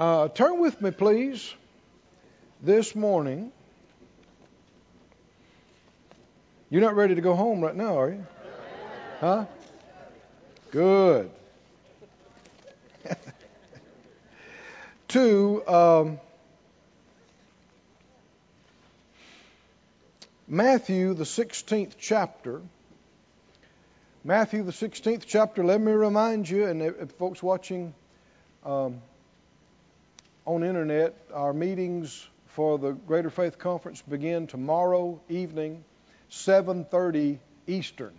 Uh, 0.00 0.28
turn 0.28 0.58
with 0.58 0.80
me, 0.80 0.90
please, 0.90 1.52
this 2.62 2.94
morning. 2.94 3.52
You're 6.70 6.80
not 6.80 6.96
ready 6.96 7.16
to 7.16 7.20
go 7.20 7.34
home 7.34 7.60
right 7.60 7.76
now, 7.76 8.00
are 8.00 8.08
you? 8.08 8.26
Huh? 9.20 9.44
Good. 10.70 11.30
to 15.08 15.68
um, 15.68 16.20
Matthew, 20.48 21.12
the 21.12 21.24
16th 21.24 21.96
chapter. 21.98 22.62
Matthew, 24.24 24.62
the 24.62 24.72
16th 24.72 25.24
chapter, 25.26 25.62
let 25.62 25.78
me 25.78 25.92
remind 25.92 26.48
you, 26.48 26.64
and 26.64 26.80
if 26.80 27.10
folks 27.18 27.42
watching 27.42 27.92
um, 28.64 29.02
on 30.50 30.64
internet, 30.64 31.14
our 31.32 31.52
meetings 31.52 32.28
for 32.48 32.76
the 32.76 32.90
Greater 32.90 33.30
Faith 33.30 33.56
Conference 33.56 34.02
begin 34.02 34.48
tomorrow 34.48 35.20
evening, 35.28 35.84
7:30 36.28 37.38
Eastern, 37.68 38.12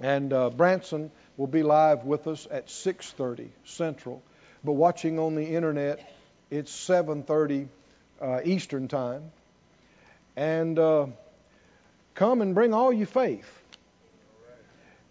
and 0.00 0.32
uh, 0.32 0.50
Branson 0.50 1.12
will 1.36 1.46
be 1.46 1.62
live 1.62 2.04
with 2.04 2.26
us 2.26 2.48
at 2.50 2.66
6:30 2.66 3.46
Central. 3.64 4.20
But 4.64 4.72
watching 4.72 5.20
on 5.20 5.36
the 5.36 5.44
internet, 5.44 6.12
it's 6.50 6.72
7:30 6.72 7.68
uh, 8.20 8.40
Eastern 8.44 8.88
time, 8.88 9.30
and 10.34 10.76
uh, 10.76 11.06
come 12.16 12.42
and 12.42 12.56
bring 12.56 12.74
all 12.74 12.92
your 12.92 13.06
faith 13.06 13.62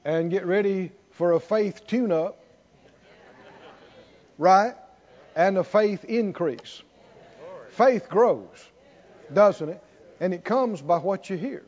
and 0.04 0.30
get 0.30 0.46
ready 0.46 0.92
for 1.12 1.32
a 1.32 1.40
faith 1.40 1.88
tune 1.88 2.12
up, 2.12 2.38
right? 4.38 4.76
And 5.36 5.58
the 5.58 5.64
faith 5.64 6.06
increase. 6.06 6.82
Faith 7.72 8.08
grows, 8.08 8.48
doesn't 9.34 9.70
it? 9.70 9.84
And 10.20 10.34
it 10.34 10.46
comes 10.46 10.82
by 10.82 10.98
what 10.98 11.30
you 11.30 11.38
hear. 11.38 11.66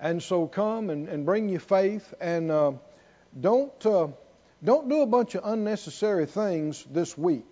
And 0.00 0.20
so 0.20 0.48
come 0.48 0.90
and, 0.90 1.08
and 1.08 1.24
bring 1.24 1.48
your 1.48 1.60
faith 1.60 2.12
and 2.20 2.50
uh, 2.50 2.72
don't, 3.40 3.86
uh, 3.86 4.08
don't 4.64 4.88
do 4.88 5.02
a 5.02 5.06
bunch 5.06 5.36
of 5.36 5.42
unnecessary 5.44 6.26
things 6.26 6.84
this 6.90 7.16
week. 7.16 7.46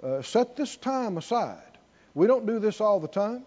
Uh, 0.00 0.22
set 0.22 0.54
this 0.54 0.76
time 0.76 1.16
aside. 1.16 1.62
We 2.14 2.28
don't 2.28 2.46
do 2.46 2.60
this 2.60 2.80
all 2.80 3.00
the 3.00 3.08
time. 3.08 3.44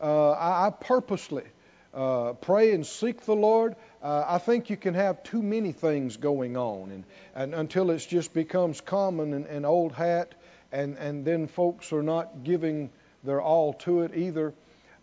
Uh, 0.00 0.30
I, 0.30 0.66
I, 0.66 0.70
purposely 0.70 1.44
uh, 1.92 2.34
pray 2.34 2.72
and 2.72 2.86
seek 2.86 3.22
the 3.22 3.34
Lord 3.34 3.76
uh, 4.04 4.24
I 4.28 4.38
think 4.38 4.68
you 4.68 4.76
can 4.76 4.92
have 4.92 5.22
too 5.22 5.42
many 5.42 5.72
things 5.72 6.18
going 6.18 6.58
on, 6.58 6.90
and, 6.90 7.04
and 7.34 7.54
until 7.54 7.90
it 7.90 8.06
just 8.06 8.34
becomes 8.34 8.82
common 8.82 9.32
and, 9.32 9.46
and 9.46 9.64
old 9.64 9.92
hat, 9.92 10.34
and, 10.70 10.98
and 10.98 11.24
then 11.24 11.48
folks 11.48 11.90
are 11.90 12.02
not 12.02 12.44
giving 12.44 12.90
their 13.24 13.40
all 13.40 13.72
to 13.72 14.02
it 14.02 14.12
either. 14.14 14.52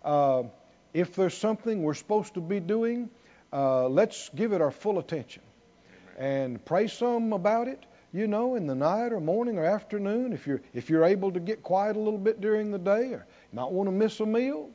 Uh, 0.06 0.44
if 0.94 1.16
there's 1.16 1.36
something 1.36 1.82
we're 1.82 1.96
supposed 1.96 2.36
to 2.36 2.42
be 2.42 2.60
doing, 2.60 3.10
uh, 3.52 3.88
let's 3.88 4.30
give 4.36 4.54
it 4.54 4.62
our 4.62 4.72
full 4.72 5.00
attention 5.00 5.42
and 6.20 6.64
pray 6.64 6.88
some 6.88 7.34
about 7.34 7.68
it. 7.68 7.84
You 8.14 8.28
know, 8.28 8.56
in 8.56 8.68
the 8.68 8.76
night 8.76 9.14
or 9.14 9.22
morning 9.22 9.58
or 9.58 9.66
afternoon, 9.66 10.34
if 10.34 10.46
you're 10.46 10.62
if 10.74 10.90
you're 10.90 11.06
able 11.06 11.32
to 11.32 11.40
get 11.40 11.64
quiet 11.64 11.96
a 11.96 12.00
little 12.00 12.20
bit 12.20 12.42
during 12.42 12.70
the 12.70 12.78
day, 12.78 13.14
or 13.14 13.26
might 13.54 13.72
want 13.72 13.88
to 13.88 13.92
miss 13.92 14.20
a 14.20 14.26
meal. 14.26 14.70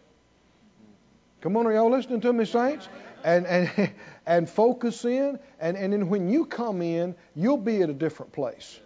Come 1.42 1.56
on, 1.58 1.66
are 1.66 1.72
y'all 1.72 1.90
listening 1.90 2.22
to 2.22 2.32
me, 2.32 2.46
saints? 2.46 2.88
And 3.26 3.46
and 3.46 3.92
and 4.26 4.48
focus 4.48 5.04
in, 5.04 5.38
and, 5.60 5.76
and 5.76 5.92
then 5.92 6.08
when 6.08 6.28
you 6.28 6.46
come 6.46 6.80
in, 6.80 7.14
you'll 7.34 7.56
be 7.58 7.82
at 7.82 7.90
a 7.90 7.94
different 7.94 8.32
place. 8.32 8.80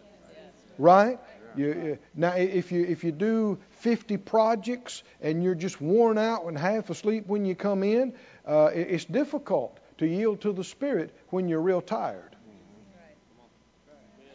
Right? 0.79 1.19
You, 1.57 1.99
now, 2.15 2.33
if 2.35 2.73
you 2.73 2.85
if 2.85 3.05
you 3.05 3.13
do 3.13 3.59
50 3.71 4.17
projects 4.19 5.03
and 5.21 5.43
you're 5.43 5.55
just 5.55 5.81
worn 5.81 6.17
out 6.17 6.47
and 6.47 6.57
half 6.57 6.91
asleep 6.91 7.27
when 7.27 7.45
you 7.45 7.55
come 7.55 7.83
in, 7.83 8.15
uh, 8.47 8.71
it's 8.73 9.05
difficult 9.05 9.79
to 9.99 10.07
yield 10.07 10.41
to 10.43 10.53
the 10.53 10.65
Spirit 10.65 11.15
when 11.29 11.49
you're 11.49 11.61
real 11.61 11.83
tired. 11.83 12.37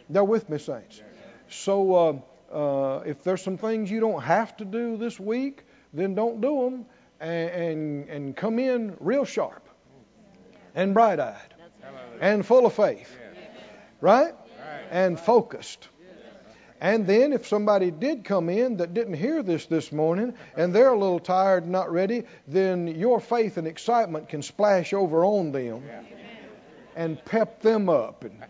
They're 0.08 0.24
with 0.24 0.48
me, 0.48 0.58
saints. 0.58 1.02
So 1.48 1.94
uh, 2.52 2.54
uh, 2.54 3.02
if 3.06 3.24
there's 3.24 3.42
some 3.42 3.56
things 3.56 3.90
you 3.90 4.00
don't 4.00 4.22
have 4.22 4.56
to 4.58 4.64
do 4.64 4.96
this 4.96 5.18
week, 5.18 5.64
then 5.92 6.14
don't 6.14 6.40
do 6.40 6.62
them 6.62 6.86
and, 7.18 7.50
and, 7.50 8.08
and 8.08 8.36
come 8.36 8.58
in 8.58 8.96
real 9.00 9.24
sharp 9.24 9.65
and 10.76 10.94
bright 10.94 11.18
eyed 11.18 11.54
and 12.20 12.46
full 12.46 12.66
of 12.66 12.74
faith. 12.74 13.12
Right? 14.00 14.34
And 14.90 15.18
focused. 15.18 15.88
And 16.78 17.06
then, 17.06 17.32
if 17.32 17.48
somebody 17.48 17.90
did 17.90 18.24
come 18.24 18.50
in 18.50 18.76
that 18.76 18.92
didn't 18.92 19.14
hear 19.14 19.42
this 19.42 19.64
this 19.66 19.90
morning 19.90 20.34
and 20.56 20.74
they're 20.74 20.92
a 20.92 20.98
little 20.98 21.18
tired 21.18 21.62
and 21.62 21.72
not 21.72 21.90
ready, 21.90 22.24
then 22.46 22.86
your 22.86 23.18
faith 23.18 23.56
and 23.56 23.66
excitement 23.66 24.28
can 24.28 24.42
splash 24.42 24.92
over 24.92 25.24
on 25.24 25.52
them 25.52 25.82
and 26.94 27.24
pep 27.24 27.62
them 27.62 27.88
up 27.88 28.24
and 28.24 28.44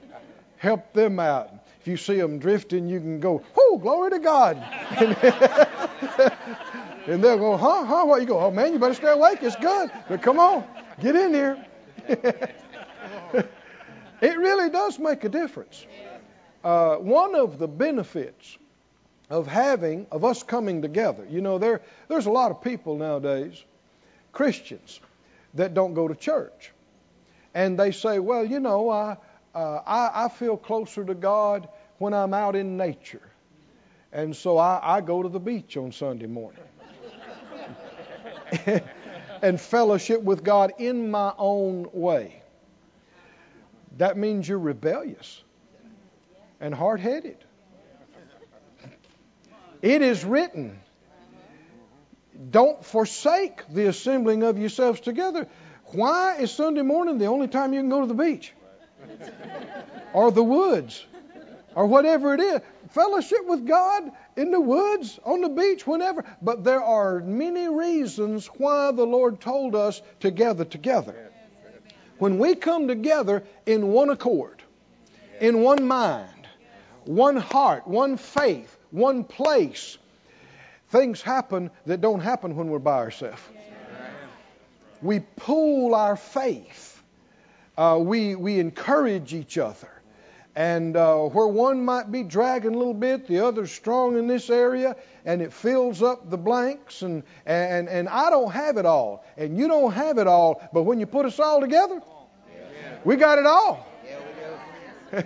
help 0.56 0.92
them 0.92 1.20
out. 1.20 1.50
If 1.80 1.86
you 1.86 1.96
see 1.96 2.16
them 2.16 2.40
drifting, 2.40 2.88
you 2.88 2.98
can 2.98 3.20
go, 3.20 3.44
"Oh, 3.56 3.78
glory 3.80 4.10
to 4.10 4.18
God!" 4.18 4.56
and 7.06 7.22
they'll 7.22 7.38
go, 7.38 7.56
"Huh? 7.56 7.84
Huh? 7.84 8.04
What 8.06 8.20
you 8.20 8.26
go? 8.26 8.40
Oh 8.40 8.50
man, 8.50 8.72
you 8.72 8.80
better 8.80 8.94
stay 8.94 9.12
awake. 9.12 9.38
It's 9.42 9.54
good. 9.54 9.88
But 10.08 10.20
come 10.20 10.40
on, 10.40 10.64
get 11.00 11.14
in 11.14 11.32
here." 11.32 11.64
it 14.20 14.38
really 14.38 14.70
does 14.70 14.98
make 14.98 15.24
a 15.24 15.28
difference. 15.28 15.86
Uh, 16.62 16.96
one 16.96 17.34
of 17.34 17.58
the 17.58 17.68
benefits 17.68 18.58
of 19.30 19.46
having, 19.46 20.06
of 20.10 20.24
us 20.24 20.42
coming 20.42 20.82
together, 20.82 21.26
you 21.28 21.40
know, 21.40 21.58
there, 21.58 21.82
there's 22.08 22.26
a 22.26 22.30
lot 22.30 22.50
of 22.50 22.62
people 22.62 22.96
nowadays, 22.96 23.62
Christians, 24.32 25.00
that 25.54 25.74
don't 25.74 25.94
go 25.94 26.06
to 26.06 26.14
church. 26.14 26.72
And 27.54 27.78
they 27.78 27.90
say, 27.90 28.18
well, 28.18 28.44
you 28.44 28.60
know, 28.60 28.90
I, 28.90 29.16
uh, 29.54 29.80
I, 29.86 30.26
I 30.26 30.28
feel 30.28 30.56
closer 30.56 31.04
to 31.04 31.14
God 31.14 31.68
when 31.98 32.12
I'm 32.12 32.34
out 32.34 32.54
in 32.54 32.76
nature. 32.76 33.22
And 34.12 34.34
so 34.34 34.58
I, 34.58 34.80
I 34.82 35.00
go 35.00 35.22
to 35.22 35.28
the 35.28 35.40
beach 35.40 35.76
on 35.76 35.92
Sunday 35.92 36.26
morning. 36.26 36.60
and 39.42 39.60
fellowship 39.60 40.22
with 40.22 40.44
God 40.44 40.72
in 40.78 41.10
my 41.10 41.32
own 41.36 41.88
way. 41.92 42.42
That 43.98 44.16
means 44.16 44.48
you're 44.48 44.58
rebellious 44.58 45.42
and 46.60 46.74
hard 46.74 47.00
headed. 47.00 47.38
It 49.82 50.02
is 50.02 50.24
written, 50.24 50.78
don't 52.50 52.84
forsake 52.84 53.62
the 53.68 53.86
assembling 53.86 54.42
of 54.42 54.58
yourselves 54.58 55.00
together. 55.00 55.46
Why 55.92 56.36
is 56.38 56.50
Sunday 56.50 56.82
morning 56.82 57.18
the 57.18 57.26
only 57.26 57.48
time 57.48 57.72
you 57.72 57.80
can 57.80 57.88
go 57.88 58.00
to 58.00 58.06
the 58.06 58.14
beach? 58.14 58.52
or 60.12 60.32
the 60.32 60.42
woods? 60.42 61.04
Or 61.74 61.86
whatever 61.86 62.34
it 62.34 62.40
is 62.40 62.60
fellowship 62.90 63.46
with 63.46 63.66
God 63.66 64.10
in 64.36 64.50
the 64.50 64.60
woods, 64.60 65.18
on 65.24 65.40
the 65.40 65.48
beach, 65.48 65.86
whenever. 65.86 66.24
But 66.42 66.64
there 66.64 66.82
are 66.82 67.20
many 67.20 67.68
reasons 67.68 68.46
why 68.46 68.92
the 68.92 69.06
Lord 69.06 69.40
told 69.40 69.74
us 69.74 70.00
to 70.20 70.30
gather 70.30 70.64
together. 70.64 71.14
When 72.18 72.38
we 72.38 72.54
come 72.54 72.88
together 72.88 73.42
in 73.66 73.88
one 73.88 74.10
accord, 74.10 74.62
in 75.40 75.62
one 75.62 75.84
mind, 75.84 76.48
one 77.04 77.36
heart, 77.36 77.86
one 77.86 78.16
faith, 78.16 78.76
one 78.90 79.24
place, 79.24 79.98
things 80.88 81.20
happen 81.20 81.70
that 81.84 82.00
don't 82.00 82.20
happen 82.20 82.56
when 82.56 82.68
we're 82.68 82.78
by 82.78 82.98
ourselves. 82.98 83.42
We 85.02 85.20
pool 85.20 85.94
our 85.94 86.16
faith. 86.16 87.02
Uh, 87.76 87.98
we, 88.00 88.34
we 88.34 88.58
encourage 88.58 89.34
each 89.34 89.58
other. 89.58 89.88
And 90.56 90.96
uh, 90.96 91.16
where 91.18 91.46
one 91.46 91.84
might 91.84 92.10
be 92.10 92.22
dragging 92.22 92.74
a 92.74 92.78
little 92.78 92.94
bit, 92.94 93.28
the 93.28 93.40
other's 93.40 93.70
strong 93.70 94.18
in 94.18 94.26
this 94.26 94.48
area, 94.48 94.96
and 95.26 95.42
it 95.42 95.52
fills 95.52 96.02
up 96.02 96.30
the 96.30 96.38
blanks. 96.38 97.02
And, 97.02 97.22
and, 97.44 97.90
and 97.90 98.08
I 98.08 98.30
don't 98.30 98.50
have 98.50 98.78
it 98.78 98.86
all, 98.86 99.26
and 99.36 99.58
you 99.58 99.68
don't 99.68 99.92
have 99.92 100.16
it 100.16 100.26
all, 100.26 100.66
but 100.72 100.84
when 100.84 100.98
you 100.98 101.04
put 101.04 101.26
us 101.26 101.38
all 101.38 101.60
together, 101.60 102.00
we 103.04 103.16
got 103.16 103.38
it 103.38 103.44
all. 103.44 103.86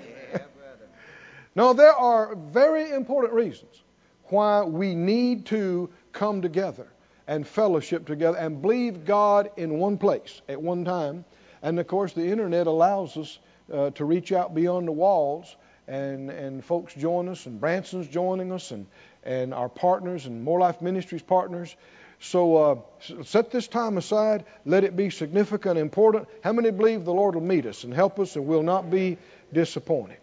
no, 1.55 1.75
there 1.75 1.95
are 1.95 2.35
very 2.35 2.91
important 2.91 3.33
reasons 3.33 3.85
why 4.25 4.63
we 4.63 4.97
need 4.97 5.47
to 5.47 5.89
come 6.11 6.43
together 6.43 6.89
and 7.29 7.47
fellowship 7.47 8.05
together 8.05 8.37
and 8.37 8.61
believe 8.61 9.05
God 9.05 9.51
in 9.57 9.79
one 9.79 9.97
place 9.97 10.43
at 10.49 10.61
one 10.61 10.85
time. 10.85 11.25
And 11.63 11.79
of 11.79 11.87
course, 11.87 12.15
the 12.15 12.27
internet 12.27 12.67
allows 12.67 13.17
us 13.17 13.39
uh, 13.73 13.91
to 13.91 14.05
reach 14.05 14.33
out 14.33 14.55
beyond 14.55 14.89
the 14.89 14.93
walls, 14.93 15.55
and, 15.87 16.31
and 16.31 16.65
folks 16.65 16.95
join 16.95 17.29
us, 17.29 17.47
and 17.47 17.61
Branson's 17.61 18.09
joining 18.09 18.53
us, 18.53 18.71
and, 18.71 18.87
and 19.25 19.53
our 19.55 19.69
partners, 19.69 20.27
and 20.27 20.43
Moore 20.45 20.61
Life 20.61 20.81
Ministries 20.81 21.23
partners. 21.23 21.75
So 22.21 22.57
uh, 22.57 22.77
set 23.25 23.51
this 23.51 23.67
time 23.67 23.97
aside. 23.97 24.45
Let 24.67 24.85
it 24.85 24.95
be 24.95 25.11
significant, 25.11 25.79
important. 25.79 26.29
How 26.45 26.53
many 26.53 26.71
believe 26.71 27.05
the 27.05 27.15
Lord 27.15 27.35
will 27.35 27.43
meet 27.43 27.65
us 27.65 27.85
and 27.85 27.95
help 27.95 28.19
us 28.21 28.37
and 28.37 28.47
will 28.47 28.63
not 28.63 28.91
be 28.91 29.17
disappointed? 29.53 30.19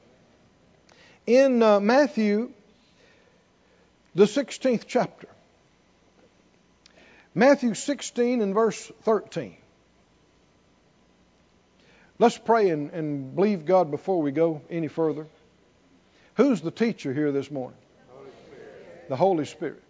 In 1.26 1.64
uh, 1.64 1.80
Matthew 1.80 2.52
the 4.18 4.26
16th 4.26 4.86
chapter. 4.88 5.28
Matthew 7.36 7.76
16 7.76 8.42
and 8.42 8.54
verse 8.54 8.92
13. 9.04 9.56
Let's 12.20 12.38
pray 12.38 12.72
and, 12.72 12.90
and 12.92 13.36
believe 13.36 13.66
God 13.66 13.92
before 13.92 14.22
we 14.24 14.32
go 14.32 14.62
any 14.72 14.88
further. 14.88 15.28
Who's 16.36 16.62
the 16.62 16.72
teacher 16.72 17.14
here 17.14 17.32
this 17.32 17.52
morning? 17.52 17.78
Holy 18.10 18.30
the 19.08 19.16
Holy 19.16 19.46
Spirit. 19.46 19.84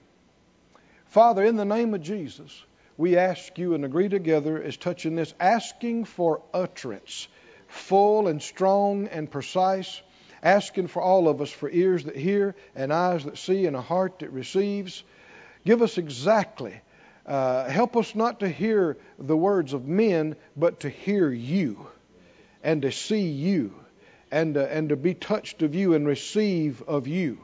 Father, 1.05 1.43
in 1.45 1.55
the 1.55 1.63
name 1.63 1.93
of 1.93 2.01
Jesus, 2.01 2.63
we 2.97 3.15
ask 3.15 3.57
you 3.57 3.75
and 3.75 3.85
agree 3.85 4.09
together 4.09 4.61
as 4.61 4.75
touching 4.75 5.15
this, 5.15 5.33
asking 5.39 6.03
for 6.03 6.41
utterance, 6.53 7.29
full 7.69 8.27
and 8.27 8.41
strong 8.41 9.07
and 9.07 9.31
precise, 9.31 10.01
asking 10.43 10.87
for 10.87 11.01
all 11.01 11.29
of 11.29 11.41
us 11.41 11.49
for 11.49 11.69
ears 11.69 12.03
that 12.03 12.17
hear 12.17 12.55
and 12.75 12.91
eyes 12.91 13.23
that 13.23 13.37
see 13.37 13.65
and 13.67 13.75
a 13.75 13.81
heart 13.81 14.19
that 14.19 14.31
receives. 14.31 15.01
Give 15.65 15.81
us 15.81 15.97
exactly. 15.97 16.81
Uh, 17.25 17.69
help 17.69 17.95
us 17.95 18.15
not 18.15 18.41
to 18.41 18.49
hear 18.49 18.97
the 19.17 19.37
words 19.37 19.71
of 19.71 19.87
men, 19.87 20.35
but 20.57 20.81
to 20.81 20.89
hear 20.89 21.31
you 21.31 21.87
and 22.67 22.81
to 22.81 22.91
see 22.91 23.29
you 23.29 23.73
and, 24.29 24.57
uh, 24.57 24.59
and 24.59 24.89
to 24.89 24.97
be 24.97 25.13
touched 25.13 25.63
of 25.63 25.73
you 25.73 25.93
and 25.93 26.05
receive 26.05 26.81
of 26.81 27.07
you. 27.07 27.37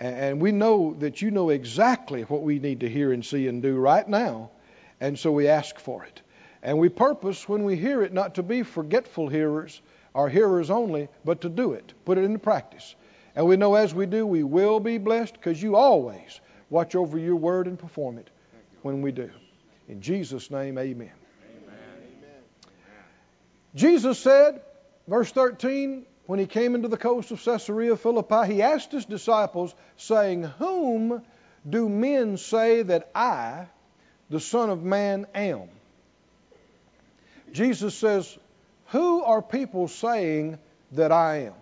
And 0.00 0.40
we 0.40 0.52
know 0.52 0.94
that 1.00 1.20
you 1.20 1.30
know 1.30 1.50
exactly 1.50 2.22
what 2.22 2.40
we 2.40 2.58
need 2.58 2.80
to 2.80 2.88
hear 2.88 3.12
and 3.12 3.22
see 3.22 3.46
and 3.46 3.60
do 3.60 3.76
right 3.76 4.08
now. 4.08 4.50
And 5.02 5.18
so 5.18 5.32
we 5.32 5.48
ask 5.48 5.78
for 5.78 6.02
it. 6.04 6.22
And 6.62 6.78
we 6.78 6.88
purpose 6.88 7.46
when 7.46 7.64
we 7.64 7.76
hear 7.76 8.02
it 8.02 8.14
not 8.14 8.36
to 8.36 8.42
be 8.42 8.62
forgetful 8.62 9.28
hearers 9.28 9.82
or 10.14 10.30
hearers 10.30 10.70
only, 10.70 11.08
but 11.26 11.42
to 11.42 11.50
do 11.50 11.74
it, 11.74 11.92
put 12.06 12.16
it 12.16 12.24
into 12.24 12.38
practice. 12.38 12.94
And 13.36 13.46
we 13.46 13.56
know 13.56 13.74
as 13.74 13.94
we 13.94 14.06
do, 14.06 14.26
we 14.26 14.44
will 14.44 14.80
be 14.80 14.96
blessed 14.96 15.34
because 15.34 15.62
you 15.62 15.76
always 15.76 16.40
watch 16.70 16.94
over 16.94 17.18
your 17.18 17.36
word 17.36 17.66
and 17.66 17.78
perform 17.78 18.16
it 18.16 18.30
when 18.80 19.02
we 19.02 19.12
do. 19.12 19.30
In 19.88 20.00
Jesus' 20.00 20.50
name, 20.50 20.78
amen. 20.78 21.17
Jesus 23.74 24.18
said, 24.18 24.60
verse 25.06 25.30
13, 25.30 26.06
when 26.26 26.38
he 26.38 26.46
came 26.46 26.74
into 26.74 26.88
the 26.88 26.96
coast 26.96 27.30
of 27.30 27.42
Caesarea 27.42 27.96
Philippi, 27.96 28.52
he 28.52 28.62
asked 28.62 28.92
his 28.92 29.04
disciples, 29.04 29.74
saying, 29.96 30.42
Whom 30.42 31.22
do 31.68 31.88
men 31.88 32.36
say 32.36 32.82
that 32.82 33.10
I, 33.14 33.66
the 34.30 34.40
Son 34.40 34.70
of 34.70 34.82
Man 34.82 35.26
am? 35.34 35.68
Jesus 37.52 37.94
says, 37.94 38.36
Who 38.88 39.22
are 39.22 39.42
people 39.42 39.88
saying 39.88 40.58
that 40.92 41.12
I 41.12 41.46
am? 41.46 41.54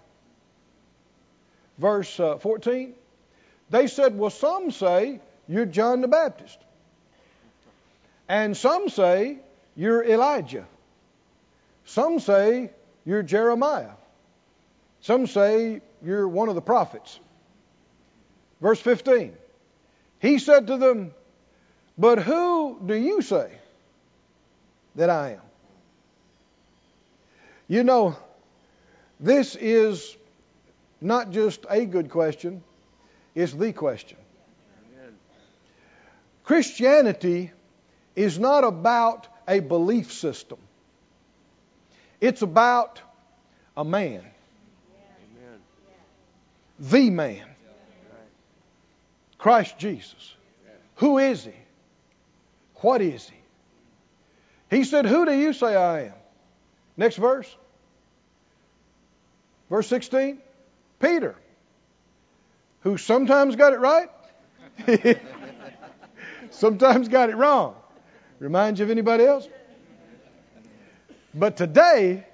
Verse 1.79 2.19
uh, 2.19 2.38
14, 2.38 2.94
they 3.70 3.87
said, 3.87 4.17
Well, 4.17 4.31
some 4.31 4.70
say 4.70 5.20
you're 5.49 5.67
John 5.67 6.00
the 6.00 6.09
Baptist. 6.09 6.59
And 8.29 8.56
some 8.56 8.88
say 8.88 9.38
you're 9.76 10.02
Elijah. 10.02 10.67
Some 11.87 12.21
say 12.21 12.71
you're 13.05 13.23
Jeremiah. 13.23 13.93
Some 15.00 15.27
say 15.27 15.81
you're 16.05 16.29
one 16.29 16.49
of 16.49 16.55
the 16.55 16.62
prophets. 16.62 17.19
Verse 18.61 18.81
15. 18.81 19.35
He 20.19 20.38
said 20.38 20.67
to 20.69 20.77
them, 20.77 21.15
but 21.99 22.19
who 22.23 22.79
do 22.85 22.94
you 22.94 23.23
say 23.23 23.50
that 24.97 25.09
I 25.11 25.33
am? 25.33 25.41
You 27.69 27.83
know, 27.85 28.17
this 29.19 29.56
is 29.56 30.17
not 31.00 31.31
just 31.31 31.65
a 31.69 31.85
good 31.85 32.11
question, 32.11 32.62
it's 33.35 33.53
the 33.53 33.73
question. 33.73 34.19
Christianity 36.44 37.50
is 38.15 38.38
not 38.38 38.65
about 38.65 39.27
a 39.49 39.61
belief 39.61 40.12
system, 40.12 40.59
it's 42.20 42.42
about 42.42 43.00
a 43.76 43.84
man. 43.84 44.24
Amen. 45.38 45.60
The 46.78 47.10
man. 47.10 47.44
Christ 49.38 49.78
Jesus. 49.78 50.34
Who 50.96 51.18
is 51.18 51.44
he? 51.44 51.52
What 52.76 53.02
is 53.02 53.28
he? 53.28 53.36
He 54.76 54.84
said, 54.84 55.06
Who 55.06 55.24
do 55.24 55.32
you 55.32 55.52
say 55.52 55.76
I 55.76 56.06
am? 56.06 56.14
Next 56.96 57.16
verse. 57.16 57.54
Verse 59.70 59.86
16. 59.88 60.38
Peter, 61.00 61.36
who 62.80 62.96
sometimes 62.96 63.56
got 63.56 63.74
it 63.74 63.80
right, 63.80 64.08
sometimes 66.50 67.08
got 67.08 67.28
it 67.28 67.36
wrong. 67.36 67.74
Remind 68.38 68.78
you 68.78 68.84
of 68.84 68.90
anybody 68.90 69.24
else? 69.24 69.46
But 71.37 71.59
today, 71.59 72.27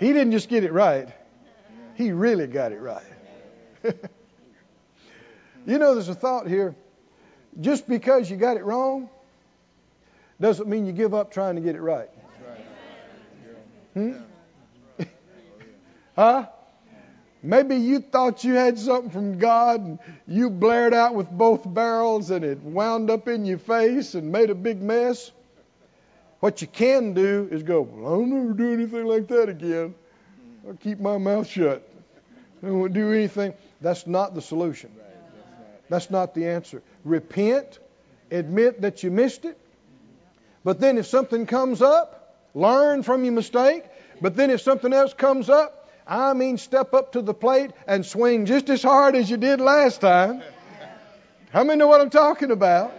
he 0.00 0.06
didn't 0.14 0.32
just 0.32 0.48
get 0.48 0.64
it 0.64 0.72
right, 0.72 1.08
he 1.94 2.10
really 2.12 2.46
got 2.46 2.72
it 2.72 2.80
right. 2.80 3.04
you 3.84 5.78
know, 5.78 5.94
there's 5.94 6.08
a 6.08 6.14
thought 6.14 6.48
here 6.48 6.74
just 7.60 7.86
because 7.86 8.30
you 8.30 8.36
got 8.36 8.56
it 8.56 8.64
wrong 8.64 9.10
doesn't 10.40 10.68
mean 10.68 10.86
you 10.86 10.92
give 10.92 11.14
up 11.14 11.32
trying 11.32 11.56
to 11.56 11.60
get 11.60 11.74
it 11.74 11.80
right. 11.80 12.08
Hmm? 13.94 14.12
huh? 16.16 16.46
Maybe 17.42 17.76
you 17.76 18.00
thought 18.00 18.44
you 18.44 18.54
had 18.54 18.78
something 18.78 19.10
from 19.10 19.38
God 19.38 19.80
and 19.80 19.98
you 20.26 20.48
blared 20.50 20.94
out 20.94 21.14
with 21.14 21.30
both 21.30 21.62
barrels 21.72 22.30
and 22.30 22.44
it 22.44 22.60
wound 22.62 23.10
up 23.10 23.28
in 23.28 23.44
your 23.44 23.58
face 23.58 24.14
and 24.14 24.32
made 24.32 24.50
a 24.50 24.54
big 24.54 24.80
mess. 24.80 25.30
What 26.40 26.62
you 26.62 26.68
can 26.68 27.14
do 27.14 27.48
is 27.50 27.62
go, 27.62 27.80
well, 27.80 28.12
I'll 28.12 28.26
never 28.26 28.52
do 28.52 28.72
anything 28.72 29.06
like 29.06 29.28
that 29.28 29.48
again. 29.48 29.94
I'll 30.66 30.74
keep 30.74 31.00
my 31.00 31.18
mouth 31.18 31.48
shut. 31.48 31.86
I 32.62 32.70
won't 32.70 32.92
do 32.92 33.12
anything. 33.12 33.54
That's 33.80 34.06
not 34.06 34.34
the 34.34 34.42
solution. 34.42 34.90
That's 35.88 36.10
not 36.10 36.34
the 36.34 36.48
answer. 36.48 36.82
Repent, 37.04 37.78
admit 38.30 38.82
that 38.82 39.02
you 39.02 39.10
missed 39.10 39.44
it. 39.44 39.58
But 40.64 40.80
then 40.80 40.98
if 40.98 41.06
something 41.06 41.46
comes 41.46 41.80
up, 41.82 42.36
learn 42.54 43.02
from 43.02 43.24
your 43.24 43.32
mistake. 43.32 43.84
But 44.20 44.36
then 44.36 44.50
if 44.50 44.60
something 44.60 44.92
else 44.92 45.14
comes 45.14 45.48
up, 45.48 45.88
I 46.06 46.34
mean, 46.34 46.58
step 46.58 46.94
up 46.94 47.12
to 47.12 47.22
the 47.22 47.34
plate 47.34 47.70
and 47.86 48.04
swing 48.04 48.46
just 48.46 48.68
as 48.70 48.82
hard 48.82 49.14
as 49.14 49.30
you 49.30 49.36
did 49.36 49.60
last 49.60 50.00
time. 50.00 50.42
How 51.52 51.64
many 51.64 51.78
know 51.78 51.86
what 51.86 52.00
I'm 52.00 52.10
talking 52.10 52.50
about? 52.50 52.92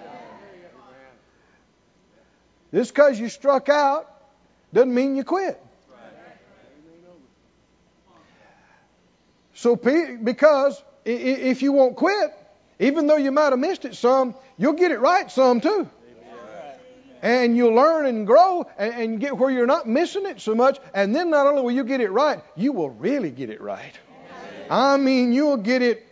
Just 2.73 2.93
because 2.93 3.19
you 3.19 3.29
struck 3.29 3.69
out 3.69 4.07
doesn't 4.73 4.93
mean 4.93 5.15
you 5.15 5.23
quit. 5.23 5.59
So, 9.53 9.75
because 9.75 10.81
if 11.03 11.61
you 11.61 11.73
won't 11.73 11.97
quit, 11.97 12.31
even 12.79 13.07
though 13.07 13.17
you 13.17 13.31
might 13.31 13.49
have 13.49 13.59
missed 13.59 13.83
it 13.83 13.93
some, 13.93 14.35
you'll 14.57 14.73
get 14.73 14.91
it 14.91 14.99
right 14.99 15.29
some 15.29 15.59
too. 15.59 15.89
And 17.21 17.57
you'll 17.57 17.73
learn 17.73 18.05
and 18.05 18.25
grow 18.25 18.65
and, 18.77 19.19
get 19.19 19.37
where 19.37 19.51
you're 19.51 19.67
not 19.67 19.85
missing 19.85 20.25
it 20.25 20.39
so 20.39 20.55
much. 20.55 20.79
And 20.93 21.13
then 21.13 21.29
not 21.29 21.47
only 21.47 21.61
will 21.61 21.71
you 21.71 21.83
get 21.83 21.99
it 21.99 22.09
right, 22.11 22.41
you 22.55 22.71
will 22.71 22.89
really 22.89 23.31
get 23.31 23.49
it 23.49 23.59
right. 23.59 23.99
I 24.69 24.95
mean, 24.95 25.33
you'll 25.33 25.57
get 25.57 25.81
it 25.81 26.07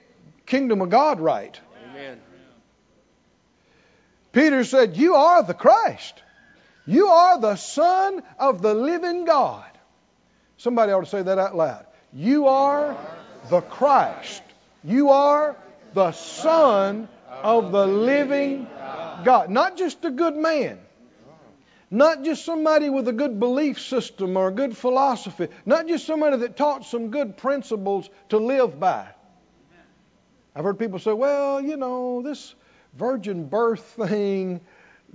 kingdom 0.46 0.82
of 0.82 0.90
God 0.90 1.22
right. 1.22 1.58
Amen. 1.92 2.20
Peter 4.34 4.66
said, 4.66 4.98
You 4.98 5.16
are 5.16 5.44
the 5.44 5.54
Christ. 5.54 6.22
You 6.88 7.08
are 7.08 7.40
the 7.40 7.58
Son 7.58 8.24
of 8.40 8.62
the 8.62 8.74
living 8.74 9.26
God. 9.26 9.66
Somebody 10.58 10.94
ought 10.94 11.02
to 11.02 11.10
say 11.10 11.22
that 11.22 11.38
out 11.38 11.56
loud. 11.56 11.86
You 12.14 12.48
are 12.48 12.98
the 13.50 13.62
Christ. 13.62 14.42
You 14.84 15.10
are 15.10 15.56
the 15.94 16.14
Son 16.14 17.10
of 17.30 17.72
the 17.72 17.86
living 17.86 18.68
God. 19.24 19.50
Not 19.50 19.78
just 19.78 20.04
a 20.06 20.12
good 20.12 20.36
man. 20.36 20.80
Not 21.90 22.24
just 22.24 22.44
somebody 22.44 22.90
with 22.90 23.08
a 23.08 23.14
good 23.14 23.40
belief 23.40 23.80
system 23.80 24.36
or 24.36 24.50
a 24.50 24.52
good 24.52 24.76
philosophy. 24.76 25.48
Not 25.66 25.88
just 25.88 26.06
somebody 26.06 26.38
that 26.38 26.58
taught 26.58 26.86
some 26.86 27.12
good 27.12 27.38
principles 27.38 28.10
to 28.30 28.38
live 28.38 28.80
by. 28.80 29.08
I've 30.56 30.64
heard 30.64 30.80
people 30.80 31.00
say, 31.00 31.14
well, 31.14 31.62
you 31.62 31.78
know, 31.78 32.22
this 32.24 32.56
virgin 32.94 33.46
birth 33.48 33.82
thing, 34.08 34.62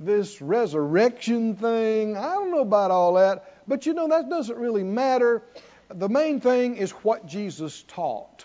this 0.05 0.41
resurrection 0.41 1.57
thing, 1.57 2.17
I 2.17 2.33
don't 2.33 2.51
know 2.51 2.61
about 2.61 2.91
all 2.91 3.15
that. 3.15 3.67
But 3.69 3.87
you 3.87 3.95
know, 3.95 4.09
that 4.09 4.29
doesn't 4.29 4.59
really 4.59 4.83
matter. 4.83 5.43
The 5.89 6.09
main 6.09 6.41
thing 6.41 6.77
is 6.77 6.91
what 6.91 7.27
Jesus 7.27 7.83
taught 7.89 8.45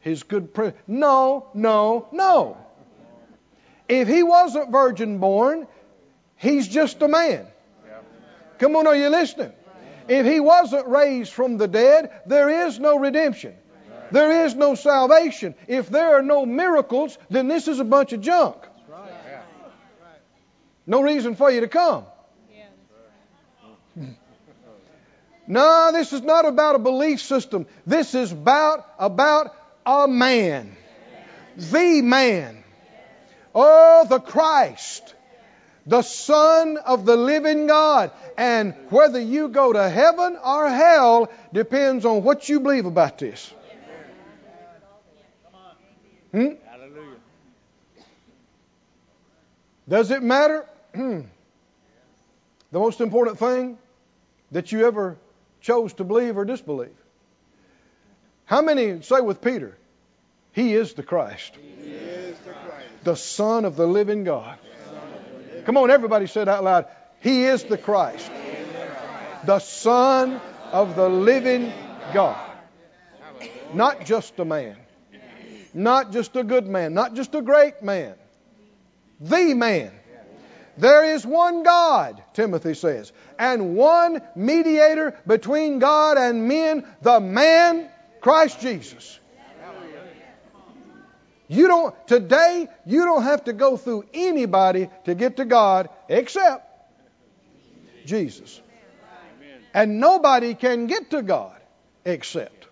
his 0.00 0.22
good 0.22 0.54
prince. 0.54 0.76
No, 0.86 1.48
no, 1.54 2.08
no. 2.12 2.56
If 3.88 4.08
he 4.08 4.22
wasn't 4.22 4.70
virgin 4.70 5.18
born, 5.18 5.66
he's 6.36 6.68
just 6.68 7.00
a 7.02 7.08
man. 7.08 7.46
Come 8.58 8.76
on, 8.76 8.86
are 8.86 8.96
you 8.96 9.08
listening? 9.08 9.52
If 10.08 10.26
he 10.26 10.40
wasn't 10.40 10.88
raised 10.88 11.32
from 11.32 11.58
the 11.58 11.68
dead, 11.68 12.10
there 12.26 12.66
is 12.66 12.78
no 12.78 12.98
redemption. 12.98 13.54
There 14.10 14.46
is 14.46 14.54
no 14.54 14.74
salvation. 14.74 15.54
If 15.66 15.90
there 15.90 16.16
are 16.16 16.22
no 16.22 16.46
miracles, 16.46 17.18
then 17.28 17.46
this 17.46 17.68
is 17.68 17.78
a 17.78 17.84
bunch 17.84 18.12
of 18.12 18.20
junk. 18.20 18.56
No 20.88 21.02
reason 21.02 21.34
for 21.36 21.50
you 21.50 21.60
to 21.60 21.68
come. 21.68 22.06
No, 25.46 25.90
this 25.92 26.14
is 26.14 26.22
not 26.22 26.46
about 26.46 26.76
a 26.76 26.78
belief 26.78 27.20
system. 27.20 27.66
This 27.86 28.14
is 28.14 28.32
about 28.32 28.86
about 28.98 29.54
a 29.84 30.08
man. 30.08 30.74
The 31.56 32.00
man. 32.00 32.64
Oh, 33.54 34.06
the 34.08 34.18
Christ. 34.18 35.14
The 35.86 36.00
Son 36.00 36.78
of 36.78 37.04
the 37.04 37.16
living 37.16 37.66
God. 37.66 38.10
And 38.38 38.74
whether 38.88 39.20
you 39.20 39.48
go 39.48 39.74
to 39.74 39.88
heaven 39.90 40.38
or 40.42 40.70
hell 40.70 41.30
depends 41.52 42.06
on 42.06 42.22
what 42.22 42.48
you 42.48 42.60
believe 42.60 42.86
about 42.86 43.18
this. 43.18 43.52
Hmm? 46.32 46.48
Does 49.86 50.10
it 50.10 50.22
matter? 50.22 50.66
Hmm. 50.98 51.20
the 52.72 52.80
most 52.80 53.00
important 53.00 53.38
thing 53.38 53.78
that 54.50 54.72
you 54.72 54.84
ever 54.84 55.16
chose 55.60 55.92
to 55.92 56.02
believe 56.02 56.36
or 56.36 56.44
disbelieve. 56.44 56.96
How 58.46 58.62
many 58.62 59.02
say 59.02 59.20
with 59.20 59.40
Peter, 59.40 59.78
He 60.50 60.74
is 60.74 60.94
the 60.94 61.04
Christ, 61.04 61.54
is 61.84 62.36
the, 62.40 62.50
Christ. 62.50 63.04
the 63.04 63.14
Son 63.14 63.64
of 63.64 63.76
the 63.76 63.86
living 63.86 64.24
God? 64.24 64.58
Come 65.66 65.76
on, 65.76 65.92
everybody 65.92 66.26
say 66.26 66.42
it 66.42 66.48
out 66.48 66.64
loud. 66.64 66.86
He 67.20 67.44
is 67.44 67.62
the 67.62 67.78
Christ, 67.78 68.28
the 69.44 69.60
Son 69.60 70.40
of 70.72 70.96
the 70.96 71.08
living 71.08 71.72
God. 72.12 72.50
Not 73.72 74.04
just 74.04 74.36
a 74.40 74.44
man, 74.44 74.74
not 75.72 76.10
just 76.10 76.34
a 76.34 76.42
good 76.42 76.66
man, 76.66 76.92
not 76.92 77.14
just 77.14 77.36
a 77.36 77.40
great 77.40 77.84
man, 77.84 78.16
the 79.20 79.54
man. 79.54 79.92
There 80.78 81.12
is 81.12 81.26
one 81.26 81.64
God, 81.64 82.22
Timothy 82.34 82.74
says, 82.74 83.12
and 83.36 83.74
one 83.74 84.22
mediator 84.36 85.18
between 85.26 85.80
God 85.80 86.16
and 86.18 86.46
men, 86.46 86.86
the 87.02 87.18
man, 87.18 87.90
Christ 88.20 88.60
Jesus. 88.60 89.18
You 91.48 91.66
don't, 91.66 92.06
today, 92.06 92.68
you 92.86 93.04
don't 93.04 93.24
have 93.24 93.44
to 93.44 93.52
go 93.52 93.76
through 93.76 94.04
anybody 94.14 94.88
to 95.06 95.14
get 95.14 95.38
to 95.38 95.44
God 95.44 95.88
except 96.08 96.64
Jesus. 98.06 98.60
And 99.74 99.98
nobody 99.98 100.54
can 100.54 100.86
get 100.86 101.10
to 101.10 101.22
God 101.22 101.56
except 102.04 102.68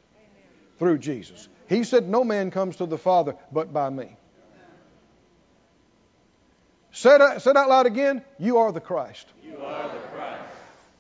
through 0.79 0.99
Jesus. 0.99 1.49
He 1.69 1.83
said, 1.83 2.09
No 2.09 2.23
man 2.23 2.51
comes 2.51 2.77
to 2.77 2.87
the 2.87 2.99
Father 2.99 3.35
but 3.51 3.73
by 3.73 3.91
me. 3.91 4.17
Say 6.97 7.15
it, 7.15 7.43
say 7.43 7.51
it 7.51 7.57
out 7.59 7.69
loud 7.69 7.85
again. 7.85 8.23
You 8.39 8.57
are 8.57 8.73
the 8.73 8.81
Christ. 8.81 9.27
You 9.45 9.59
are 9.59 9.83
the 9.87 9.99
Christ. 9.99 10.43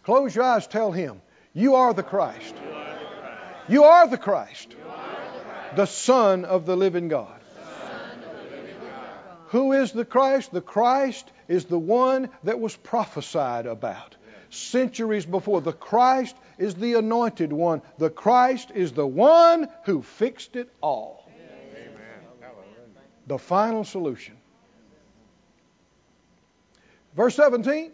Close 0.02 0.36
your 0.36 0.44
eyes, 0.44 0.66
tell 0.66 0.92
him, 0.92 1.22
You 1.54 1.76
are 1.76 1.94
the 1.94 2.02
Christ. 2.02 2.54
You 3.66 3.84
are 3.84 4.06
the 4.06 4.18
Christ, 4.18 4.76
the 5.74 5.86
Son 5.86 6.44
of 6.44 6.66
the 6.66 6.76
living 6.76 7.08
God. 7.08 7.40
Who 9.46 9.72
is 9.72 9.92
the 9.92 10.04
Christ? 10.04 10.52
The 10.52 10.60
Christ 10.60 11.32
is 11.48 11.64
the 11.64 11.78
one 11.78 12.28
that 12.44 12.60
was 12.60 12.76
prophesied 12.76 13.64
about 13.64 14.16
centuries 14.50 15.24
before. 15.24 15.62
The 15.62 15.72
Christ 15.72 16.36
is 16.58 16.74
the 16.74 16.94
anointed 16.94 17.54
one. 17.54 17.80
The 17.96 18.10
Christ 18.10 18.70
is 18.74 18.92
the 18.92 19.06
one 19.06 19.66
who 19.86 20.02
fixed 20.02 20.56
it 20.56 20.70
all. 20.82 21.26
The 23.26 23.38
final 23.38 23.82
solution. 23.82 24.36
Verse 27.16 27.34
17 27.34 27.92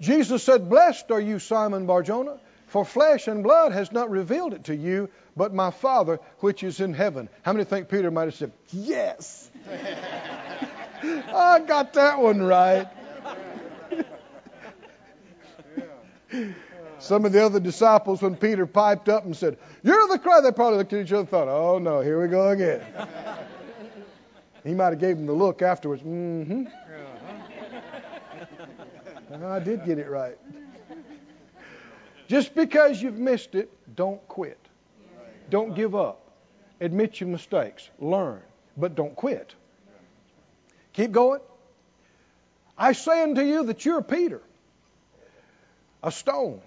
Jesus 0.00 0.42
said, 0.42 0.68
Blessed 0.68 1.10
are 1.10 1.20
you, 1.20 1.38
Simon 1.38 1.86
Barjona, 1.86 2.38
for 2.66 2.84
flesh 2.84 3.28
and 3.28 3.42
blood 3.42 3.72
has 3.72 3.90
not 3.92 4.10
revealed 4.10 4.52
it 4.52 4.64
to 4.64 4.76
you, 4.76 5.08
but 5.36 5.54
my 5.54 5.70
Father 5.70 6.20
which 6.40 6.62
is 6.62 6.80
in 6.80 6.92
heaven. 6.92 7.30
How 7.42 7.52
many 7.54 7.64
think 7.64 7.88
Peter 7.88 8.10
might 8.10 8.24
have 8.24 8.34
said, 8.34 8.52
Yes? 8.72 9.50
I 11.02 11.60
got 11.60 11.94
that 11.94 12.20
one 12.20 12.42
right. 12.42 12.88
Some 16.98 17.24
of 17.24 17.32
the 17.32 17.44
other 17.44 17.60
disciples, 17.60 18.20
when 18.20 18.36
Peter 18.36 18.66
piped 18.66 19.08
up 19.08 19.24
and 19.24 19.36
said, 19.36 19.58
You're 19.82 20.08
the 20.08 20.18
Christ, 20.18 20.44
they 20.44 20.52
probably 20.52 20.78
looked 20.78 20.92
at 20.92 21.02
each 21.02 21.12
other 21.12 21.20
and 21.20 21.28
thought, 21.28 21.48
Oh 21.48 21.78
no, 21.78 22.00
here 22.00 22.20
we 22.20 22.28
go 22.28 22.50
again. 22.50 22.82
he 24.64 24.74
might 24.74 24.90
have 24.90 24.98
gave 24.98 25.16
them 25.16 25.26
the 25.26 25.32
look 25.32 25.62
afterwards. 25.62 26.02
Mm-hmm. 26.02 26.64
Uh-huh, 29.32 29.48
I 29.48 29.58
did 29.58 29.84
get 29.84 29.98
it 29.98 30.08
right. 30.08 30.38
Just 32.28 32.54
because 32.54 33.00
you've 33.00 33.18
missed 33.18 33.54
it, 33.54 33.70
don't 33.94 34.26
quit. 34.28 34.58
Don't 35.50 35.74
give 35.74 35.94
up. 35.94 36.20
Admit 36.80 37.20
your 37.20 37.28
mistakes. 37.28 37.88
Learn. 37.98 38.40
But 38.76 38.94
don't 38.94 39.14
quit. 39.16 39.54
Keep 40.92 41.12
going. 41.12 41.40
I 42.78 42.92
say 42.92 43.22
unto 43.22 43.42
you 43.42 43.64
that 43.64 43.84
you're 43.84 44.02
Peter, 44.02 44.42
a 46.02 46.12
stone. 46.12 46.60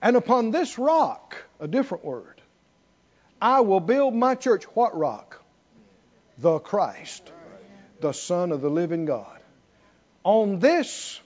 And 0.00 0.16
upon 0.16 0.52
this 0.52 0.78
rock, 0.78 1.36
a 1.58 1.66
different 1.66 2.04
word, 2.04 2.40
I 3.42 3.60
will 3.60 3.80
build 3.80 4.14
my 4.14 4.36
church. 4.36 4.64
What 4.74 4.96
rock? 4.96 5.42
The 6.38 6.60
Christ, 6.60 7.32
the 8.00 8.12
Son 8.12 8.52
of 8.52 8.60
the 8.60 8.70
living 8.70 9.06
God. 9.06 9.40
On 10.22 10.60
this 10.60 11.20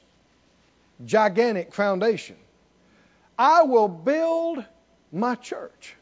gigantic 1.04 1.74
foundation, 1.74 2.36
I 3.38 3.62
will 3.62 3.88
build 3.88 4.64
my 5.10 5.34
church. 5.34 5.96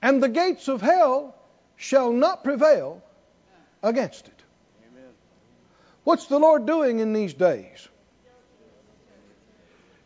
And 0.00 0.22
the 0.22 0.28
gates 0.28 0.68
of 0.68 0.80
hell 0.80 1.34
shall 1.76 2.12
not 2.12 2.44
prevail 2.44 3.02
against 3.82 4.26
it. 4.26 4.42
What's 6.04 6.26
the 6.26 6.38
Lord 6.38 6.66
doing 6.66 7.00
in 7.00 7.12
these 7.12 7.34
days? 7.34 7.88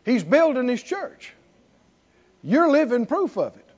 He's 0.05 0.23
building 0.23 0.67
His 0.67 0.83
church. 0.83 1.33
You're 2.43 2.69
living 2.69 3.05
proof 3.05 3.37
of 3.37 3.55
it. 3.55 3.69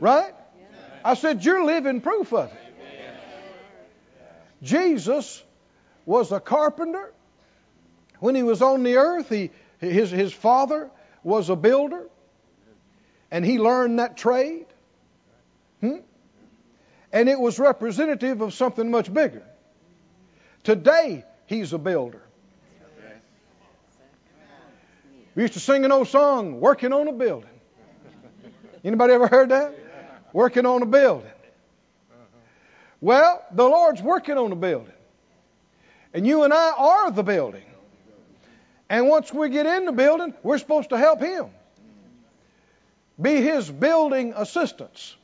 Right? 0.00 0.34
I 1.04 1.14
said, 1.14 1.44
You're 1.44 1.64
living 1.64 2.00
proof 2.00 2.32
of 2.32 2.52
it. 2.52 2.58
Jesus 4.62 5.42
was 6.06 6.32
a 6.32 6.40
carpenter. 6.40 7.12
When 8.20 8.34
he 8.34 8.42
was 8.42 8.62
on 8.62 8.82
the 8.82 8.96
earth, 8.96 9.28
he, 9.28 9.50
his, 9.78 10.10
his 10.10 10.32
father 10.32 10.90
was 11.22 11.50
a 11.50 11.56
builder, 11.56 12.08
and 13.30 13.44
he 13.44 13.58
learned 13.58 13.98
that 13.98 14.16
trade. 14.16 14.66
Hmm? 15.80 15.96
And 17.12 17.28
it 17.28 17.38
was 17.38 17.58
representative 17.58 18.40
of 18.40 18.54
something 18.54 18.90
much 18.90 19.12
bigger. 19.12 19.42
Today, 20.64 21.24
he's 21.46 21.72
a 21.74 21.78
builder. 21.78 22.22
We 25.34 25.42
used 25.42 25.52
to 25.52 25.60
sing 25.60 25.84
an 25.84 25.92
old 25.92 26.08
song, 26.08 26.60
"Working 26.60 26.94
on 26.94 27.08
a 27.08 27.12
Building." 27.12 27.50
Anybody 28.82 29.12
ever 29.12 29.26
heard 29.26 29.50
that? 29.50 29.74
Working 30.32 30.64
on 30.64 30.80
a 30.80 30.86
building. 30.86 31.30
Well, 33.00 33.44
the 33.52 33.64
Lord's 33.64 34.00
working 34.00 34.38
on 34.38 34.52
a 34.52 34.56
building. 34.56 34.95
And 36.16 36.26
you 36.26 36.44
and 36.44 36.54
I 36.54 36.70
are 36.70 37.10
the 37.10 37.22
building. 37.22 37.66
And 38.88 39.06
once 39.06 39.34
we 39.34 39.50
get 39.50 39.66
in 39.66 39.84
the 39.84 39.92
building, 39.92 40.32
we're 40.42 40.56
supposed 40.56 40.88
to 40.88 40.96
help 40.96 41.20
Him. 41.20 41.50
Be 43.20 43.42
His 43.42 43.70
building 43.70 44.32
assistants. 44.34 45.14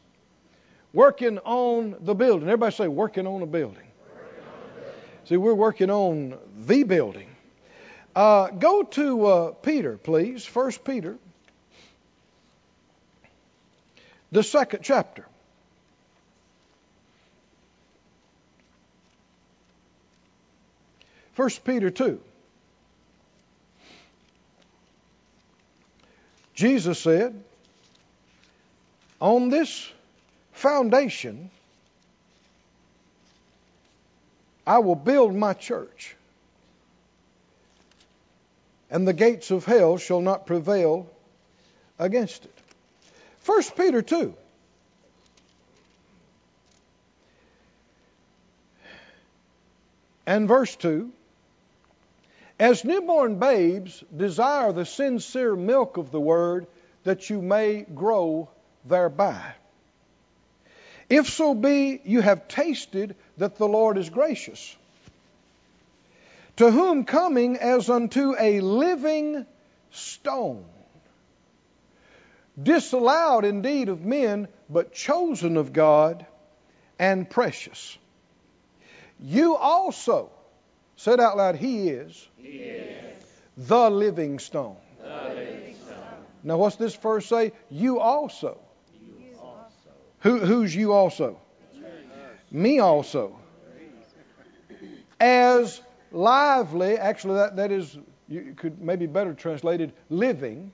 Working 0.92 1.38
on 1.38 1.96
the 2.00 2.14
building. 2.14 2.46
Everybody 2.46 2.74
say, 2.74 2.88
working 2.88 3.26
on 3.26 3.40
a 3.40 3.46
building. 3.46 3.86
See, 5.24 5.38
we're 5.38 5.54
working 5.54 5.88
on 5.88 6.36
the 6.66 6.82
building. 6.82 7.30
Uh, 8.14 8.48
go 8.48 8.82
to 8.82 9.26
uh, 9.26 9.50
Peter, 9.52 9.96
please. 9.96 10.44
First 10.44 10.84
Peter, 10.84 11.16
the 14.30 14.42
second 14.42 14.80
chapter. 14.82 15.24
First 21.42 21.64
Peter 21.64 21.90
2. 21.90 22.20
Jesus 26.54 27.00
said, 27.00 27.42
On 29.20 29.48
this 29.48 29.90
foundation, 30.52 31.50
I 34.64 34.78
will 34.78 34.94
build 34.94 35.34
my 35.34 35.52
church, 35.52 36.14
and 38.88 39.08
the 39.08 39.12
gates 39.12 39.50
of 39.50 39.64
hell 39.64 39.98
shall 39.98 40.20
not 40.20 40.46
prevail 40.46 41.10
against 41.98 42.44
it. 42.44 42.54
1 43.46 43.62
Peter 43.76 44.00
2. 44.00 44.32
And 50.24 50.46
verse 50.46 50.76
2 50.76 51.12
As 52.62 52.84
newborn 52.84 53.40
babes, 53.40 54.04
desire 54.16 54.70
the 54.70 54.86
sincere 54.86 55.56
milk 55.56 55.96
of 55.96 56.12
the 56.12 56.20
word 56.20 56.68
that 57.02 57.28
you 57.28 57.42
may 57.42 57.82
grow 57.82 58.50
thereby. 58.84 59.42
If 61.10 61.26
so 61.28 61.56
be 61.56 62.00
you 62.04 62.20
have 62.20 62.46
tasted 62.46 63.16
that 63.38 63.56
the 63.56 63.66
Lord 63.66 63.98
is 63.98 64.10
gracious, 64.10 64.76
to 66.54 66.70
whom 66.70 67.04
coming 67.04 67.56
as 67.56 67.90
unto 67.90 68.36
a 68.38 68.60
living 68.60 69.44
stone, 69.90 70.64
disallowed 72.62 73.44
indeed 73.44 73.88
of 73.88 74.04
men, 74.04 74.46
but 74.70 74.92
chosen 74.92 75.56
of 75.56 75.72
God 75.72 76.24
and 76.96 77.28
precious. 77.28 77.98
You 79.18 79.56
also, 79.56 80.30
said 80.96 81.20
out 81.20 81.36
loud, 81.36 81.56
He 81.56 81.88
is, 81.88 82.28
He 82.36 82.48
is 82.48 83.24
the 83.56 83.90
living 83.90 84.38
stone. 84.38 84.76
the 85.00 85.34
living 85.34 85.74
stone. 85.74 85.96
Now, 86.42 86.56
what's 86.56 86.76
this 86.76 86.94
verse 86.96 87.26
say? 87.26 87.52
You 87.70 88.00
also. 88.00 88.58
You 89.00 89.38
also. 89.40 89.90
Who, 90.20 90.38
who's 90.38 90.74
you 90.74 90.92
also? 90.92 91.38
Me 92.50 92.80
also. 92.80 93.38
As 95.18 95.80
lively, 96.10 96.98
actually, 96.98 97.36
that, 97.36 97.56
that 97.56 97.70
is, 97.70 97.96
you 98.28 98.54
could 98.56 98.80
maybe 98.80 99.06
better 99.06 99.34
translated, 99.34 99.92
living. 100.10 100.72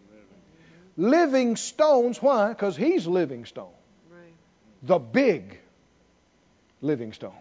Living 0.97 1.55
stones. 1.55 2.21
Why? 2.21 2.49
Because 2.49 2.77
he's 2.77 3.07
living 3.07 3.45
stone. 3.45 3.71
Right. 4.11 4.33
The 4.83 4.99
big 4.99 5.61
living 6.81 7.13
stone. 7.13 7.33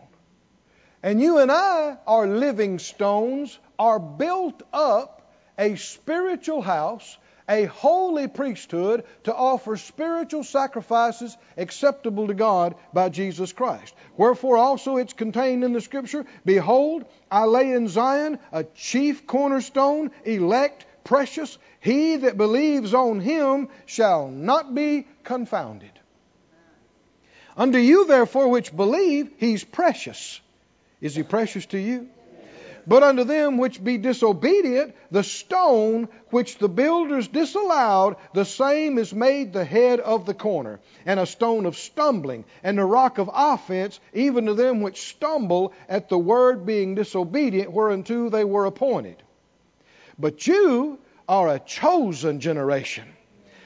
And 1.04 1.22
you 1.22 1.39
and 1.39 1.51
I 1.51 1.98
are 2.08 2.27
living 2.27 2.80
stones, 2.80 3.58
are 3.77 4.00
built 4.00 4.63
up 4.74 5.32
a 5.58 5.75
spiritual 5.75 6.62
house, 6.62 7.18
a 7.50 7.66
holy 7.66 8.27
priesthood 8.27 9.06
to 9.24 9.34
offer 9.34 9.77
spiritual 9.77 10.44
sacrifices 10.44 11.38
acceptable 11.56 12.27
to 12.27 12.34
God 12.34 12.75
by 12.94 13.10
Jesus 13.10 13.54
Christ. 13.54 13.94
Wherefore 14.18 14.58
also 14.58 14.98
it's 14.98 15.13
contained 15.13 15.63
in 15.63 15.72
the 15.72 15.82
scripture, 15.82 16.25
Behold, 16.46 17.06
I 17.32 17.46
lay 17.46 17.72
in 17.72 17.88
Zion 17.88 18.39
a 18.51 18.63
chief 18.63 19.25
cornerstone, 19.25 20.12
elect, 20.25 20.86
precious. 21.04 21.58
He 21.80 22.18
that 22.18 22.38
believes 22.38 22.94
on 22.94 23.22
him 23.22 23.70
shall 23.86 24.27
not 24.27 24.75
be 24.75 25.08
confounded. 25.24 25.92
Unto 27.56 27.77
you, 27.77 28.06
therefore, 28.06 28.50
which 28.50 28.75
believe, 28.75 29.32
he's 29.38 29.63
precious. 29.63 30.42
Is 31.01 31.16
he 31.16 31.24
precious 31.24 31.66
to 31.68 31.77
you? 31.77 32.08
But 32.88 33.04
unto 33.04 33.25
them 33.25 33.58
which 33.58 33.84
be 33.84 33.98
disobedient, 33.98 34.96
the 35.12 35.24
stone 35.24 36.08
which 36.30 36.58
the 36.58 36.70
builders 36.70 37.27
disallowed, 37.27 38.16
the 38.34 38.46
same 38.46 38.98
is 38.98 39.13
made 39.13 39.51
the 39.51 39.66
head 39.66 40.00
of 40.00 40.25
the 40.25 40.34
corner, 40.34 40.80
and 41.06 41.20
a 41.20 41.25
stone 41.25 41.66
of 41.66 41.77
stumbling, 41.77 42.46
and 42.63 42.80
a 42.80 42.86
rock 42.86 43.18
of 43.18 43.30
offense, 43.34 44.00
even 44.13 44.46
to 44.46 44.54
them 44.54 44.82
which 44.82 45.01
stumble 45.10 45.74
at 45.89 46.08
the 46.08 46.18
word 46.18 46.66
being 46.66 46.96
disobedient, 46.96 47.74
whereunto 47.74 48.30
they 48.30 48.46
were 48.46 48.66
appointed. 48.66 49.22
But 50.18 50.48
you 50.48 50.98
are 51.27 51.54
a 51.54 51.60
chosen 51.60 52.39
generation, 52.39 53.10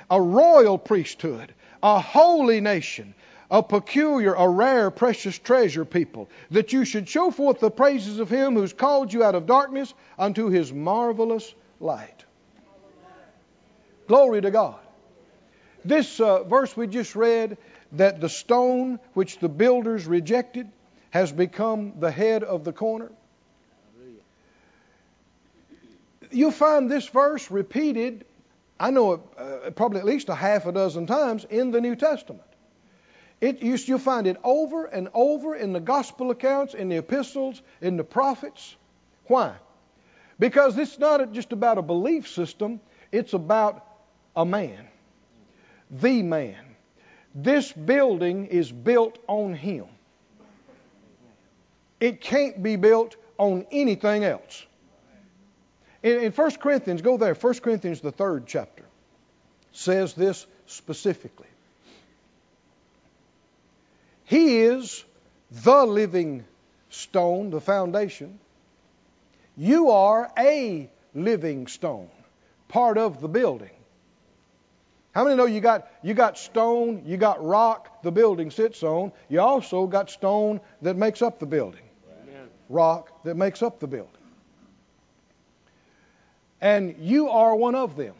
a 0.09 0.19
royal 0.19 0.79
priesthood, 0.79 1.53
a 1.83 1.99
holy 1.99 2.59
nation, 2.59 3.13
a 3.51 3.61
peculiar, 3.61 4.33
a 4.33 4.47
rare, 4.47 4.89
precious 4.89 5.37
treasure 5.37 5.83
people, 5.83 6.29
that 6.51 6.71
you 6.71 6.85
should 6.85 7.07
show 7.07 7.29
forth 7.29 7.59
the 7.59 7.69
praises 7.69 8.17
of 8.17 8.29
him 8.29 8.55
who's 8.55 8.71
called 8.71 9.11
you 9.11 9.23
out 9.23 9.35
of 9.35 9.45
darkness 9.45 9.93
unto 10.17 10.47
his 10.47 10.71
marvelous 10.71 11.53
light. 11.81 12.23
Glory 14.07 14.41
to 14.41 14.51
God. 14.51 14.79
This 15.83 16.19
uh, 16.21 16.43
verse 16.43 16.75
we 16.77 16.87
just 16.87 17.15
read, 17.15 17.57
that 17.93 18.21
the 18.21 18.29
stone 18.29 18.99
which 19.13 19.39
the 19.39 19.49
builders 19.49 20.05
rejected 20.07 20.71
has 21.09 21.29
become 21.31 21.99
the 21.99 22.09
head 22.09 22.43
of 22.43 22.63
the 22.63 22.71
corner. 22.71 23.11
You'll 26.31 26.51
find 26.51 26.89
this 26.89 27.09
verse 27.09 27.51
repeated, 27.51 28.23
I 28.79 28.91
know 28.91 29.13
it, 29.13 29.21
uh, 29.37 29.71
probably 29.71 29.99
at 29.99 30.05
least 30.05 30.29
a 30.29 30.35
half 30.35 30.65
a 30.65 30.71
dozen 30.71 31.05
times 31.05 31.45
in 31.49 31.71
the 31.71 31.81
New 31.81 31.97
Testament. 31.97 32.47
It, 33.41 33.63
you, 33.63 33.75
you'll 33.75 33.97
find 33.97 34.27
it 34.27 34.37
over 34.43 34.85
and 34.85 35.09
over 35.15 35.55
in 35.55 35.73
the 35.73 35.79
gospel 35.79 36.29
accounts, 36.29 36.75
in 36.75 36.89
the 36.89 36.97
epistles, 36.97 37.59
in 37.81 37.97
the 37.97 38.03
prophets. 38.03 38.75
Why? 39.25 39.55
Because 40.37 40.77
it's 40.77 40.99
not 40.99 41.33
just 41.33 41.51
about 41.51 41.79
a 41.79 41.81
belief 41.81 42.27
system, 42.27 42.79
it's 43.11 43.33
about 43.33 43.85
a 44.35 44.45
man. 44.45 44.87
The 45.89 46.21
man. 46.21 46.75
This 47.33 47.71
building 47.71 48.45
is 48.45 48.71
built 48.71 49.17
on 49.27 49.55
him. 49.55 49.85
It 51.99 52.21
can't 52.21 52.61
be 52.61 52.75
built 52.75 53.15
on 53.37 53.65
anything 53.71 54.23
else. 54.23 54.65
In, 56.03 56.19
in 56.19 56.31
1 56.31 56.51
Corinthians, 56.57 57.01
go 57.01 57.17
there, 57.17 57.33
1 57.33 57.53
Corinthians, 57.55 58.01
the 58.01 58.11
third 58.11 58.45
chapter, 58.47 58.83
says 59.71 60.13
this 60.13 60.45
specifically. 60.65 61.47
He 64.31 64.59
is 64.59 65.03
the 65.51 65.85
living 65.85 66.45
stone, 66.89 67.49
the 67.49 67.59
foundation. 67.59 68.39
You 69.57 69.89
are 69.89 70.31
a 70.37 70.89
living 71.13 71.67
stone, 71.67 72.07
part 72.69 72.97
of 72.97 73.19
the 73.19 73.27
building. 73.27 73.75
How 75.11 75.25
many 75.25 75.35
know 75.35 75.43
you 75.43 75.59
got 75.59 75.85
you 76.01 76.13
got 76.13 76.37
stone, 76.37 77.03
you 77.05 77.17
got 77.17 77.45
rock 77.45 78.03
the 78.03 78.11
building 78.13 78.51
sits 78.51 78.83
on. 78.83 79.11
You 79.27 79.41
also 79.41 79.85
got 79.85 80.09
stone 80.09 80.61
that 80.81 80.95
makes 80.95 81.21
up 81.21 81.39
the 81.39 81.45
building. 81.45 81.83
Amen. 82.23 82.47
Rock 82.69 83.23
that 83.25 83.35
makes 83.35 83.61
up 83.61 83.81
the 83.81 83.87
building. 83.87 84.23
And 86.61 86.95
you 87.01 87.27
are 87.27 87.53
one 87.53 87.75
of 87.75 87.97
them. 87.97 88.15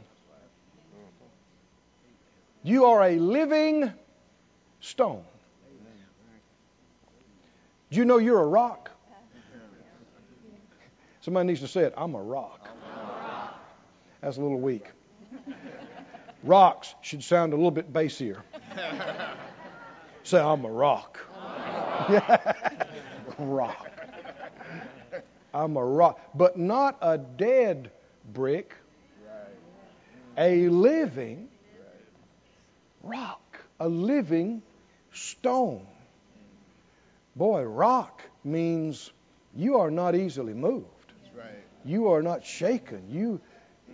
You 2.64 2.84
are 2.88 3.02
a 3.02 3.18
living 3.18 3.94
stone. 4.82 5.24
Do 7.92 7.98
you 7.98 8.06
know 8.06 8.20
you're 8.20 8.40
a 8.40 8.48
rock? 8.48 8.90
Somebody 11.20 11.48
needs 11.48 11.60
to 11.60 11.68
say 11.68 11.82
it. 11.82 11.94
I'm 11.98 12.16
a 12.16 12.22
rock. 12.22 12.70
That's 14.22 14.38
a 14.38 14.42
little 14.42 14.60
weak. 14.60 14.86
Rocks 16.44 16.96
should 17.02 17.22
sound 17.22 17.52
a 17.52 17.56
little 17.58 17.70
bit 17.70 17.92
bassier. 17.92 18.42
Say, 20.24 20.40
I'm 20.40 20.64
a 20.64 20.72
rock. 20.72 21.20
rock. 23.38 23.92
I'm 25.54 25.76
a 25.76 25.86
rock. 25.86 26.20
But 26.34 26.58
not 26.58 26.98
a 27.02 27.18
dead 27.18 27.92
brick, 28.34 28.74
a 30.38 30.70
living 30.70 31.50
rock, 33.04 33.60
a 33.82 33.90
living 33.90 34.62
stone. 35.12 35.86
Boy, 37.36 37.64
rock 37.64 38.22
means 38.44 39.12
you 39.56 39.78
are 39.78 39.92
not 39.92 40.16
easily 40.16 40.54
moved. 40.54 40.86
That's 41.24 41.36
right. 41.36 41.64
You 41.86 42.12
are 42.12 42.22
not 42.22 42.46
shaken. 42.46 43.04
You 43.10 43.40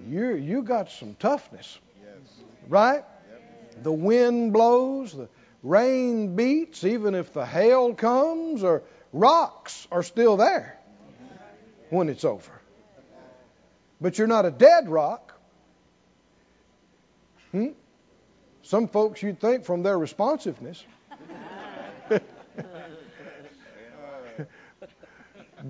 you 0.07 0.35
you 0.35 0.61
got 0.63 0.89
some 0.91 1.15
toughness, 1.15 1.79
Yes. 2.03 2.29
right? 2.67 3.03
The 3.83 3.91
wind 3.91 4.53
blows, 4.53 5.13
the 5.13 5.29
rain 5.63 6.35
beats, 6.35 6.83
even 6.83 7.13
if 7.15 7.33
the 7.33 7.45
hail 7.45 7.93
comes 7.93 8.63
or 8.63 8.83
rocks 9.13 9.87
are 9.91 10.03
still 10.03 10.37
there 10.37 10.79
when 11.89 12.09
it's 12.09 12.25
over. 12.25 12.51
But 14.01 14.17
you're 14.17 14.27
not 14.27 14.45
a 14.45 14.51
dead 14.51 14.89
rock. 14.89 15.39
Hmm? 17.51 17.69
Some 18.63 18.87
folks 18.87 19.23
you'd 19.23 19.39
think 19.39 19.63
from 19.65 19.83
their 19.83 19.97
responsiveness 19.97 20.83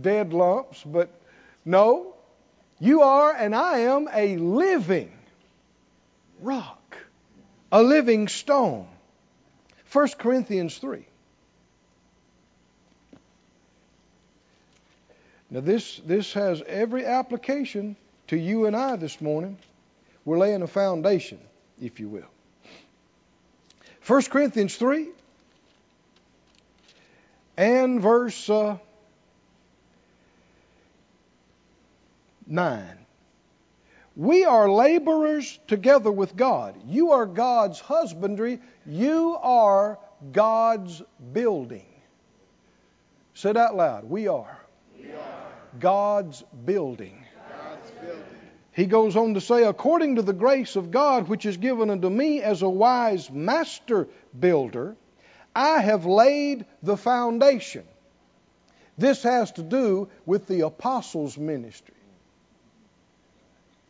dead 0.01 0.33
lumps, 0.33 0.83
but 0.83 1.09
no, 1.65 2.13
you 2.79 3.01
are 3.01 3.33
and 3.33 3.55
I 3.55 3.79
am 3.79 4.07
a 4.13 4.37
living 4.37 5.11
rock, 6.41 6.97
a 7.71 7.81
living 7.81 8.27
stone. 8.27 8.87
1 9.91 10.09
Corinthians 10.19 10.77
3. 10.77 11.05
Now, 15.49 15.61
this, 15.61 15.97
this 16.05 16.33
has 16.33 16.61
every 16.67 17.05
application 17.05 17.95
to 18.27 18.37
you 18.37 18.65
and 18.65 18.75
I 18.75 18.97
this 18.97 19.21
morning. 19.21 19.57
We're 20.25 20.37
laying 20.37 20.61
a 20.61 20.67
foundation, 20.67 21.39
if 21.81 22.01
you 22.01 22.09
will. 22.09 22.27
1 24.05 24.23
Corinthians 24.23 24.75
3 24.75 25.07
and 27.55 28.01
verse 28.01 28.49
uh, 28.49 28.77
9. 32.47 33.05
We 34.15 34.45
are 34.45 34.69
laborers 34.69 35.59
together 35.67 36.11
with 36.11 36.35
God. 36.35 36.75
You 36.87 37.11
are 37.11 37.25
God's 37.25 37.79
husbandry. 37.79 38.59
You 38.85 39.37
are 39.39 39.99
God's 40.31 41.03
building. 41.33 41.85
Say 43.35 43.51
it 43.51 43.57
out 43.57 43.75
loud. 43.75 44.05
We 44.05 44.27
are. 44.27 44.59
We 44.99 45.11
are 45.11 45.45
God's 45.79 46.43
building. 46.65 47.23
God's 47.47 47.91
building. 47.91 48.23
He 48.71 48.85
goes 48.87 49.15
on 49.15 49.35
to 49.35 49.41
say, 49.41 49.63
according 49.63 50.15
to 50.15 50.23
the 50.23 50.33
grace 50.33 50.75
of 50.75 50.89
God 50.89 51.27
which 51.27 51.45
is 51.45 51.57
given 51.57 51.91
unto 51.91 52.09
me 52.09 52.41
as 52.41 52.63
a 52.63 52.69
wise 52.69 53.29
master 53.29 54.07
builder, 54.39 54.95
I 55.55 55.79
have 55.81 56.05
laid 56.05 56.65
the 56.81 56.97
foundation. 56.97 57.83
This 58.97 59.21
has 59.23 59.51
to 59.53 59.63
do 59.63 60.09
with 60.25 60.47
the 60.47 60.61
apostles' 60.61 61.37
ministry. 61.37 61.93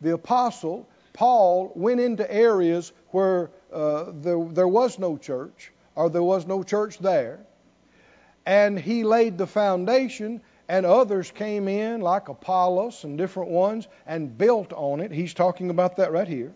The 0.00 0.14
apostle, 0.14 0.88
Paul, 1.12 1.72
went 1.74 2.00
into 2.00 2.30
areas 2.32 2.92
where 3.10 3.50
uh, 3.72 4.12
there, 4.12 4.44
there 4.44 4.68
was 4.68 4.98
no 4.98 5.16
church, 5.16 5.72
or 5.94 6.08
there 6.08 6.22
was 6.22 6.46
no 6.46 6.62
church 6.62 6.98
there, 6.98 7.40
and 8.46 8.78
he 8.78 9.04
laid 9.04 9.36
the 9.36 9.46
foundation, 9.46 10.40
and 10.68 10.86
others 10.86 11.30
came 11.30 11.68
in, 11.68 12.00
like 12.00 12.28
Apollos 12.28 13.04
and 13.04 13.18
different 13.18 13.50
ones, 13.50 13.88
and 14.06 14.38
built 14.38 14.72
on 14.72 15.00
it. 15.00 15.10
He's 15.10 15.34
talking 15.34 15.70
about 15.70 15.96
that 15.96 16.12
right 16.12 16.28
here. 16.28 16.52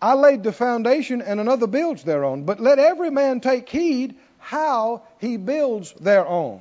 I 0.00 0.14
laid 0.14 0.42
the 0.42 0.52
foundation, 0.52 1.22
and 1.22 1.40
another 1.40 1.66
builds 1.66 2.02
thereon. 2.02 2.44
But 2.44 2.60
let 2.60 2.78
every 2.78 3.10
man 3.10 3.40
take 3.40 3.68
heed 3.68 4.16
how 4.38 5.02
he 5.18 5.36
builds 5.36 5.92
thereon. 5.92 6.60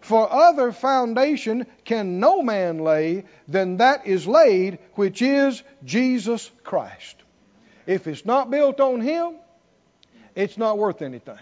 For 0.00 0.30
other 0.30 0.72
foundation 0.72 1.66
can 1.84 2.20
no 2.20 2.42
man 2.42 2.78
lay 2.78 3.24
than 3.46 3.78
that 3.78 4.06
is 4.06 4.26
laid, 4.26 4.78
which 4.94 5.22
is 5.22 5.62
Jesus 5.84 6.50
Christ. 6.62 7.16
If 7.86 8.06
it's 8.06 8.24
not 8.24 8.50
built 8.50 8.80
on 8.80 9.00
him, 9.00 9.34
it's 10.34 10.56
not 10.56 10.78
worth 10.78 11.02
anything. 11.02 11.38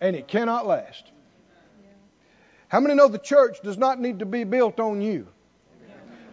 And 0.00 0.16
it 0.16 0.26
cannot 0.26 0.66
last. 0.66 1.04
How 2.68 2.80
many 2.80 2.94
know 2.94 3.08
the 3.08 3.18
church 3.18 3.58
does 3.62 3.78
not 3.78 4.00
need 4.00 4.18
to 4.18 4.26
be 4.26 4.44
built 4.44 4.78
on 4.80 5.00
you? 5.00 5.28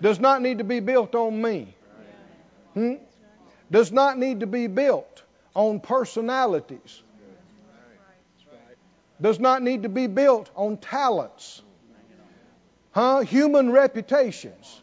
Does 0.02 0.20
not 0.20 0.41
need 0.41 0.58
to 0.58 0.63
be 0.63 0.82
built 0.82 1.15
on 1.15 1.41
me? 1.41 1.76
Hmm? 2.74 2.96
Does 3.72 3.91
not 3.91 4.18
need 4.18 4.41
to 4.41 4.48
be 4.48 4.68
built 4.68 5.24
on 5.54 5.80
personalities. 5.80 7.02
Does 9.21 9.39
not 9.39 9.62
need 9.62 9.84
to 9.84 9.89
be 9.89 10.08
built 10.08 10.49
on 10.56 10.78
talents. 10.78 11.62
Huh? 12.91 13.21
Human 13.21 13.71
reputations. 13.71 14.82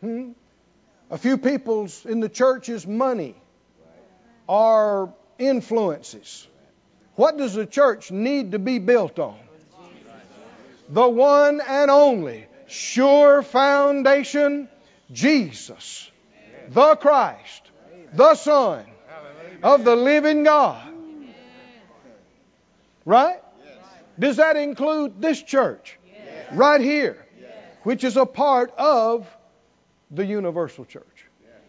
Hmm? 0.00 0.32
A 1.10 1.18
few 1.18 1.38
people's 1.38 2.04
in 2.04 2.20
the 2.20 2.28
church's 2.28 2.86
money 2.86 3.34
are 4.48 5.12
influences. 5.38 6.46
What 7.14 7.36
does 7.36 7.54
the 7.54 7.66
church 7.66 8.10
need 8.10 8.52
to 8.52 8.58
be 8.58 8.78
built 8.78 9.18
on? 9.18 9.38
the 10.88 11.08
one 11.08 11.60
and 11.66 11.90
only 11.90 12.46
sure 12.66 13.42
foundation, 13.42 14.68
Jesus, 15.12 16.10
the 16.68 16.96
Christ, 16.96 17.62
the 18.12 18.34
Son 18.34 18.84
of 19.62 19.84
the 19.84 19.96
living 19.96 20.44
God. 20.44 20.87
Right? 23.08 23.40
Does 24.18 24.36
that 24.36 24.56
include 24.58 25.18
this 25.18 25.42
church? 25.42 25.98
Right 26.52 26.82
here, 26.82 27.26
which 27.82 28.04
is 28.04 28.18
a 28.18 28.26
part 28.26 28.70
of 28.76 29.26
the 30.10 30.26
universal 30.26 30.84
church 30.84 31.24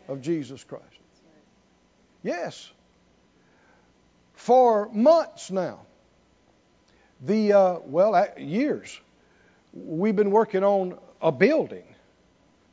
of 0.09 0.21
Jesus 0.21 0.65
Christ. 0.65 0.83
Yes. 2.23 2.69
For 4.33 4.89
months 4.89 5.49
now, 5.49 5.79
the, 7.21 7.53
uh, 7.53 7.79
well, 7.85 8.27
years, 8.37 8.99
we've 9.73 10.17
been 10.17 10.31
working 10.31 10.65
on 10.65 10.97
a 11.21 11.31
building, 11.31 11.85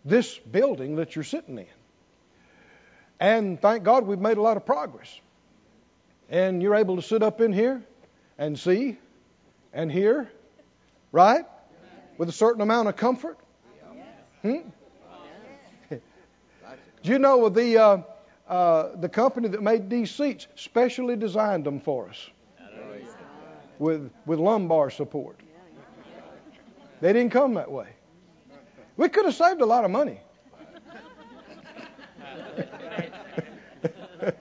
this 0.04 0.36
building 0.38 0.96
that 0.96 1.14
you're 1.14 1.22
sitting 1.22 1.58
in. 1.58 1.66
And 3.20 3.62
thank 3.62 3.84
God 3.84 4.08
we've 4.08 4.18
made 4.18 4.38
a 4.38 4.42
lot 4.42 4.56
of 4.56 4.66
progress. 4.66 5.20
And 6.28 6.60
you're 6.60 6.74
able 6.74 6.96
to 6.96 7.02
sit 7.02 7.22
up 7.22 7.40
in 7.40 7.52
here 7.52 7.84
and 8.38 8.58
see 8.58 8.98
and 9.72 9.90
hear, 9.90 10.30
right? 11.12 11.44
With 12.18 12.28
a 12.28 12.32
certain 12.32 12.62
amount 12.62 12.88
of 12.88 12.96
comfort. 12.96 13.38
Hmm? 14.42 14.58
Do 15.90 17.12
you 17.12 17.18
know 17.18 17.48
the 17.48 17.78
uh, 17.78 17.98
uh, 18.48 18.96
the 18.96 19.08
company 19.08 19.48
that 19.48 19.62
made 19.62 19.88
these 19.88 20.10
seats 20.10 20.46
specially 20.56 21.16
designed 21.16 21.64
them 21.64 21.80
for 21.80 22.08
us 22.08 22.30
with 23.78 24.10
with 24.24 24.38
lumbar 24.38 24.90
support? 24.90 25.36
They 27.00 27.12
didn't 27.12 27.30
come 27.30 27.54
that 27.54 27.70
way. 27.70 27.88
We 28.96 29.08
could 29.08 29.26
have 29.26 29.34
saved 29.34 29.60
a 29.60 29.66
lot 29.66 29.84
of 29.84 29.90
money. 29.90 30.20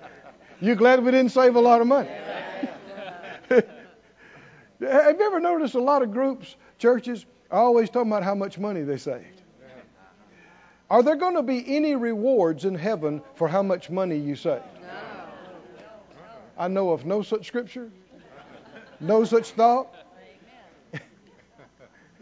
you 0.62 0.76
glad 0.76 1.04
we 1.04 1.12
didn't 1.12 1.34
save 1.34 1.56
a 1.56 1.62
lot 1.62 1.82
of 1.82 1.88
money? 1.88 2.10
Have 4.92 5.20
you 5.20 5.26
ever 5.26 5.40
noticed 5.40 5.76
a 5.76 5.82
lot 5.82 6.02
of 6.02 6.12
groups, 6.12 6.56
churches, 6.78 7.26
are 7.52 7.62
always 7.62 7.90
talking 7.90 8.12
about 8.12 8.24
how 8.24 8.36
much 8.36 8.58
money 8.58 8.82
they 8.82 8.98
saved? 8.98 9.42
Are 10.90 11.02
there 11.02 11.16
going 11.16 11.36
to 11.36 11.44
be 11.44 11.64
any 11.76 11.96
rewards 11.96 12.66
in 12.66 12.76
heaven 12.76 13.22
for 13.34 13.48
how 13.48 13.64
much 13.64 13.90
money 13.90 14.18
you 14.18 14.36
saved? 14.36 14.64
I 16.58 16.68
know 16.68 16.92
of 16.92 17.06
no 17.06 17.22
such 17.22 17.48
scripture, 17.48 17.92
no 19.00 19.26
such 19.26 19.52
thought. 19.52 19.94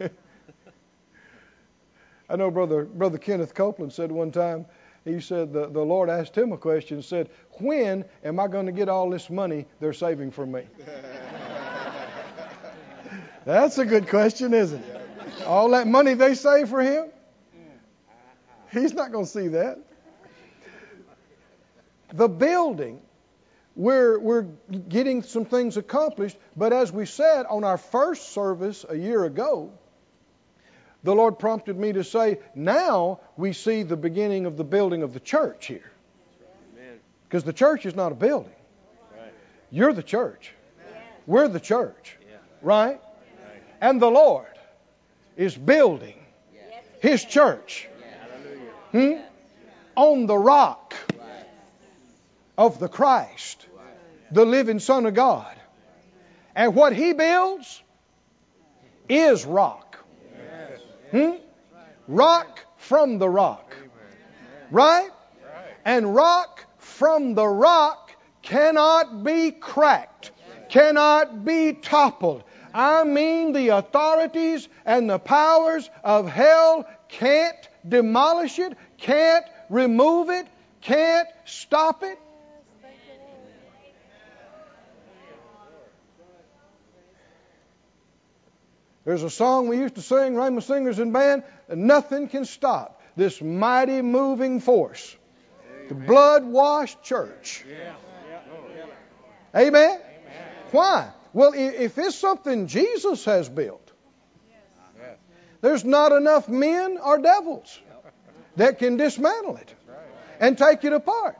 I 0.00 0.10
know 2.36 2.50
Brother, 2.50 2.84
Brother 2.84 3.18
Kenneth 3.18 3.54
Copeland 3.54 3.92
said 3.92 4.10
one 4.10 4.32
time, 4.32 4.66
he 5.04 5.20
said 5.20 5.52
the, 5.52 5.68
the 5.68 5.82
Lord 5.82 6.08
asked 6.08 6.36
him 6.36 6.52
a 6.52 6.56
question, 6.56 7.02
said, 7.02 7.28
When 7.60 8.04
am 8.24 8.40
I 8.40 8.48
going 8.48 8.66
to 8.66 8.72
get 8.72 8.88
all 8.88 9.10
this 9.10 9.28
money 9.28 9.66
they're 9.78 9.92
saving 9.92 10.30
for 10.30 10.46
me? 10.46 10.66
That's 13.44 13.78
a 13.78 13.84
good 13.84 14.08
question, 14.08 14.54
isn't 14.54 14.82
it? 14.82 15.02
All 15.46 15.70
that 15.70 15.86
money 15.86 16.14
they 16.14 16.34
save 16.34 16.68
for 16.70 16.82
him? 16.82 17.08
He's 18.72 18.92
not 18.92 19.12
going 19.12 19.26
to 19.26 19.30
see 19.30 19.48
that. 19.48 19.78
The 22.12 22.28
building, 22.28 23.00
we're, 23.76 24.18
we're 24.18 24.46
getting 24.88 25.22
some 25.22 25.44
things 25.44 25.76
accomplished, 25.76 26.36
but 26.56 26.72
as 26.72 26.92
we 26.92 27.06
said 27.06 27.46
on 27.46 27.64
our 27.64 27.76
first 27.76 28.32
service 28.32 28.84
a 28.88 28.96
year 28.96 29.24
ago, 29.24 29.72
the 31.02 31.14
Lord 31.14 31.38
prompted 31.38 31.78
me 31.78 31.92
to 31.92 32.02
say, 32.02 32.38
now 32.54 33.20
we 33.36 33.52
see 33.52 33.82
the 33.82 33.96
beginning 33.96 34.46
of 34.46 34.56
the 34.56 34.64
building 34.64 35.02
of 35.02 35.12
the 35.12 35.20
church 35.20 35.66
here. 35.66 35.90
Because 37.28 37.44
the 37.44 37.52
church 37.52 37.84
is 37.84 37.94
not 37.94 38.12
a 38.12 38.14
building. 38.14 38.52
You're 39.70 39.92
the 39.92 40.02
church. 40.02 40.52
We're 41.26 41.48
the 41.48 41.60
church. 41.60 42.16
Right? 42.62 43.00
And 43.84 44.00
the 44.00 44.10
Lord 44.10 44.46
is 45.36 45.54
building 45.54 46.18
His 47.02 47.22
church 47.22 47.86
hmm? 48.92 49.16
on 49.94 50.24
the 50.24 50.38
rock 50.38 50.94
of 52.56 52.78
the 52.78 52.88
Christ, 52.88 53.66
the 54.30 54.46
living 54.46 54.78
Son 54.78 55.04
of 55.04 55.12
God. 55.12 55.54
And 56.56 56.74
what 56.74 56.94
He 56.94 57.12
builds 57.12 57.82
is 59.06 59.44
rock. 59.44 60.02
Hmm? 61.10 61.32
Rock 62.08 62.60
from 62.78 63.18
the 63.18 63.28
rock. 63.28 63.76
Right? 64.70 65.10
And 65.84 66.14
rock 66.14 66.64
from 66.78 67.34
the 67.34 67.46
rock 67.46 68.12
cannot 68.40 69.22
be 69.22 69.50
cracked, 69.50 70.30
cannot 70.70 71.44
be 71.44 71.74
toppled. 71.74 72.44
I 72.74 73.04
mean, 73.04 73.52
the 73.52 73.68
authorities 73.68 74.68
and 74.84 75.08
the 75.08 75.20
powers 75.20 75.88
of 76.02 76.28
hell 76.28 76.88
can't 77.08 77.56
demolish 77.88 78.58
it, 78.58 78.76
can't 78.98 79.46
remove 79.70 80.28
it, 80.30 80.48
can't 80.80 81.28
stop 81.44 82.02
it. 82.02 82.18
There's 89.04 89.22
a 89.22 89.30
song 89.30 89.68
we 89.68 89.78
used 89.78 89.94
to 89.96 90.02
sing, 90.02 90.34
Rhema 90.34 90.62
Singers 90.62 90.98
and 90.98 91.12
Band, 91.12 91.44
nothing 91.68 92.26
can 92.26 92.44
stop 92.44 93.02
this 93.16 93.40
mighty 93.40 94.02
moving 94.02 94.60
force. 94.60 95.16
The 95.88 95.94
blood 95.94 96.44
washed 96.44 97.02
church. 97.02 97.64
Amen? 99.54 100.00
Why? 100.72 101.10
Well, 101.34 101.52
if 101.54 101.98
it's 101.98 102.14
something 102.14 102.68
Jesus 102.68 103.24
has 103.24 103.48
built, 103.48 103.90
there's 105.60 105.84
not 105.84 106.12
enough 106.12 106.48
men 106.48 106.96
or 107.02 107.18
devils 107.18 107.80
that 108.56 108.78
can 108.78 108.96
dismantle 108.96 109.56
it 109.56 109.74
and 110.38 110.56
take 110.56 110.84
it 110.84 110.92
apart. 110.92 111.36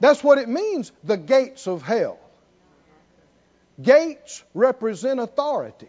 That's 0.00 0.22
what 0.22 0.36
it 0.36 0.48
means, 0.48 0.92
the 1.02 1.16
gates 1.16 1.66
of 1.66 1.80
hell. 1.80 2.18
Gates 3.80 4.44
represent 4.52 5.18
authority. 5.18 5.88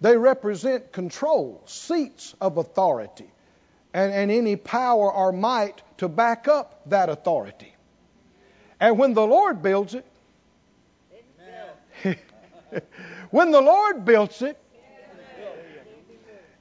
They 0.00 0.16
represent 0.16 0.92
control, 0.92 1.62
seats 1.66 2.34
of 2.40 2.56
authority, 2.56 3.30
and, 3.92 4.12
and 4.12 4.30
any 4.30 4.56
power 4.56 5.12
or 5.12 5.32
might 5.32 5.82
to 5.98 6.08
back 6.08 6.48
up 6.48 6.82
that 6.86 7.10
authority. 7.10 7.74
And 8.80 8.98
when 8.98 9.12
the 9.12 9.26
Lord 9.26 9.62
builds 9.62 9.94
it, 9.94 10.06
when 13.30 13.50
the 13.50 13.60
Lord 13.60 14.04
builds 14.04 14.42
it, 14.42 14.58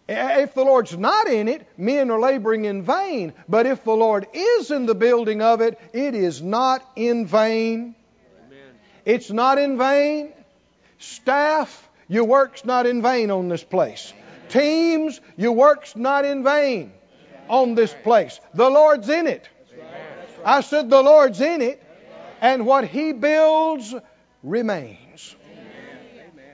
if 0.07 0.53
the 0.53 0.63
Lord's 0.63 0.97
not 0.97 1.27
in 1.27 1.47
it, 1.47 1.65
men 1.77 2.11
are 2.11 2.19
laboring 2.19 2.65
in 2.65 2.83
vain. 2.83 3.33
But 3.47 3.65
if 3.65 3.83
the 3.83 3.93
Lord 3.93 4.27
is 4.33 4.71
in 4.71 4.85
the 4.85 4.95
building 4.95 5.41
of 5.41 5.61
it, 5.61 5.79
it 5.93 6.15
is 6.15 6.41
not 6.41 6.85
in 6.95 7.25
vain. 7.25 7.95
It's 9.05 9.31
not 9.31 9.57
in 9.57 9.77
vain. 9.77 10.33
Staff, 10.97 11.89
your 12.07 12.25
work's 12.25 12.65
not 12.65 12.85
in 12.85 13.01
vain 13.01 13.31
on 13.31 13.47
this 13.47 13.63
place. 13.63 14.13
Teams, 14.49 15.21
your 15.37 15.53
work's 15.53 15.95
not 15.95 16.25
in 16.25 16.43
vain 16.43 16.91
on 17.47 17.75
this 17.75 17.95
place. 18.03 18.39
The 18.53 18.69
Lord's 18.69 19.07
in 19.07 19.27
it. 19.27 19.47
I 20.43 20.61
said 20.61 20.89
the 20.89 21.01
Lord's 21.01 21.39
in 21.39 21.61
it, 21.61 21.81
and 22.41 22.65
what 22.65 22.85
He 22.85 23.13
builds 23.13 23.95
remains. 24.43 25.00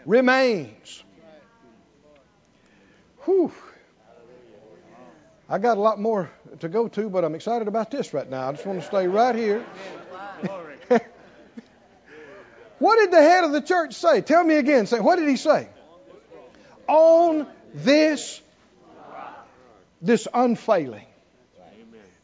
Remains. 0.07 1.03
Whew. 3.25 3.51
I 5.49 5.59
got 5.59 5.77
a 5.77 5.81
lot 5.81 5.99
more 5.99 6.31
to 6.61 6.69
go 6.69 6.87
to, 6.87 7.09
but 7.09 7.25
I'm 7.25 7.35
excited 7.35 7.67
about 7.67 7.91
this 7.91 8.13
right 8.13 8.29
now. 8.29 8.47
I 8.47 8.53
just 8.53 8.65
want 8.65 8.79
to 8.79 8.87
stay 8.87 9.05
right 9.07 9.35
here. 9.35 9.65
what 12.79 12.99
did 12.99 13.11
the 13.11 13.21
head 13.21 13.43
of 13.43 13.51
the 13.51 13.59
church 13.61 13.95
say? 13.95 14.21
Tell 14.21 14.45
me 14.45 14.55
again. 14.55 14.87
Say, 14.87 15.01
what 15.01 15.17
did 15.17 15.27
he 15.27 15.35
say? 15.35 15.67
On 16.87 17.45
this, 17.73 18.41
this 20.01 20.25
unfailing, 20.33 21.05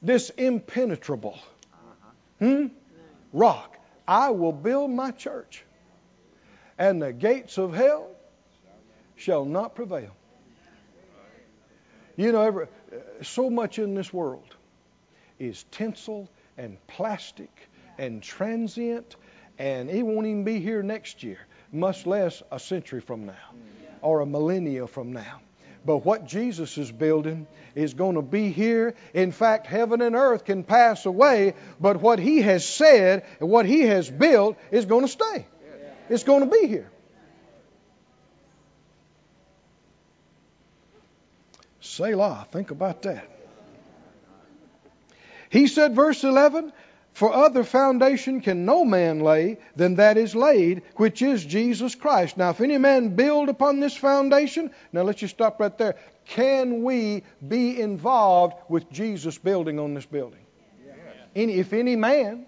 this 0.01 0.29
impenetrable 0.29 1.37
hmm, 2.39 2.67
rock, 3.33 3.77
I 4.07 4.29
will 4.29 4.53
build 4.53 4.89
my 4.89 5.11
church, 5.11 5.65
and 6.77 7.01
the 7.01 7.13
gates 7.13 7.57
of 7.57 7.73
hell 7.73 8.09
shall 9.15 9.45
not 9.45 9.75
prevail. 9.75 10.15
You 12.15 12.31
know, 12.31 12.41
every, 12.41 12.67
so 13.21 13.49
much 13.49 13.79
in 13.79 13.95
this 13.95 14.13
world 14.13 14.55
is 15.39 15.63
tinsel 15.71 16.29
and 16.57 16.77
plastic 16.87 17.49
and 17.97 18.21
transient, 18.21 19.15
and 19.57 19.89
it 19.89 20.03
won't 20.03 20.27
even 20.27 20.43
be 20.43 20.59
here 20.59 20.83
next 20.83 21.23
year, 21.23 21.39
much 21.71 22.05
less 22.05 22.43
a 22.51 22.59
century 22.59 23.01
from 23.01 23.25
now 23.25 23.33
or 24.01 24.21
a 24.21 24.25
millennia 24.25 24.85
from 24.85 25.13
now. 25.13 25.41
But 25.85 26.05
what 26.05 26.27
Jesus 26.27 26.77
is 26.77 26.91
building 26.91 27.45
is 27.75 27.93
going 27.93 28.15
to 28.15 28.21
be 28.21 28.51
here. 28.51 28.95
In 29.13 29.31
fact, 29.31 29.67
heaven 29.67 30.01
and 30.01 30.15
earth 30.15 30.45
can 30.45 30.63
pass 30.63 31.05
away, 31.05 31.55
but 31.79 31.99
what 31.99 32.19
He 32.19 32.41
has 32.41 32.65
said 32.65 33.25
and 33.39 33.49
what 33.49 33.65
He 33.65 33.81
has 33.81 34.09
built 34.09 34.57
is 34.71 34.85
going 34.85 35.01
to 35.01 35.11
stay. 35.11 35.45
It's 36.09 36.23
going 36.23 36.49
to 36.49 36.49
be 36.49 36.67
here. 36.67 36.89
Selah. 41.81 42.47
Think 42.51 42.71
about 42.71 43.03
that. 43.03 43.29
He 45.49 45.67
said, 45.67 45.93
verse 45.93 46.23
11, 46.23 46.73
For 47.13 47.31
other 47.31 47.63
foundation 47.63 48.41
can 48.41 48.65
no 48.65 48.83
man 48.83 49.19
lay 49.19 49.59
than 49.75 49.95
that 49.95 50.17
is 50.17 50.35
laid, 50.35 50.81
which 50.95 51.21
is 51.21 51.45
Jesus 51.45 51.93
Christ. 51.93 52.37
Now, 52.37 52.49
if 52.49 52.61
any 52.61 52.79
man 52.79 53.15
build 53.15 53.49
upon 53.49 53.79
this 53.79 53.95
foundation, 53.95 54.71
now 54.91 55.03
let's 55.03 55.19
just 55.19 55.35
stop 55.35 55.59
right 55.59 55.77
there. 55.77 55.95
Can 56.25 56.83
we 56.83 57.23
be 57.45 57.79
involved 57.79 58.55
with 58.67 58.89
Jesus 58.91 59.37
building 59.37 59.79
on 59.79 59.93
this 59.93 60.05
building? 60.05 60.39
Any, 61.35 61.53
if 61.53 61.73
any 61.73 61.95
man 61.95 62.45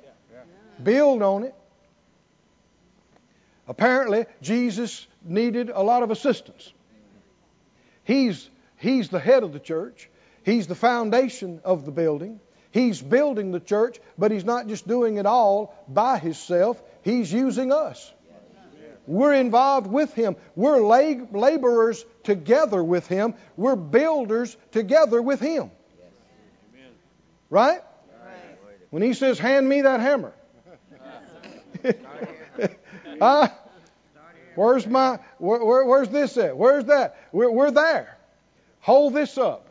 build 0.82 1.22
on 1.22 1.44
it, 1.44 1.56
apparently 3.68 4.26
Jesus 4.42 5.08
needed 5.24 5.70
a 5.70 5.82
lot 5.82 6.04
of 6.04 6.12
assistance. 6.12 6.72
He's 8.04 8.50
He's 8.78 9.10
the 9.10 9.20
head 9.20 9.44
of 9.44 9.54
the 9.54 9.60
church. 9.60 10.10
He's 10.44 10.68
the 10.68 10.76
foundation 10.76 11.62
of 11.64 11.86
the 11.86 11.92
building. 11.92 12.40
He's 12.72 13.02
building 13.02 13.52
the 13.52 13.60
church, 13.60 14.00
but 14.18 14.32
he's 14.32 14.44
not 14.44 14.68
just 14.68 14.88
doing 14.88 15.18
it 15.18 15.26
all 15.26 15.74
by 15.88 16.18
himself. 16.18 16.82
He's 17.04 17.32
using 17.32 17.72
us. 17.72 18.12
We're 19.08 19.34
involved 19.34 19.88
with 19.88 20.14
him. 20.14 20.36
We're 20.56 20.82
laborers 20.82 22.06
together 22.24 22.84
with 22.84 23.08
him. 23.08 23.36
We're 23.56 23.76
builders 23.76 24.58
together 24.72 25.22
with 25.22 25.40
him. 25.40 25.72
Right? 27.50 27.82
When 28.90 29.04
he 29.04 29.14
says, 29.14 29.40
Hand 29.40 29.68
me 29.70 29.82
that 29.82 30.00
hammer. 30.00 30.34
uh, 33.22 33.48
where's 34.56 34.88
my 34.88 35.20
where, 35.38 35.64
where, 35.64 35.86
where's 35.86 36.10
this 36.10 36.38
at? 36.38 36.58
Where's 36.58 36.86
that? 36.86 37.18
We're, 37.32 37.52
we're 37.52 37.72
there. 37.72 38.18
Hold 38.82 39.14
this 39.14 39.38
up. 39.38 39.68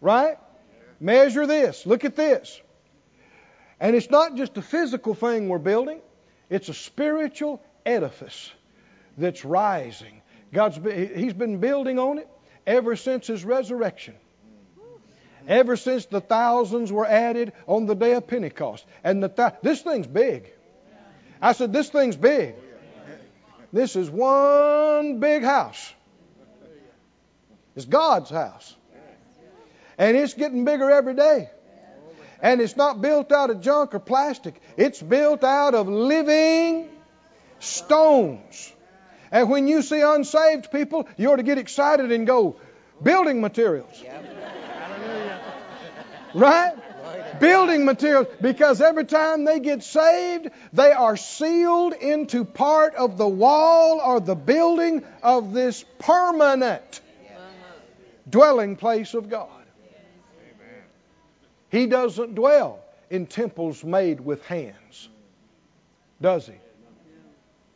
Right? 0.00 0.36
Measure 1.00 1.46
this. 1.46 1.86
Look 1.86 2.04
at 2.04 2.16
this. 2.16 2.60
And 3.80 3.96
it's 3.96 4.10
not 4.10 4.36
just 4.36 4.56
a 4.56 4.62
physical 4.62 5.14
thing 5.14 5.48
we're 5.48 5.58
building, 5.58 6.00
it's 6.48 6.68
a 6.68 6.74
spiritual 6.74 7.62
edifice 7.84 8.52
that's 9.18 9.44
rising. 9.44 10.22
God's 10.52 10.78
been, 10.78 11.14
He's 11.16 11.32
been 11.32 11.58
building 11.58 11.98
on 11.98 12.18
it 12.18 12.28
ever 12.66 12.96
since 12.96 13.26
His 13.26 13.44
resurrection. 13.44 14.14
Ever 15.48 15.76
since 15.76 16.06
the 16.06 16.20
thousands 16.20 16.92
were 16.92 17.06
added 17.06 17.52
on 17.66 17.86
the 17.86 17.94
day 17.94 18.12
of 18.12 18.28
Pentecost. 18.28 18.84
And 19.02 19.22
the 19.22 19.28
th- 19.28 19.54
this 19.62 19.82
thing's 19.82 20.06
big. 20.06 20.52
I 21.42 21.52
said, 21.52 21.72
This 21.72 21.90
thing's 21.90 22.16
big. 22.16 22.54
This 23.72 23.96
is 23.96 24.08
one 24.08 25.18
big 25.18 25.42
house. 25.42 25.92
It's 27.74 27.86
God's 27.86 28.30
house. 28.30 28.76
And 29.98 30.16
it's 30.16 30.34
getting 30.34 30.64
bigger 30.64 30.90
every 30.90 31.14
day. 31.14 31.50
And 32.40 32.60
it's 32.60 32.76
not 32.76 33.00
built 33.00 33.32
out 33.32 33.50
of 33.50 33.60
junk 33.60 33.94
or 33.94 33.98
plastic, 33.98 34.60
it's 34.76 35.02
built 35.02 35.42
out 35.42 35.74
of 35.74 35.88
living 35.88 36.88
stones. 37.58 38.72
And 39.30 39.48
when 39.48 39.66
you 39.66 39.80
see 39.82 40.00
unsaved 40.00 40.70
people, 40.70 41.08
you 41.16 41.32
ought 41.32 41.36
to 41.36 41.42
get 41.42 41.56
excited 41.58 42.12
and 42.12 42.26
go, 42.26 42.56
building 43.02 43.40
materials. 43.40 44.02
Right? 46.34 46.74
Building 47.42 47.84
materials. 47.84 48.28
Because 48.40 48.80
every 48.80 49.04
time 49.04 49.44
they 49.44 49.58
get 49.58 49.82
saved, 49.82 50.48
they 50.72 50.92
are 50.92 51.16
sealed 51.16 51.92
into 51.92 52.44
part 52.44 52.94
of 52.94 53.18
the 53.18 53.26
wall 53.26 54.00
or 54.00 54.20
the 54.20 54.36
building 54.36 55.02
of 55.24 55.52
this 55.52 55.84
permanent 55.98 57.00
dwelling 58.30 58.76
place 58.76 59.14
of 59.14 59.28
God. 59.28 59.48
He 61.68 61.86
doesn't 61.86 62.36
dwell 62.36 62.78
in 63.10 63.26
temples 63.26 63.82
made 63.82 64.20
with 64.20 64.46
hands, 64.46 65.08
does 66.20 66.46
he? 66.46 66.54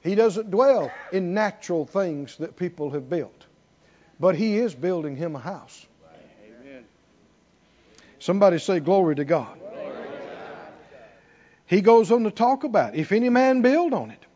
He 0.08 0.14
doesn't 0.14 0.52
dwell 0.52 0.92
in 1.10 1.34
natural 1.34 1.86
things 1.86 2.36
that 2.36 2.56
people 2.56 2.90
have 2.90 3.10
built. 3.10 3.46
But 4.20 4.36
he 4.36 4.58
is 4.58 4.76
building 4.76 5.16
him 5.16 5.34
a 5.34 5.40
house. 5.40 5.86
Somebody 8.26 8.58
say, 8.58 8.80
Glory 8.80 9.14
to 9.14 9.24
God. 9.24 9.56
He 11.64 11.80
goes 11.80 12.10
on 12.10 12.24
to 12.24 12.32
talk 12.32 12.64
about 12.64 12.96
if 12.96 13.12
any 13.12 13.28
man 13.28 13.62
build 13.62 13.94
on 13.94 14.10
it, 14.10 14.26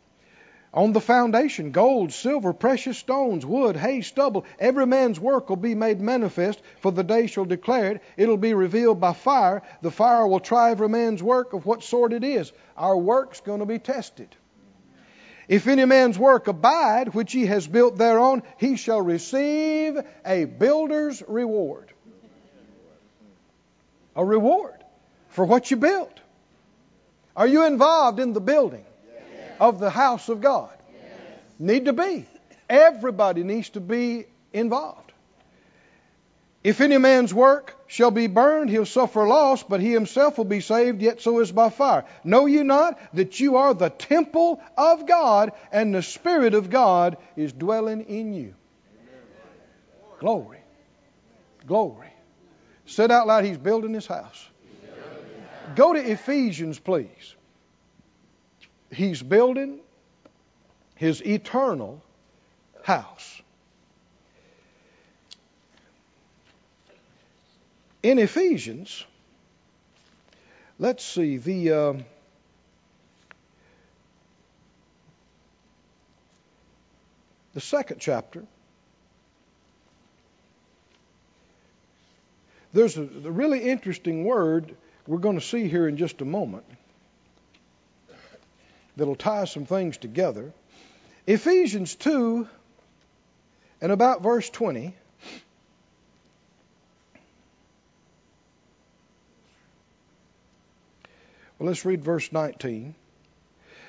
on 0.73 0.93
the 0.93 1.01
foundation, 1.01 1.73
gold, 1.73 2.13
silver, 2.13 2.53
precious 2.53 2.99
stones, 2.99 3.45
wood, 3.45 3.77
hay, 3.77 4.03
stubble, 4.03 4.45
every 4.61 4.87
man's 4.87 5.19
work 5.19 5.49
will 5.49 5.57
be 5.57 5.75
made 5.75 6.01
manifest, 6.01 6.63
for 6.79 6.93
the 6.93 7.03
day 7.03 7.27
shall 7.27 7.45
declare 7.45 7.95
it. 7.95 8.03
It'll 8.17 8.37
be 8.37 8.55
revealed 8.55 9.01
by 9.01 9.13
fire. 9.13 9.63
The 9.83 9.91
fire 9.91 10.25
will 10.25 10.39
try 10.39 10.71
every 10.71 10.89
man's 10.89 11.21
work 11.21 11.53
of 11.53 11.67
what 11.67 11.83
sort 11.83 12.13
it 12.13 12.23
is. 12.23 12.53
Our 12.77 12.97
work's 12.97 13.41
going 13.41 13.59
to 13.59 13.67
be 13.67 13.81
tested. 13.81 14.37
If 15.49 15.67
any 15.67 15.85
man's 15.85 16.17
work 16.17 16.47
abide, 16.47 17.13
which 17.13 17.33
he 17.33 17.47
has 17.47 17.67
built 17.67 17.99
thereon, 17.99 18.45
he 18.57 18.77
shall 18.77 19.03
receive 19.03 19.99
a 20.25 20.45
builder's 20.45 21.25
reward. 21.27 21.93
A 24.17 24.25
reward 24.25 24.85
for 25.29 25.45
what 25.45 25.71
you 25.71 25.77
built. 25.77 26.19
Are 27.37 27.47
you 27.47 27.67
involved 27.67 28.21
in 28.21 28.33
the 28.33 28.41
building? 28.41 28.85
of 29.61 29.79
the 29.79 29.91
house 29.91 30.29
of 30.29 30.41
God? 30.41 30.71
Need 31.59 31.85
to 31.85 31.93
be. 31.93 32.27
Everybody 32.69 33.45
needs 33.45 33.69
to 33.71 33.81
be 33.81 34.25
involved. 34.53 35.13
If 36.65 36.81
any 36.81 36.99
man's 36.99 37.33
work 37.33 37.77
shall 37.87 38.11
be 38.11 38.27
burned, 38.27 38.71
he'll 38.71 38.87
suffer 38.87 39.27
loss, 39.27 39.63
but 39.63 39.81
he 39.81 39.93
himself 39.93 40.39
will 40.39 40.45
be 40.47 40.61
saved, 40.61 41.01
yet 41.01 41.21
so 41.21 41.41
is 41.41 41.53
by 41.53 41.71
fire. 41.71 42.05
Know 42.25 42.47
you 42.47 42.65
not 42.65 42.99
that 43.15 43.41
you 43.41 43.57
are 43.57 43.73
the 43.73 43.89
temple 43.91 44.61
of 44.77 45.07
God, 45.07 45.53
and 45.73 45.95
the 45.95 46.03
Spirit 46.03 46.55
of 46.55 46.71
God 46.71 47.17
is 47.37 47.53
dwelling 47.53 48.03
in 48.03 48.35
you? 48.35 48.55
Glory. 50.19 50.59
Glory. 51.67 52.13
Said 52.91 53.13
out 53.13 53.29
loud, 53.29 53.45
He's 53.45 53.57
building 53.57 53.95
His 53.95 54.09
house. 54.09 54.49
Go 55.77 55.93
to 55.93 56.01
Ephesians, 56.01 56.81
please. 56.81 57.37
He's 58.91 59.23
building 59.23 59.79
His 60.97 61.23
eternal 61.25 62.03
house. 62.83 63.41
In 68.03 68.19
Ephesians, 68.19 69.05
let's 70.81 71.05
see, 71.05 71.37
the. 71.37 71.73
Um, 71.73 72.05
the 77.55 77.61
second 77.61 78.01
chapter. 78.01 78.45
There's 82.73 82.97
a, 82.97 83.03
really 83.03 83.63
interesting 83.63 84.25
word 84.25 84.77
we're 85.07 85.19
going 85.19 85.39
to 85.39 85.45
see 85.45 85.69
here 85.69 85.89
in 85.89 85.97
just 85.97 86.21
a 86.21 86.25
moment 86.25 86.65
that'll 88.97 89.17
tie 89.17 89.45
some 89.45 89.67
things 89.67 89.97
together. 89.97 90.53
Ephesians 91.27 91.97
2 91.97 92.47
and 93.81 93.93
about 93.93 94.23
verse 94.23 94.49
20. 94.51 94.95
Well, 101.59 101.67
let's 101.67 101.85
read 101.85 102.05
verse 102.05 102.31
19. 102.33 102.95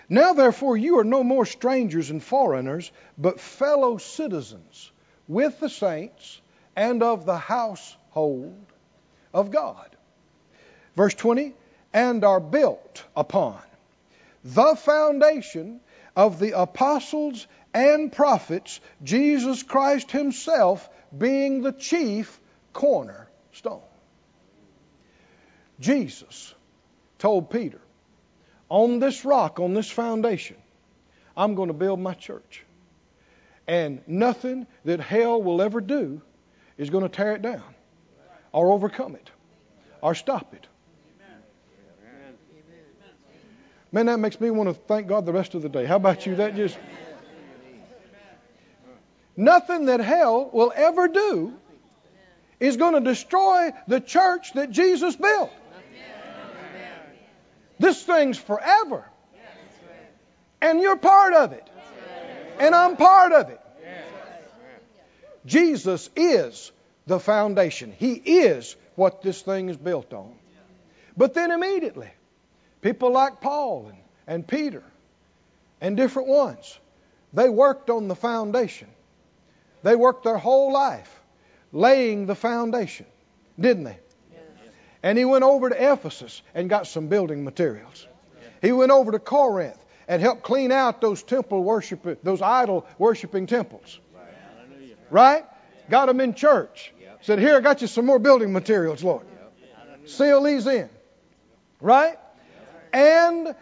Now, 0.10 0.34
therefore, 0.34 0.76
you 0.76 1.00
are 1.00 1.06
no 1.06 1.24
more 1.24 1.46
strangers 1.46 2.10
and 2.10 2.22
foreigners, 2.22 2.91
but 3.17 3.39
fellow 3.39 3.98
citizens 3.98 4.91
with 5.28 5.60
the 5.60 5.70
saints 5.70 6.41
and 6.76 7.02
of 7.02 7.26
the 7.26 7.38
household 7.38 8.70
of 9.34 9.52
God. 9.52 9.89
Verse 10.96 11.13
20, 11.13 11.54
and 11.94 12.24
are 12.24 12.39
built 12.39 13.04
upon 13.15 13.60
the 14.44 14.76
foundation 14.76 15.80
of 16.15 16.39
the 16.39 16.60
apostles 16.60 17.48
and 17.74 18.12
prophets, 18.12 18.80
Jesus 19.04 19.63
Christ 19.63 20.12
Himself 20.12 20.89
being 21.15 21.62
the 21.62 21.72
chief 21.72 22.39
cornerstone. 22.74 23.82
Jesus 25.80 26.54
told 27.20 27.50
Peter, 27.50 27.82
On 28.70 29.00
this 29.00 29.24
rock, 29.26 29.60
on 29.60 29.74
this 29.74 29.89
foundation, 29.89 30.58
I'm 31.36 31.56
going 31.56 31.67
to 31.67 31.74
build 31.74 32.00
my 32.00 32.13
church. 32.13 32.63
And 33.67 34.02
nothing 34.08 34.67
that 34.86 35.00
hell 35.00 35.41
will 35.41 35.62
ever 35.62 35.82
do 35.82 36.22
is 36.78 36.89
going 36.89 37.04
to 37.04 37.10
tear 37.10 37.36
it 37.36 37.41
down 37.41 37.63
or 38.51 38.71
overcome 38.71 39.15
it 39.15 39.29
or 40.01 40.15
stop 40.15 40.53
it. 40.53 40.67
Man, 43.91 44.05
that 44.05 44.19
makes 44.19 44.39
me 44.39 44.49
want 44.51 44.69
to 44.69 44.73
thank 44.73 45.07
God 45.07 45.25
the 45.25 45.33
rest 45.33 45.53
of 45.53 45.61
the 45.61 45.69
day. 45.69 45.85
How 45.85 45.97
about 45.97 46.25
you? 46.25 46.35
That 46.35 46.55
just. 46.55 46.77
Nothing 49.35 49.85
that 49.85 49.99
hell 49.99 50.49
will 50.51 50.71
ever 50.75 51.07
do 51.07 51.53
is 52.59 52.77
going 52.77 52.93
to 52.93 53.01
destroy 53.01 53.71
the 53.87 53.99
church 53.99 54.53
that 54.53 54.71
Jesus 54.71 55.15
built. 55.15 55.51
This 57.79 58.03
thing's 58.03 58.37
forever. 58.37 59.03
And 60.61 60.79
you're 60.79 60.97
part 60.97 61.33
of 61.33 61.53
it. 61.53 61.67
And 62.59 62.75
I'm 62.75 62.95
part 62.95 63.31
of 63.31 63.49
it. 63.49 63.59
Jesus 65.45 66.09
is 66.15 66.71
the 67.05 67.19
foundation. 67.19 67.93
He 67.97 68.13
is 68.13 68.75
what 68.95 69.21
this 69.21 69.41
thing 69.41 69.69
is 69.69 69.77
built 69.77 70.13
on. 70.13 70.33
But 71.17 71.33
then 71.33 71.51
immediately, 71.51 72.09
people 72.81 73.11
like 73.11 73.41
Paul 73.41 73.87
and, 73.87 73.97
and 74.27 74.47
Peter 74.47 74.83
and 75.81 75.97
different 75.97 76.27
ones, 76.27 76.79
they 77.33 77.49
worked 77.49 77.89
on 77.89 78.07
the 78.07 78.15
foundation. 78.15 78.87
They 79.83 79.95
worked 79.95 80.23
their 80.23 80.37
whole 80.37 80.71
life 80.71 81.21
laying 81.71 82.25
the 82.25 82.35
foundation, 82.35 83.05
didn't 83.59 83.85
they? 83.85 83.97
And 85.03 85.17
he 85.17 85.25
went 85.25 85.43
over 85.43 85.69
to 85.69 85.93
Ephesus 85.93 86.41
and 86.53 86.69
got 86.69 86.85
some 86.85 87.07
building 87.07 87.43
materials. 87.43 88.07
He 88.61 88.71
went 88.71 88.91
over 88.91 89.11
to 89.11 89.19
Corinth 89.19 89.83
and 90.07 90.21
helped 90.21 90.43
clean 90.43 90.71
out 90.71 91.01
those 91.01 91.23
temple 91.23 91.63
worship, 91.63 92.23
those 92.23 92.41
idol 92.41 92.85
worshiping 92.99 93.47
temples. 93.47 93.99
Right? 95.09 95.43
Got 95.89 96.08
them 96.08 96.22
in 96.22 96.34
church. 96.34 96.94
Said, 97.22 97.39
Here, 97.39 97.56
I 97.56 97.60
got 97.60 97.82
you 97.82 97.88
some 97.88 98.06
more 98.06 98.20
building 98.20 98.52
materials, 98.52 99.04
Lord. 99.04 99.26
Seal 100.06 100.44
these 100.44 100.65
in. 100.67 100.89
Right? 101.80 102.17
And 102.91 103.56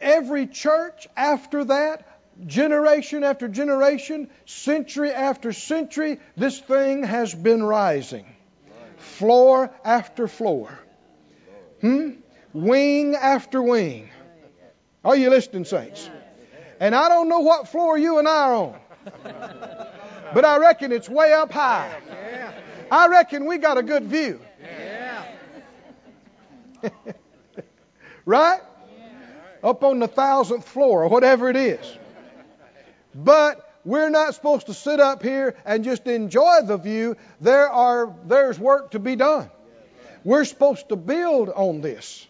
every 0.00 0.46
church 0.46 1.08
after 1.16 1.64
that, 1.64 2.06
generation 2.46 3.24
after 3.24 3.48
generation, 3.48 4.30
century 4.46 5.10
after 5.10 5.52
century, 5.52 6.20
this 6.36 6.58
thing 6.58 7.04
has 7.04 7.34
been 7.34 7.62
rising. 7.62 8.26
Floor 8.98 9.70
after 9.84 10.28
floor. 10.28 10.78
Hmm? 11.80 12.10
Wing 12.52 13.14
after 13.14 13.62
wing. 13.62 14.10
Are 15.04 15.16
you 15.16 15.30
listening, 15.30 15.64
saints? 15.64 16.10
And 16.78 16.94
I 16.94 17.08
don't 17.08 17.28
know 17.28 17.40
what 17.40 17.68
floor 17.68 17.96
you 17.96 18.18
and 18.18 18.28
I 18.28 18.50
are 18.50 18.54
on. 18.54 18.80
But 20.34 20.44
I 20.44 20.58
reckon 20.58 20.92
it's 20.92 21.08
way 21.08 21.32
up 21.32 21.52
high. 21.52 21.94
I 22.90 23.08
reckon 23.08 23.46
we 23.46 23.58
got 23.58 23.78
a 23.78 23.82
good 23.82 24.04
view. 24.04 24.40
right? 28.24 28.60
Up 29.62 29.84
on 29.84 29.98
the 29.98 30.08
thousandth 30.08 30.66
floor 30.66 31.04
or 31.04 31.08
whatever 31.08 31.50
it 31.50 31.56
is. 31.56 31.98
But 33.14 33.66
we're 33.84 34.10
not 34.10 34.34
supposed 34.34 34.66
to 34.66 34.74
sit 34.74 35.00
up 35.00 35.22
here 35.22 35.56
and 35.64 35.84
just 35.84 36.06
enjoy 36.06 36.60
the 36.64 36.76
view. 36.76 37.16
There 37.40 37.68
are 37.68 38.14
there's 38.26 38.58
work 38.58 38.92
to 38.92 38.98
be 38.98 39.16
done. 39.16 39.50
We're 40.24 40.44
supposed 40.44 40.88
to 40.90 40.96
build 40.96 41.48
on 41.48 41.80
this. 41.80 42.26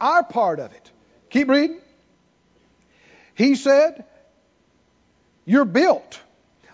Our 0.00 0.22
part 0.22 0.60
of 0.60 0.72
it. 0.72 0.90
Keep 1.30 1.48
reading. 1.48 1.80
He 3.34 3.54
said, 3.54 4.04
You're 5.44 5.64
built 5.64 6.20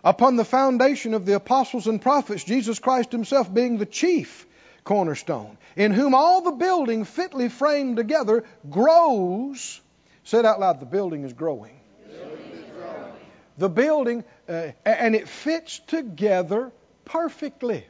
upon 0.04 0.36
the 0.36 0.44
foundation 0.44 1.14
of 1.14 1.26
the 1.26 1.34
apostles 1.34 1.86
and 1.86 2.00
prophets, 2.00 2.44
Jesus 2.44 2.78
Christ 2.78 3.12
Himself 3.12 3.52
being 3.52 3.78
the 3.78 3.86
chief 3.86 4.46
cornerstone, 4.84 5.56
in 5.76 5.92
whom 5.92 6.14
all 6.14 6.42
the 6.42 6.52
building 6.52 7.04
fitly 7.04 7.48
framed 7.48 7.96
together 7.96 8.44
grows. 8.68 9.80
Said 10.24 10.44
out 10.44 10.60
loud, 10.60 10.80
the 10.80 10.86
building 10.86 11.24
is 11.24 11.32
growing. 11.32 11.78
The 13.58 13.68
building, 13.68 14.24
uh, 14.48 14.68
and 14.84 15.14
it 15.14 15.28
fits 15.28 15.78
together 15.86 16.72
perfectly. 17.04 17.86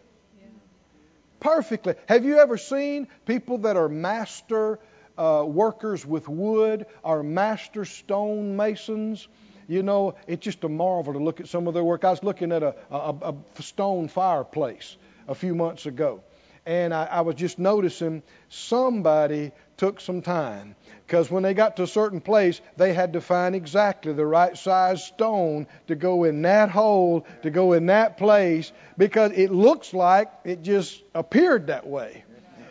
Perfectly. 1.41 1.95
Have 2.07 2.25
you 2.25 2.39
ever 2.39 2.57
seen 2.57 3.09
people 3.27 3.59
that 3.59 3.77
are 3.77 3.89
master 3.89 4.79
uh, 5.17 5.45
workers 5.47 6.07
with 6.07 6.29
wood, 6.29 6.87
or 7.03 7.23
master 7.23 7.85
stone 7.85 8.57
masons? 8.57 9.27
You 9.69 9.83
know, 9.83 10.15
it's 10.27 10.45
just 10.45 10.65
a 10.65 10.69
marvel 10.69 11.13
to 11.13 11.19
look 11.19 11.41
at 11.41 11.49
some 11.49 11.69
of 11.69 11.75
their 11.75 11.85
work. 11.85 12.05
I 12.05 12.11
was 12.11 12.23
looking 12.23 12.53
at 12.53 12.63
a, 12.63 12.75
a, 12.91 13.35
a 13.59 13.63
stone 13.63 14.09
fireplace 14.09 14.97
a 15.29 15.35
few 15.35 15.55
months 15.55 15.87
ago, 15.87 16.23
and 16.67 16.93
I, 16.93 17.05
I 17.05 17.21
was 17.23 17.37
just 17.37 17.59
noticing 17.59 18.23
somebody 18.49 19.53
took 19.77 20.01
some 20.01 20.23
time 20.23 20.77
because 21.07 21.31
when 21.31 21.43
they 21.43 21.55
got 21.55 21.77
to 21.77 21.83
a 21.83 21.87
certain 21.87 22.21
place, 22.21 22.61
they 22.77 22.95
had 22.95 23.15
to 23.15 23.21
find 23.21 23.55
exactly 23.55 24.13
the 24.13 24.25
right 24.25 24.57
size 24.57 25.05
stone 25.05 25.67
to 25.89 25.95
go 25.95 26.25
in 26.25 26.43
that 26.43 26.71
hole, 26.71 27.27
to 27.43 27.51
go 27.51 27.73
in 27.73 27.87
that 27.87 28.17
place, 28.17 28.73
because 28.97 29.33
it 29.33 29.51
looks 29.51 29.93
like 29.93 30.31
it 30.45 30.63
just 30.63 31.03
appeared 31.15 31.67
that 31.67 31.87
way. 31.87 32.25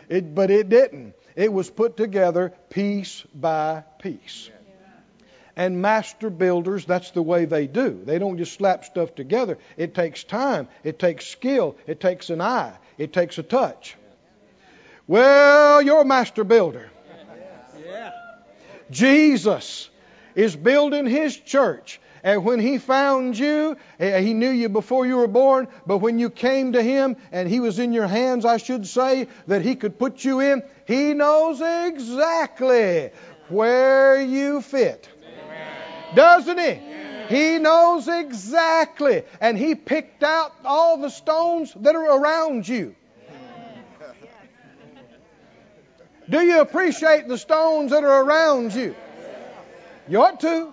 It, 0.08 0.34
but 0.34 0.50
it 0.50 0.68
didn't. 0.68 1.14
It 1.36 1.52
was 1.52 1.70
put 1.70 1.96
together 1.96 2.52
piece 2.68 3.22
by 3.34 3.84
piece. 3.98 4.50
And 5.54 5.82
master 5.82 6.30
builders, 6.30 6.86
that's 6.86 7.10
the 7.10 7.22
way 7.22 7.44
they 7.44 7.66
do. 7.66 8.00
They 8.04 8.18
don't 8.18 8.38
just 8.38 8.54
slap 8.54 8.84
stuff 8.84 9.14
together. 9.14 9.58
It 9.76 9.94
takes 9.94 10.24
time, 10.24 10.68
it 10.82 10.98
takes 10.98 11.26
skill, 11.26 11.76
it 11.86 12.00
takes 12.00 12.30
an 12.30 12.40
eye, 12.40 12.72
it 12.96 13.12
takes 13.12 13.36
a 13.38 13.42
touch. 13.42 13.96
Well, 15.06 15.82
you're 15.82 16.02
a 16.02 16.06
master 16.06 16.44
builder. 16.44 16.90
Jesus 18.90 19.90
is 20.34 20.54
building 20.56 21.06
his 21.06 21.36
church. 21.36 22.00
And 22.24 22.44
when 22.44 22.60
he 22.60 22.78
found 22.78 23.36
you, 23.36 23.76
eh, 23.98 24.20
he 24.20 24.32
knew 24.32 24.50
you 24.50 24.68
before 24.68 25.04
you 25.06 25.16
were 25.16 25.26
born, 25.26 25.66
but 25.86 25.98
when 25.98 26.20
you 26.20 26.30
came 26.30 26.72
to 26.72 26.82
him 26.82 27.16
and 27.32 27.48
he 27.48 27.58
was 27.58 27.80
in 27.80 27.92
your 27.92 28.06
hands, 28.06 28.44
I 28.44 28.58
should 28.58 28.86
say, 28.86 29.26
that 29.48 29.62
he 29.62 29.74
could 29.74 29.98
put 29.98 30.24
you 30.24 30.38
in, 30.38 30.62
he 30.86 31.14
knows 31.14 31.60
exactly 31.60 33.10
where 33.48 34.22
you 34.22 34.60
fit. 34.60 35.08
Doesn't 36.14 36.58
he? 36.58 36.78
He 37.28 37.58
knows 37.58 38.08
exactly. 38.08 39.22
And 39.40 39.56
he 39.56 39.74
picked 39.74 40.22
out 40.22 40.52
all 40.64 40.98
the 40.98 41.08
stones 41.08 41.72
that 41.74 41.94
are 41.94 42.18
around 42.18 42.68
you. 42.68 42.94
Do 46.28 46.40
you 46.40 46.60
appreciate 46.60 47.28
the 47.28 47.38
stones 47.38 47.90
that 47.90 48.04
are 48.04 48.24
around 48.24 48.74
you? 48.74 48.94
You 50.08 50.22
ought 50.22 50.40
to. 50.40 50.72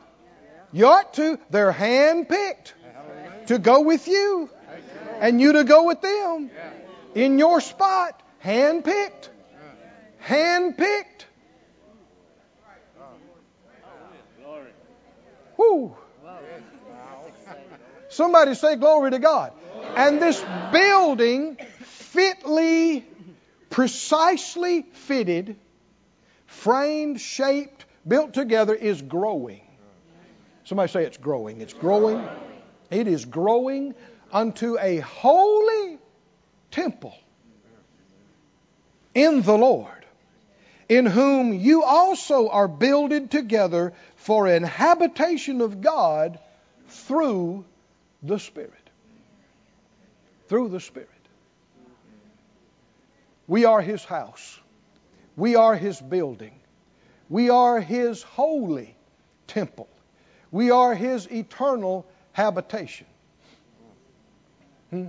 You 0.72 0.88
ought 0.88 1.14
to. 1.16 1.40
They're 1.50 1.72
hand 1.72 2.30
picked 2.30 2.74
to 3.48 3.58
go 3.58 3.82
with 3.82 4.08
you 4.08 4.50
and 5.20 5.42
you 5.42 5.54
to 5.54 5.64
go 5.64 5.86
with 5.86 6.02
them 6.02 6.52
in 7.16 7.40
your 7.40 7.62
spot. 7.62 8.22
Hand 8.40 8.86
picked. 8.86 9.30
Hand 10.20 10.78
picked. 10.78 11.26
Whoo. 15.60 15.94
Somebody 18.08 18.56
say 18.56 18.78
glory 18.78 19.12
to 19.12 19.20
God. 19.20 19.52
And 19.96 20.22
this 20.22 20.42
building 20.72 21.58
fitly, 21.82 23.06
precisely 23.70 24.84
fitted, 24.94 25.58
framed, 26.46 27.20
shaped, 27.20 27.84
built 28.08 28.34
together 28.34 28.74
is 28.74 29.02
growing. 29.02 29.62
Somebody 30.64 30.92
say 30.92 31.04
it's 31.04 31.18
growing. 31.18 31.60
It's 31.60 31.74
growing. 31.74 32.26
It 32.90 33.08
is 33.08 33.26
growing 33.26 33.96
unto 34.32 34.78
a 34.80 35.00
holy 35.00 35.98
temple 36.72 37.16
in 39.14 39.42
the 39.42 39.58
Lord, 39.58 40.06
in 40.88 41.06
whom 41.06 41.54
you 41.54 41.84
also 41.84 42.48
are 42.48 42.70
builded 42.70 43.30
together 43.30 43.94
for 44.20 44.48
an 44.48 44.64
habitation 44.64 45.62
of 45.62 45.80
God 45.80 46.40
through 46.88 47.64
the 48.22 48.38
Spirit. 48.38 48.74
Through 50.50 50.70
the 50.70 50.82
Spirit. 50.82 51.10
We 53.48 53.64
are 53.64 53.82
His 53.82 54.04
house. 54.04 54.60
We 55.38 55.56
are 55.56 55.74
His 55.74 56.02
building. 56.02 56.52
We 57.30 57.50
are 57.50 57.80
His 57.80 58.22
holy 58.22 58.94
temple. 59.48 59.88
We 60.52 60.70
are 60.70 60.94
His 60.94 61.26
eternal 61.28 62.06
habitation. 62.34 63.08
Hmm? 64.90 65.08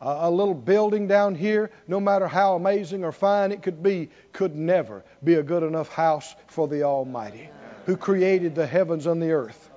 A, 0.00 0.16
a 0.22 0.30
little 0.30 0.54
building 0.54 1.08
down 1.08 1.34
here, 1.34 1.70
no 1.86 2.00
matter 2.00 2.26
how 2.26 2.54
amazing 2.56 3.04
or 3.04 3.12
fine 3.12 3.52
it 3.52 3.62
could 3.62 3.82
be, 3.82 4.08
could 4.32 4.56
never 4.56 5.04
be 5.22 5.34
a 5.34 5.42
good 5.42 5.62
enough 5.62 5.90
house 5.90 6.34
for 6.46 6.68
the 6.68 6.84
Almighty 6.84 7.50
who 7.86 7.96
created 7.96 8.54
the 8.54 8.66
heavens 8.66 9.06
and 9.06 9.22
the 9.22 9.32
earth. 9.32 9.70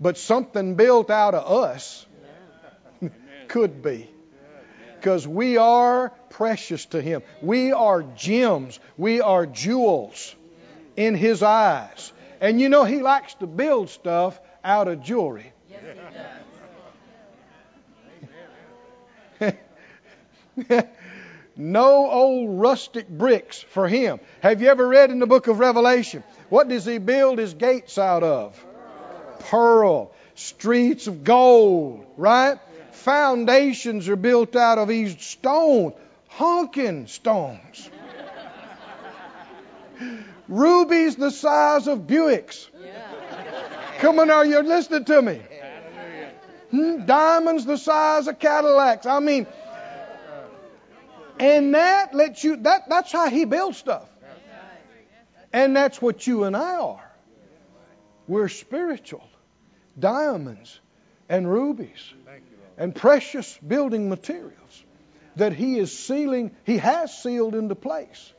But 0.00 0.16
something 0.16 0.76
built 0.76 1.10
out 1.10 1.34
of 1.34 1.64
us 1.64 2.06
could 3.48 3.82
be. 3.82 4.08
Because 4.94 5.26
we 5.26 5.56
are 5.56 6.10
precious 6.30 6.86
to 6.86 7.02
Him. 7.02 7.22
We 7.42 7.72
are 7.72 8.02
gems. 8.02 8.80
We 8.96 9.20
are 9.20 9.46
jewels 9.46 10.34
in 10.96 11.14
His 11.14 11.42
eyes. 11.42 12.12
And 12.40 12.60
you 12.60 12.68
know, 12.68 12.84
He 12.84 13.00
likes 13.00 13.34
to 13.34 13.46
build 13.46 13.90
stuff 13.90 14.40
out 14.64 14.88
of 14.88 15.02
jewelry. 15.02 15.52
no 21.56 22.10
old 22.10 22.60
rustic 22.60 23.08
bricks 23.08 23.60
for 23.60 23.88
him. 23.88 24.20
Have 24.40 24.62
you 24.62 24.68
ever 24.68 24.86
read 24.86 25.10
in 25.10 25.18
the 25.18 25.26
book 25.26 25.48
of 25.48 25.58
Revelation? 25.58 26.22
What 26.48 26.68
does 26.68 26.84
he 26.84 26.98
build 26.98 27.38
his 27.38 27.54
gates 27.54 27.98
out 27.98 28.22
of? 28.22 28.64
Pearl. 29.40 30.12
Streets 30.34 31.06
of 31.06 31.24
gold, 31.24 32.06
right? 32.16 32.58
Foundations 32.92 34.08
are 34.08 34.16
built 34.16 34.56
out 34.56 34.78
of 34.78 34.88
these 34.88 35.20
stones, 35.20 35.94
honking 36.28 37.06
stones. 37.06 37.90
Rubies 40.48 41.16
the 41.16 41.30
size 41.30 41.86
of 41.86 42.00
Buicks. 42.00 42.68
Come 43.98 44.20
on, 44.20 44.30
are 44.30 44.46
you 44.46 44.60
listening 44.60 45.04
to 45.06 45.20
me? 45.20 45.40
Hmm? 46.70 47.04
Diamonds 47.04 47.64
the 47.64 47.76
size 47.76 48.28
of 48.28 48.38
Cadillacs. 48.38 49.06
I 49.06 49.18
mean, 49.20 49.46
and 51.38 51.74
that 51.74 52.14
lets 52.14 52.44
you, 52.44 52.56
that, 52.56 52.88
that's 52.88 53.10
how 53.12 53.28
he 53.28 53.44
builds 53.44 53.78
stuff. 53.78 54.08
And 55.52 55.74
that's 55.74 56.00
what 56.00 56.26
you 56.26 56.44
and 56.44 56.56
I 56.56 56.76
are. 56.76 57.12
We're 58.26 58.48
spiritual. 58.48 59.26
Diamonds 59.98 60.80
and 61.28 61.50
rubies 61.50 62.14
and 62.76 62.94
precious 62.94 63.58
building 63.66 64.08
materials 64.08 64.84
that 65.36 65.52
he 65.52 65.78
is 65.78 65.96
sealing, 65.96 66.54
he 66.64 66.78
has 66.78 67.16
sealed 67.22 67.54
into 67.54 67.74
place. 67.74 68.32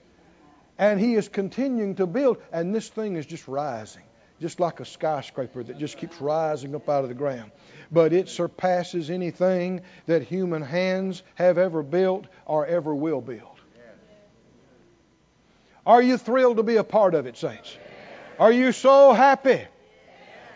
And 0.78 1.00
he 1.00 1.16
is 1.16 1.28
continuing 1.28 1.96
to 1.96 2.08
build. 2.08 2.38
And 2.54 2.74
this 2.74 2.88
thing 2.88 3.18
is 3.18 3.26
just 3.26 3.48
rising, 3.48 4.04
just 4.40 4.60
like 4.60 4.80
a 4.80 4.86
skyscraper 4.86 5.64
that 5.64 5.78
just 5.78 5.98
keeps 5.98 6.22
rising 6.22 6.74
up 6.76 6.88
out 6.88 7.04
of 7.04 7.10
the 7.10 7.16
ground 7.16 7.52
but 7.92 8.14
it 8.14 8.30
surpasses 8.30 9.10
anything 9.10 9.82
that 10.06 10.24
human 10.24 10.62
hands 10.62 11.24
have 11.36 11.58
ever 11.58 11.84
built 11.84 12.28
or 12.46 12.66
ever 12.66 12.94
will 12.94 13.22
build. 13.22 13.59
Are 15.86 16.02
you 16.02 16.18
thrilled 16.18 16.58
to 16.58 16.64
be 16.64 16.76
a 16.78 16.84
part 16.84 17.14
of 17.14 17.26
it, 17.26 17.38
saints? 17.38 17.78
Are 18.38 18.52
you 18.52 18.72
so 18.72 19.14
happy 19.14 19.66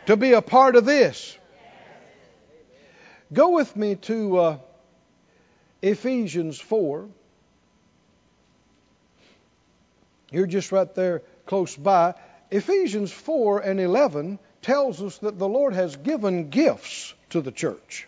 to 0.05 0.17
be 0.17 0.34
a 0.34 0.41
part 0.41 0.76
of 0.76 0.86
this? 0.86 1.38
Go 3.32 3.49
with 3.49 3.76
me 3.76 3.95
to 3.95 4.38
uh, 4.38 4.57
Ephesians 5.82 6.59
4. 6.59 7.07
You're 10.32 10.47
just 10.47 10.71
right 10.71 10.93
there 10.95 11.24
close 11.45 11.76
by. 11.76 12.15
Ephesians 12.51 13.11
4 13.11 13.59
and 13.59 13.80
11 13.80 14.39
tells 14.61 15.01
us 15.01 15.17
that 15.19 15.39
the 15.39 15.47
Lord 15.47 15.74
has 15.74 15.95
given 15.95 16.49
gifts 16.49 17.13
to 17.32 17.41
the 17.41 17.51
church. 17.51 18.07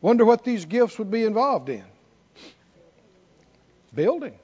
Wonder 0.00 0.24
what 0.24 0.44
these 0.44 0.64
gifts 0.64 0.98
would 0.98 1.10
be 1.10 1.24
involved 1.24 1.68
in. 1.68 1.84
Building. 3.94 4.38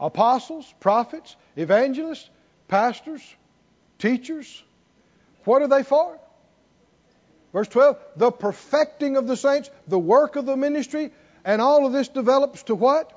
Apostles, 0.00 0.72
prophets, 0.80 1.36
evangelists, 1.56 2.28
pastors, 2.68 3.22
teachers. 3.98 4.62
What 5.44 5.62
are 5.62 5.68
they 5.68 5.82
for? 5.82 6.18
Verse 7.52 7.68
12, 7.68 7.98
the 8.16 8.30
perfecting 8.30 9.16
of 9.16 9.26
the 9.26 9.36
saints, 9.36 9.70
the 9.88 9.98
work 9.98 10.36
of 10.36 10.46
the 10.46 10.56
ministry, 10.56 11.10
and 11.44 11.60
all 11.60 11.86
of 11.86 11.92
this 11.92 12.08
develops 12.08 12.62
to 12.64 12.74
what? 12.74 13.12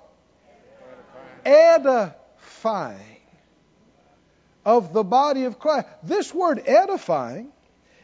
Edifying 1.45 2.99
of 4.65 4.93
the 4.93 5.03
body 5.03 5.43
of 5.43 5.59
Christ. 5.59 5.88
This 6.03 6.34
word 6.34 6.63
edifying 6.65 7.51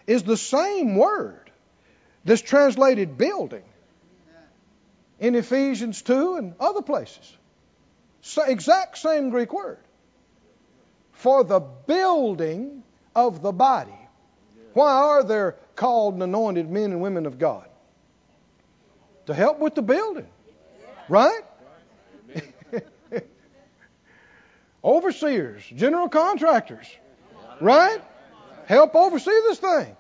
is 0.08 0.24
the 0.24 0.38
same 0.38 0.96
word 0.96 1.50
that's 2.26 2.42
translated 2.42 3.18
building 3.18 3.64
in 5.20 5.36
Ephesians 5.36 6.02
2 6.02 6.36
and 6.36 6.54
other 6.60 6.82
places. 6.82 7.38
Exact 8.46 8.98
same 8.98 9.30
Greek 9.30 9.54
word. 9.54 9.80
For 11.14 11.44
the 11.44 11.60
building 11.60 12.84
of 13.16 13.42
the 13.42 13.52
body. 13.52 13.92
Why 14.74 14.92
are 14.92 15.24
there 15.24 15.58
called 15.76 16.14
and 16.14 16.24
anointed 16.24 16.70
men 16.70 16.92
and 16.92 17.02
women 17.02 17.26
of 17.26 17.40
God? 17.40 17.68
To 19.26 19.34
help 19.34 19.60
with 19.60 19.76
the 19.76 19.82
building. 19.82 20.28
Right? 21.08 21.42
Overseers, 24.84 25.64
general 25.76 26.08
contractors. 26.08 26.88
Right? 27.60 28.02
Help 28.68 28.96
oversee 28.96 29.32
this 29.48 29.60
thing. 29.60 29.96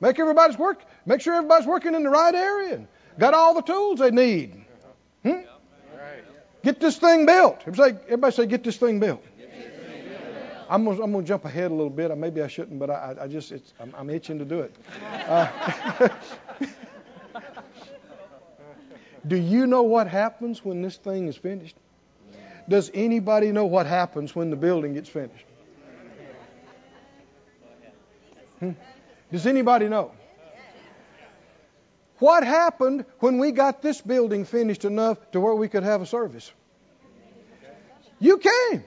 Make 0.00 0.18
everybody's 0.18 0.58
work. 0.58 0.82
Make 1.04 1.20
sure 1.20 1.34
everybody's 1.34 1.66
working 1.66 1.94
in 1.94 2.02
the 2.02 2.10
right 2.10 2.34
area 2.34 2.74
and 2.74 2.88
got 3.18 3.34
all 3.34 3.54
the 3.54 3.62
tools 3.62 3.98
they 3.98 4.10
need. 4.10 4.59
Get 6.62 6.80
this 6.80 6.98
thing 6.98 7.26
built. 7.26 7.58
Everybody 7.66 7.92
say, 7.92 7.98
everybody 8.04 8.34
say, 8.34 8.46
get 8.46 8.64
this 8.64 8.76
thing 8.76 9.00
built. 9.00 9.24
I'm 10.68 10.84
gonna, 10.84 11.02
I'm 11.02 11.10
gonna 11.10 11.24
jump 11.24 11.44
ahead 11.44 11.72
a 11.72 11.74
little 11.74 11.90
bit. 11.90 12.16
Maybe 12.16 12.42
I 12.42 12.46
shouldn't, 12.46 12.78
but 12.78 12.90
I, 12.90 13.16
I 13.22 13.26
just 13.26 13.52
I'm, 13.80 13.92
I'm, 13.96 14.08
itching 14.08 14.38
to 14.38 14.44
do 14.44 14.60
it. 14.60 14.72
Uh, 15.26 16.08
do 19.26 19.36
you 19.36 19.66
know 19.66 19.82
what 19.82 20.06
happens 20.06 20.64
when 20.64 20.80
this 20.80 20.96
thing 20.96 21.26
is 21.26 21.36
finished? 21.36 21.76
Does 22.68 22.88
anybody 22.94 23.50
know 23.50 23.66
what 23.66 23.86
happens 23.86 24.36
when 24.36 24.48
the 24.48 24.56
building 24.56 24.94
gets 24.94 25.08
finished? 25.08 25.44
Hmm? 28.60 28.72
Does 29.32 29.46
anybody 29.46 29.88
know? 29.88 30.12
What 32.20 32.44
happened 32.44 33.06
when 33.18 33.38
we 33.38 33.50
got 33.50 33.82
this 33.82 34.00
building 34.00 34.44
finished 34.44 34.84
enough 34.84 35.18
to 35.32 35.40
where 35.40 35.54
we 35.54 35.68
could 35.68 35.82
have 35.82 36.02
a 36.02 36.06
service? 36.06 36.50
You 38.20 38.38
came. 38.38 38.84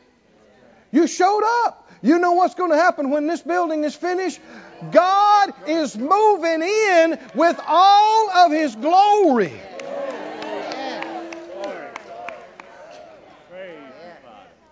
You 0.91 1.07
showed 1.07 1.43
up. 1.65 1.91
You 2.03 2.19
know 2.19 2.33
what's 2.33 2.53
going 2.53 2.69
to 2.69 2.77
happen 2.77 3.09
when 3.09 3.27
this 3.27 3.41
building 3.41 3.83
is 3.83 3.95
finished? 3.95 4.39
God 4.91 5.53
is 5.67 5.97
moving 5.97 6.61
in 6.61 7.19
with 7.33 7.59
all 7.65 8.29
of 8.29 8.51
His 8.51 8.75
glory. 8.75 9.53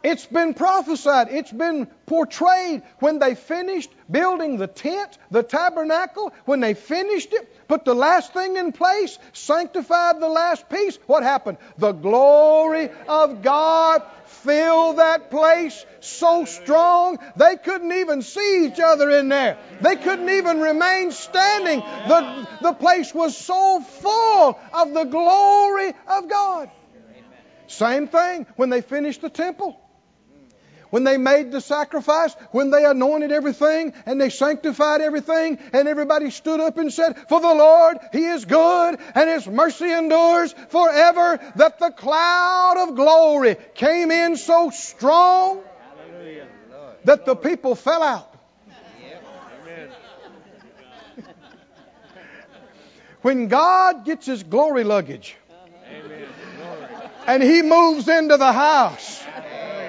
It's 0.03 0.25
been 0.25 0.55
prophesied. 0.55 1.27
It's 1.29 1.51
been 1.51 1.85
portrayed 2.07 2.81
when 2.99 3.19
they 3.19 3.35
finished 3.35 3.91
building 4.09 4.57
the 4.57 4.67
tent, 4.67 5.17
the 5.29 5.43
tabernacle, 5.43 6.33
when 6.45 6.59
they 6.59 6.73
finished 6.73 7.31
it, 7.33 7.67
put 7.67 7.85
the 7.85 7.93
last 7.93 8.33
thing 8.33 8.57
in 8.57 8.71
place, 8.71 9.19
sanctified 9.33 10.19
the 10.19 10.27
last 10.27 10.67
piece. 10.69 10.97
What 11.05 11.21
happened? 11.21 11.59
The 11.77 11.91
glory 11.91 12.89
of 13.07 13.43
God 13.43 14.01
filled 14.25 14.97
that 14.97 15.29
place 15.29 15.85
so 15.99 16.45
strong 16.45 17.19
they 17.35 17.57
couldn't 17.57 17.91
even 17.91 18.23
see 18.23 18.65
each 18.65 18.79
other 18.79 19.11
in 19.11 19.29
there. 19.29 19.59
They 19.81 19.97
couldn't 19.97 20.29
even 20.29 20.59
remain 20.59 21.11
standing. 21.11 21.79
The, 21.79 22.47
the 22.61 22.73
place 22.73 23.13
was 23.13 23.37
so 23.37 23.81
full 23.81 24.59
of 24.73 24.93
the 24.95 25.03
glory 25.03 25.93
of 26.07 26.27
God. 26.27 26.71
Same 27.67 28.07
thing 28.07 28.47
when 28.55 28.69
they 28.69 28.81
finished 28.81 29.21
the 29.21 29.29
temple 29.29 29.79
when 30.91 31.03
they 31.03 31.17
made 31.17 31.51
the 31.51 31.61
sacrifice, 31.61 32.33
when 32.51 32.69
they 32.69 32.85
anointed 32.85 33.31
everything 33.31 33.93
and 34.05 34.21
they 34.21 34.29
sanctified 34.29 35.01
everything, 35.01 35.57
and 35.73 35.87
everybody 35.87 36.29
stood 36.29 36.59
up 36.59 36.77
and 36.77 36.93
said, 36.93 37.17
For 37.27 37.39
the 37.41 37.53
Lord, 37.53 37.97
He 38.11 38.25
is 38.25 38.45
good, 38.45 38.99
and 39.15 39.29
His 39.29 39.47
mercy 39.47 39.91
endures 39.91 40.53
forever, 40.69 41.39
that 41.55 41.79
the 41.79 41.91
cloud 41.91 42.75
of 42.77 42.95
glory 42.95 43.55
came 43.73 44.11
in 44.11 44.37
so 44.37 44.69
strong 44.69 45.63
that 47.05 47.25
the 47.25 47.35
people 47.35 47.73
fell 47.73 48.03
out. 48.03 48.27
When 53.21 53.47
God 53.47 54.03
gets 54.03 54.25
His 54.25 54.43
glory 54.43 54.83
luggage, 54.83 55.37
and 57.27 57.41
He 57.41 57.61
moves 57.61 58.07
into 58.07 58.35
the 58.35 58.51
house, 58.51 59.23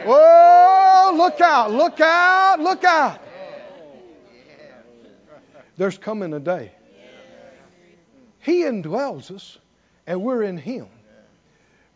Oh, 0.06 1.14
look 1.16 1.40
out, 1.40 1.70
look 1.72 2.00
out, 2.00 2.60
look 2.60 2.84
out. 2.84 3.20
There's 5.76 5.98
coming 5.98 6.32
a 6.34 6.40
day. 6.40 6.72
He 8.40 8.62
indwells 8.62 9.30
us, 9.30 9.58
and 10.06 10.22
we're 10.22 10.42
in 10.42 10.58
Him. 10.58 10.86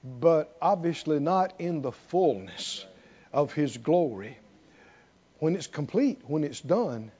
But 0.05 0.57
obviously 0.63 1.19
not 1.19 1.55
in 1.59 1.83
the 1.83 1.93
fullness 1.93 2.87
of 3.33 3.53
His 3.53 3.77
glory. 3.77 4.39
When 5.39 5.57
it's 5.57 5.67
complete, 5.67 6.21
when 6.27 6.45
it's 6.45 6.61
done, 6.61 7.11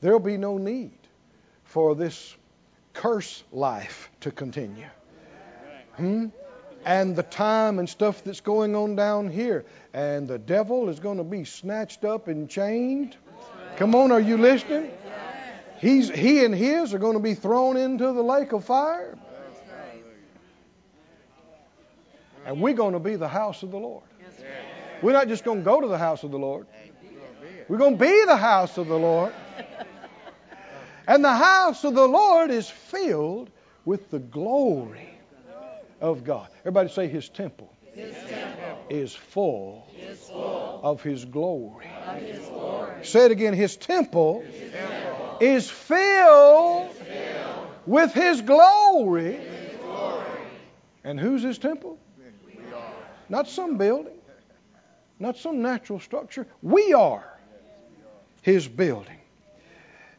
there'll 0.00 0.18
be 0.18 0.36
no 0.36 0.58
need 0.58 0.98
for 1.64 1.94
this 1.94 2.34
curse 2.92 3.44
life 3.52 4.10
to 4.20 4.30
continue. 4.30 4.88
Hmm? 5.96 6.26
And 6.84 7.16
the 7.16 7.22
time 7.22 7.78
and 7.78 7.88
stuff 7.88 8.22
that's 8.24 8.40
going 8.40 8.76
on 8.76 8.94
down 8.94 9.28
here. 9.28 9.64
And 9.92 10.28
the 10.28 10.38
devil 10.38 10.88
is 10.88 11.00
going 11.00 11.18
to 11.18 11.24
be 11.24 11.44
snatched 11.44 12.04
up 12.04 12.28
and 12.28 12.48
chained. 12.48 13.16
Come 13.76 13.94
on, 13.94 14.12
are 14.12 14.20
you 14.20 14.36
listening? 14.36 14.90
He's, 15.80 16.08
he 16.08 16.44
and 16.44 16.54
his 16.54 16.94
are 16.94 16.98
going 16.98 17.14
to 17.14 17.22
be 17.22 17.34
thrown 17.34 17.76
into 17.76 18.12
the 18.12 18.22
lake 18.22 18.52
of 18.52 18.64
fire. 18.64 19.18
And 22.46 22.60
we're 22.60 22.74
going 22.74 22.92
to 22.92 23.00
be 23.00 23.16
the 23.16 23.28
house 23.28 23.62
of 23.62 23.70
the 23.70 23.78
Lord. 23.78 24.04
We're 25.02 25.12
not 25.12 25.28
just 25.28 25.44
going 25.44 25.58
to 25.58 25.64
go 25.64 25.80
to 25.80 25.88
the 25.88 25.98
house 25.98 26.22
of 26.22 26.30
the 26.30 26.38
Lord. 26.38 26.66
We're 27.68 27.78
going 27.78 27.98
to 27.98 28.04
be 28.04 28.24
the 28.26 28.36
house 28.36 28.76
of 28.76 28.86
the 28.86 28.98
Lord. 28.98 29.32
And 31.06 31.24
the 31.24 31.34
house 31.34 31.84
of 31.84 31.94
the 31.94 32.06
Lord 32.06 32.50
is 32.50 32.68
filled 32.68 33.50
with 33.84 34.10
the 34.10 34.18
glory 34.18 35.13
of 36.04 36.22
God. 36.22 36.48
Everybody 36.60 36.90
say 36.90 37.08
His 37.08 37.28
temple, 37.30 37.72
his 37.94 38.14
temple 38.28 38.78
is, 38.90 39.14
full 39.14 39.88
is 39.98 40.18
full 40.18 40.80
of 40.82 41.02
His 41.02 41.24
glory. 41.24 41.86
of 42.06 42.16
His 42.18 42.46
glory. 42.46 43.04
Say 43.04 43.24
it 43.26 43.30
again. 43.30 43.54
His 43.54 43.76
temple, 43.76 44.42
His 44.42 44.72
temple 44.72 45.38
is 45.40 45.70
filled 45.70 46.90
is 46.90 46.96
filled 46.98 47.68
with 47.86 48.12
His 48.12 48.42
glory. 48.42 49.30
with 49.32 49.70
His 49.70 49.78
glory. 49.80 50.26
And 51.04 51.18
who's 51.18 51.42
His 51.42 51.58
temple? 51.58 51.98
Not 53.30 53.48
some 53.48 53.78
building, 53.78 54.12
not 55.18 55.38
some 55.38 55.62
natural 55.62 56.00
structure. 56.00 56.46
We 56.60 56.92
are 56.92 57.24
His 58.42 58.68
building. 58.68 59.20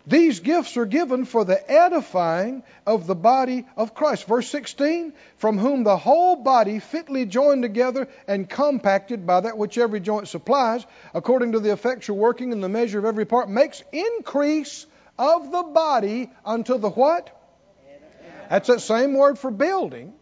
These 0.08 0.42
gifts 0.42 0.78
are 0.78 0.86
given 0.86 1.26
for 1.26 1.46
the 1.46 1.72
edifying 1.72 2.64
of 2.86 3.08
the 3.08 3.16
body 3.16 3.66
of 3.76 3.96
Christ. 3.96 4.28
Verse 4.28 4.48
16, 4.50 5.14
from 5.38 5.58
whom 5.58 5.84
the 5.84 5.98
whole 5.98 6.36
body 6.36 6.80
fitly 6.80 7.26
joined 7.26 7.64
together 7.64 8.08
and 8.28 8.48
compacted 8.48 9.26
by 9.26 9.42
that 9.42 9.58
which 9.58 9.80
every 9.80 10.00
joint 10.00 10.28
supplies, 10.28 10.86
according 11.14 11.54
to 11.54 11.60
the 11.60 11.72
effectual 11.72 12.18
working 12.18 12.52
in 12.52 12.62
the 12.62 12.70
measure 12.70 13.00
of 13.00 13.06
every 13.06 13.26
part, 13.26 13.50
makes 13.50 13.82
increase 13.92 14.86
of 15.18 15.52
the 15.52 15.64
body 15.64 16.30
unto 16.46 16.78
the 16.78 16.90
what? 16.90 17.32
That's 18.50 18.68
that 18.68 18.82
same 18.82 19.16
word 19.16 19.40
for 19.40 19.50
building. 19.50 20.14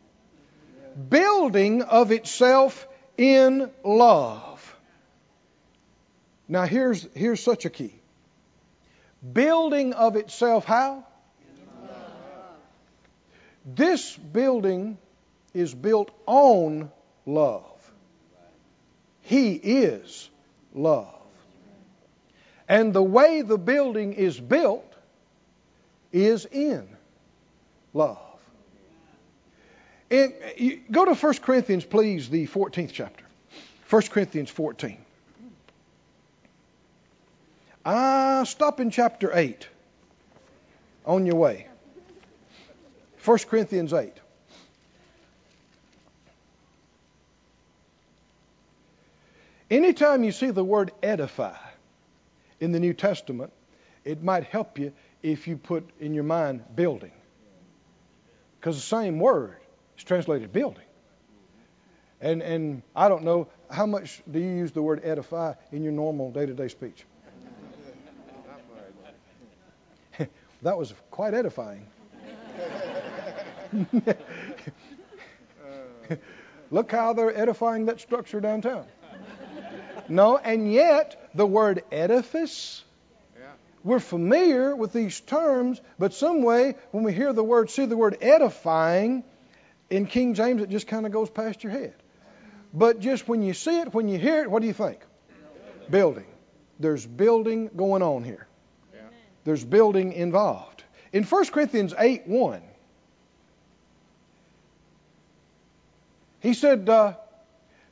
Building 1.10 1.82
of 1.82 2.12
itself 2.12 2.88
in 3.18 3.70
love. 3.84 4.78
Now 6.48 6.66
here's 6.66 7.08
here's 7.16 7.42
such 7.42 7.66
a 7.66 7.70
key 7.70 8.03
building 9.32 9.94
of 9.94 10.16
itself 10.16 10.66
how? 10.66 11.06
This 13.66 14.16
building 14.18 14.98
is 15.54 15.74
built 15.74 16.12
on 16.26 16.92
love. 17.26 17.92
He 19.22 19.54
is 19.54 20.30
love. 20.74 21.08
And 22.68 22.94
the 22.94 23.04
way 23.04 23.42
the 23.42 23.58
building 23.58 24.14
is 24.14 24.40
built 24.40 24.94
is 26.12 26.46
in 26.46 26.88
love. 27.94 28.18
And 30.12 30.34
go 30.92 31.06
to 31.06 31.14
1 31.14 31.34
Corinthians, 31.36 31.86
please, 31.86 32.30
the 32.30 32.48
14th 32.48 32.92
chapter. 32.94 33.24
1 33.90 34.02
Corinthians 34.04 34.50
14. 34.50 34.98
Ah, 37.86 38.44
stop 38.46 38.80
in 38.80 38.92
chapter 38.92 39.32
8 39.34 39.68
on 41.06 41.26
your 41.26 41.36
way. 41.36 41.68
1 43.26 43.38
Corinthians 43.50 43.94
8. 43.94 44.14
Anytime 49.70 50.24
you 50.24 50.32
see 50.32 50.52
the 50.52 50.64
word 50.64 50.92
edify 51.02 51.58
in 52.60 52.72
the 52.72 52.80
New 52.80 52.94
Testament, 52.94 53.52
it 54.06 54.24
might 54.24 54.44
help 54.46 54.78
you 54.78 54.94
if 55.22 55.48
you 55.48 55.58
put 55.58 55.90
in 56.00 56.14
your 56.14 56.24
mind 56.24 56.64
building. 56.76 57.12
Because 58.60 58.76
the 58.76 58.82
same 58.82 59.20
word 59.20 59.58
is 59.98 60.04
translated 60.04 60.54
building. 60.54 60.84
And, 62.22 62.42
and 62.42 62.82
I 62.96 63.10
don't 63.10 63.24
know, 63.24 63.50
how 63.70 63.86
much 63.86 64.22
do 64.30 64.40
you 64.40 64.52
use 64.52 64.72
the 64.72 64.82
word 64.82 65.02
edify 65.04 65.54
in 65.72 65.84
your 65.84 65.92
normal 65.92 66.32
day 66.32 66.46
to 66.46 66.54
day 66.54 66.70
speech? 66.70 67.04
That 70.64 70.78
was 70.78 70.94
quite 71.12 71.34
edifying. 71.34 71.86
Look 76.72 76.92
how 76.92 77.14
they're 77.14 77.38
edifying 77.38 77.86
that 77.86 78.00
structure 78.00 78.40
downtown. 78.42 78.86
No, 80.10 80.38
and 80.38 80.72
yet 80.72 81.30
the 81.36 81.46
word 81.46 81.84
edifice, 81.92 82.84
we're 83.84 84.00
familiar 84.00 84.76
with 84.76 84.94
these 84.94 85.20
terms, 85.20 85.82
but 86.00 86.14
some 86.14 86.42
way 86.42 86.76
when 86.92 87.04
we 87.04 87.14
hear 87.14 87.34
the 87.34 87.44
word, 87.44 87.70
see 87.70 87.86
the 87.86 87.98
word 87.98 88.18
edifying, 88.22 89.24
in 89.90 90.06
King 90.08 90.34
James 90.34 90.62
it 90.62 90.70
just 90.70 90.88
kind 90.88 91.06
of 91.06 91.12
goes 91.12 91.30
past 91.30 91.64
your 91.64 91.72
head. 91.72 91.94
But 92.74 93.00
just 93.00 93.28
when 93.28 93.44
you 93.44 93.54
see 93.54 93.80
it, 93.80 93.94
when 93.94 94.08
you 94.08 94.18
hear 94.18 94.42
it, 94.42 94.50
what 94.50 94.62
do 94.62 94.68
you 94.68 94.74
think? 94.74 95.00
Building. 95.90 96.26
There's 96.80 97.06
building 97.06 97.70
going 97.76 98.02
on 98.02 98.24
here. 98.24 98.48
There's 99.44 99.64
building 99.64 100.14
involved. 100.14 100.84
In 101.12 101.24
1 101.24 101.46
Corinthians 101.48 101.94
8 101.98 102.28
1, 102.28 102.62
he 106.40 106.54
said, 106.54 106.90
uh, 106.90 107.14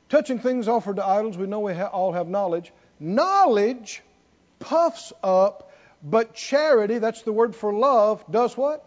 touching 0.08 0.38
things 0.38 0.68
offered 0.68 0.96
to 0.96 1.06
idols, 1.06 1.36
we 1.36 1.46
know 1.46 1.60
we 1.60 1.74
ha- 1.74 1.86
all 1.86 2.12
have 2.12 2.28
knowledge. 2.28 2.72
Knowledge 2.98 4.02
puffs 4.58 5.12
up, 5.22 5.72
But 6.02 6.34
charity, 6.34 6.98
that's 6.98 7.22
the 7.22 7.32
word 7.32 7.54
for 7.54 7.72
love, 7.72 8.24
does 8.28 8.56
what? 8.56 8.84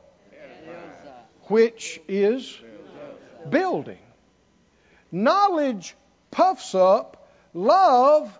Which 1.43 2.01
is 2.09 2.59
building. 3.49 3.99
Knowledge 5.11 5.95
puffs 6.31 6.75
up, 6.75 7.29
love 7.53 8.37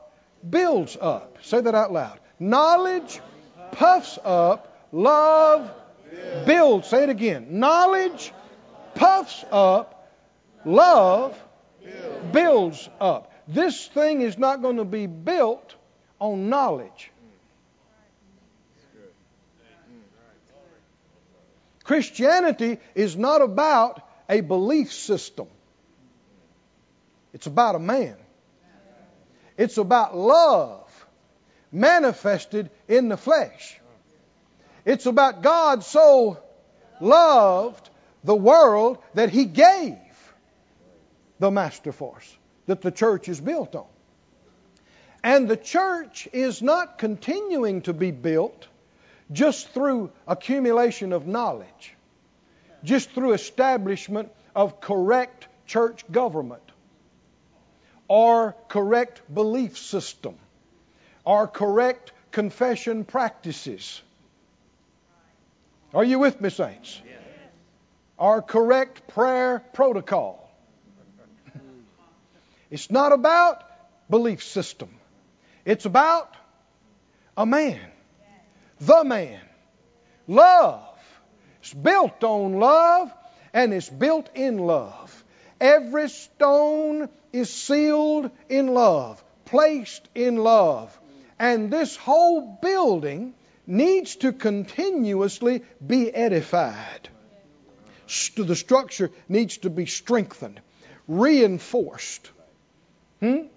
builds 0.47 0.97
up. 0.99 1.37
Say 1.41 1.61
that 1.61 1.73
out 1.73 1.93
loud. 1.93 2.19
Knowledge 2.37 3.21
puffs 3.75 4.17
up, 4.23 4.87
love 4.91 5.71
builds. 6.45 6.87
Say 6.87 7.03
it 7.03 7.09
again. 7.09 7.59
Knowledge 7.59 8.33
puffs 8.95 9.43
up, 9.51 10.11
love 10.65 11.37
builds 12.31 12.89
up. 12.99 13.31
This 13.47 13.87
thing 13.87 14.21
is 14.21 14.37
not 14.37 14.61
going 14.61 14.77
to 14.77 14.85
be 14.85 15.05
built 15.05 15.75
on 16.19 16.49
knowledge. 16.49 17.11
Christianity 21.83 22.79
is 22.95 23.15
not 23.15 23.41
about 23.41 24.01
a 24.27 24.41
belief 24.41 24.91
system. 24.91 25.47
It's 27.31 27.45
about 27.45 27.75
a 27.75 27.79
man. 27.79 28.15
It's 29.57 29.77
about 29.77 30.17
love 30.17 31.04
manifested 31.75 32.71
in 32.87 33.09
the 33.09 33.17
flesh. 33.17 33.79
It's 34.85 35.05
about 35.05 35.43
God 35.43 35.83
so 35.83 36.39
loved 37.01 37.89
the 38.23 38.35
world 38.35 38.97
that 39.13 39.29
he 39.29 39.45
gave 39.45 39.97
the 41.39 41.51
master 41.51 41.91
force 41.91 42.37
that 42.65 42.81
the 42.81 42.91
church 42.91 43.27
is 43.29 43.39
built 43.39 43.75
on. 43.75 43.85
And 45.23 45.47
the 45.47 45.57
church 45.57 46.27
is 46.31 46.61
not 46.61 46.97
continuing 46.97 47.81
to 47.83 47.93
be 47.93 48.11
built 48.11 48.67
just 49.31 49.69
through 49.69 50.11
accumulation 50.27 51.13
of 51.13 51.27
knowledge, 51.27 51.95
just 52.83 53.09
through 53.11 53.33
establishment 53.33 54.31
of 54.55 54.79
correct 54.79 55.47
church 55.65 56.09
government 56.11 56.61
or 58.07 58.55
correct 58.69 59.21
belief 59.33 59.79
system 59.79 60.35
or 61.25 61.47
correct 61.47 62.11
confession 62.31 63.03
practices. 63.03 64.01
Are 65.93 66.03
you 66.03 66.19
with 66.19 66.39
me, 66.39 66.49
saints? 66.49 67.01
Or 68.17 68.41
correct 68.41 69.07
prayer 69.09 69.59
protocol. 69.73 70.41
It's 72.69 72.89
not 72.89 73.11
about 73.11 73.63
belief 74.09 74.43
system. 74.43 74.89
It's 75.65 75.85
about 75.85 76.33
a 77.37 77.45
man. 77.45 77.79
The 78.79 79.03
man. 79.03 79.41
Love. 80.27 80.97
It's 81.61 81.73
built 81.73 82.23
on 82.23 82.59
love 82.59 83.13
and 83.53 83.73
it's 83.73 83.89
built 83.89 84.29
in 84.35 84.57
love. 84.57 85.23
Every 85.59 86.09
stone 86.09 87.09
is 87.31 87.51
sealed 87.51 88.29
in 88.49 88.67
love, 88.67 89.23
placed 89.45 90.07
in 90.13 90.35
love. 90.35 90.99
And 91.39 91.71
this 91.71 91.95
whole 91.95 92.59
building 92.61 93.33
needs 93.67 94.15
to 94.17 94.31
continuously 94.31 95.63
be 95.85 96.13
edified. 96.13 97.09
The 98.35 98.55
structure 98.55 99.11
needs 99.27 99.57
to 99.59 99.69
be 99.69 99.87
strengthened, 99.87 100.61
reinforced, 101.07 102.29
hmm? 103.19 103.47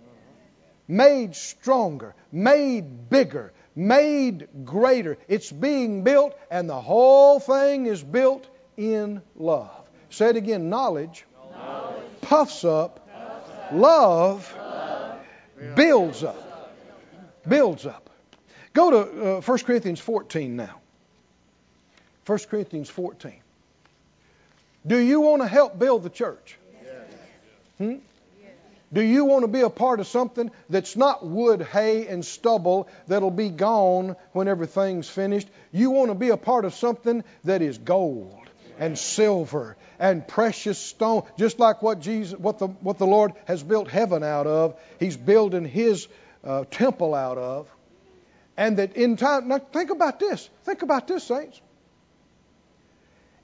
made 0.88 1.36
stronger, 1.36 2.14
made 2.32 3.10
bigger, 3.10 3.52
made 3.76 4.48
greater. 4.64 5.18
It's 5.28 5.52
being 5.52 6.02
built, 6.02 6.34
and 6.50 6.68
the 6.68 6.80
whole 6.80 7.38
thing 7.38 7.86
is 7.86 8.02
built 8.02 8.46
in 8.76 9.22
love. 9.36 9.70
Say 10.10 10.30
it 10.30 10.36
again 10.36 10.70
knowledge, 10.70 11.26
knowledge. 11.52 12.02
Puffs, 12.22 12.64
up, 12.64 13.06
puffs 13.06 13.50
up, 13.50 13.72
love, 13.72 14.54
love. 14.56 15.20
builds 15.76 16.24
up. 16.24 16.47
Builds 17.48 17.86
up. 17.86 18.10
Go 18.72 18.90
to 18.90 19.36
uh, 19.38 19.40
1 19.40 19.58
Corinthians 19.60 20.00
14 20.00 20.56
now. 20.56 20.80
1 22.26 22.38
Corinthians 22.50 22.90
14. 22.90 23.34
Do 24.86 24.98
you 24.98 25.20
want 25.20 25.42
to 25.42 25.48
help 25.48 25.78
build 25.78 26.02
the 26.02 26.10
church? 26.10 26.58
Hmm? 27.78 27.96
Do 28.92 29.02
you 29.02 29.26
want 29.26 29.42
to 29.42 29.48
be 29.48 29.60
a 29.60 29.70
part 29.70 30.00
of 30.00 30.06
something 30.06 30.50
that's 30.70 30.96
not 30.96 31.24
wood, 31.24 31.60
hay, 31.62 32.06
and 32.06 32.24
stubble 32.24 32.88
that'll 33.06 33.30
be 33.30 33.50
gone 33.50 34.16
when 34.32 34.48
everything's 34.48 35.08
finished? 35.08 35.48
You 35.72 35.90
want 35.90 36.10
to 36.10 36.14
be 36.14 36.30
a 36.30 36.38
part 36.38 36.64
of 36.64 36.74
something 36.74 37.22
that 37.44 37.60
is 37.60 37.76
gold 37.76 38.48
and 38.78 38.98
silver 38.98 39.76
and 39.98 40.26
precious 40.26 40.78
stone, 40.78 41.24
just 41.36 41.58
like 41.58 41.82
what 41.82 42.00
Jesus, 42.00 42.38
what 42.38 42.58
the 42.58 42.68
what 42.68 42.98
the 42.98 43.06
Lord 43.06 43.32
has 43.44 43.62
built 43.62 43.88
heaven 43.88 44.22
out 44.22 44.46
of. 44.46 44.74
He's 44.98 45.16
building 45.16 45.66
His 45.66 46.08
uh, 46.44 46.64
temple 46.70 47.14
out 47.14 47.38
of, 47.38 47.68
and 48.56 48.78
that 48.78 48.96
in 48.96 49.16
time. 49.16 49.48
Now 49.48 49.58
think 49.58 49.90
about 49.90 50.20
this. 50.20 50.48
Think 50.64 50.82
about 50.82 51.08
this, 51.08 51.24
saints. 51.24 51.60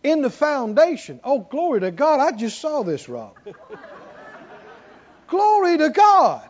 In 0.03 0.21
the 0.23 0.31
foundation. 0.31 1.21
Oh, 1.25 1.41
glory 1.41 1.81
to 1.81 1.91
God! 1.91 2.21
I 2.21 2.33
just 2.37 2.61
saw 2.61 2.83
this, 2.83 3.09
Rob. 3.09 3.37
Glory 5.29 5.79
to 5.79 5.89
God. 5.91 6.49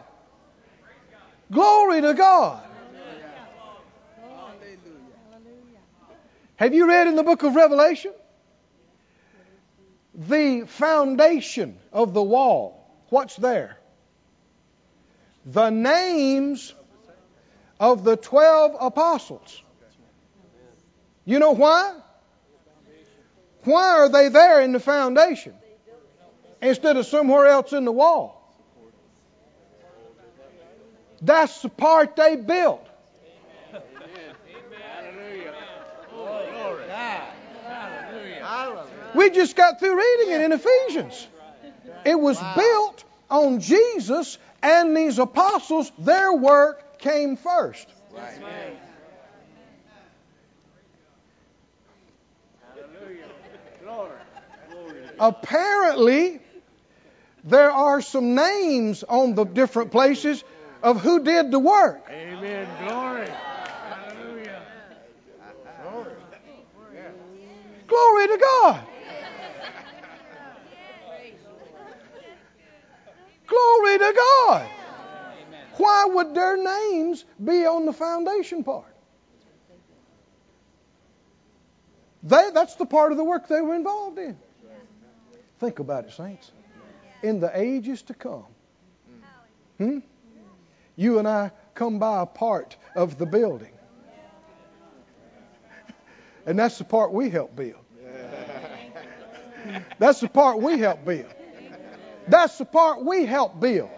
Glory 1.50 2.00
to 2.00 2.14
God. 2.14 2.62
Have 6.56 6.74
you 6.74 6.88
read 6.88 7.06
in 7.06 7.16
the 7.16 7.22
book 7.22 7.42
of 7.42 7.54
Revelation? 7.54 8.12
The 10.14 10.64
foundation 10.66 11.78
of 11.92 12.14
the 12.14 12.22
wall. 12.22 12.88
What's 13.08 13.36
there? 13.36 13.78
The 15.46 15.70
names 15.70 16.74
of 17.78 18.04
the 18.04 18.16
12 18.16 18.76
apostles. 18.80 19.62
You 21.24 21.38
know 21.38 21.52
why? 21.52 21.94
Why 23.64 23.88
are 23.98 24.08
they 24.08 24.28
there 24.28 24.60
in 24.60 24.72
the 24.72 24.80
foundation 24.80 25.54
instead 26.60 26.96
of 26.96 27.06
somewhere 27.06 27.46
else 27.46 27.72
in 27.72 27.84
the 27.84 27.92
wall? 27.92 28.40
That's 31.22 31.62
the 31.62 31.70
part 31.70 32.16
they 32.16 32.36
built. 32.36 32.86
We 39.14 39.30
just 39.30 39.56
got 39.56 39.78
through 39.78 39.96
reading 39.96 40.34
it 40.34 40.40
in 40.42 40.52
Ephesians. 40.52 41.28
It 42.04 42.18
was 42.18 42.38
built 42.56 43.04
on 43.30 43.60
Jesus 43.60 44.36
and 44.64 44.96
these 44.96 45.18
apostles. 45.18 45.92
Their 45.98 46.32
work 46.32 46.98
came 46.98 47.36
first. 47.36 47.86
Right. 48.10 48.40
Apparently, 55.20 56.40
there 57.44 57.70
are 57.70 58.00
some 58.00 58.34
names 58.34 59.04
on 59.04 59.36
the 59.36 59.44
different 59.44 59.92
places 59.92 60.42
of 60.82 61.00
who 61.00 61.22
did 61.22 61.52
the 61.52 61.58
work. 61.58 62.04
Amen. 62.10 62.66
Glory. 62.88 63.28
Hallelujah. 63.28 64.62
Glory. 65.82 66.12
Glory 67.86 68.26
to 68.26 68.38
God. 68.38 68.86
Glory 73.46 73.98
to 73.98 74.12
God. 74.16 74.68
Why 75.76 76.06
would 76.08 76.34
their 76.34 76.56
names 76.56 77.24
be 77.42 77.66
on 77.66 77.86
the 77.86 77.92
foundation 77.92 78.64
part? 78.64 78.94
They, 82.22 82.50
that's 82.54 82.76
the 82.76 82.86
part 82.86 83.12
of 83.12 83.18
the 83.18 83.24
work 83.24 83.48
they 83.48 83.60
were 83.60 83.74
involved 83.74 84.18
in. 84.18 84.36
Think 85.58 85.78
about 85.78 86.04
it, 86.04 86.12
saints. 86.12 86.52
In 87.22 87.40
the 87.40 87.50
ages 87.58 88.02
to 88.02 88.14
come. 88.14 88.44
Hmm? 89.78 89.98
you 90.96 91.18
and 91.18 91.26
I 91.26 91.50
come 91.74 91.98
by 91.98 92.22
a 92.22 92.26
part 92.26 92.76
of 92.94 93.18
the 93.18 93.26
building. 93.26 93.72
And 96.46 96.58
that's 96.58 96.78
the 96.78 96.84
part 96.84 97.12
we 97.12 97.30
help 97.30 97.56
build. 97.56 97.80
That's 99.98 100.20
the 100.20 100.28
part 100.28 100.60
we 100.60 100.78
help 100.78 101.04
build. 101.04 101.26
That's 102.28 102.58
the 102.58 102.64
part 102.64 103.04
we 103.04 103.26
help 103.26 103.60
build. 103.60 103.90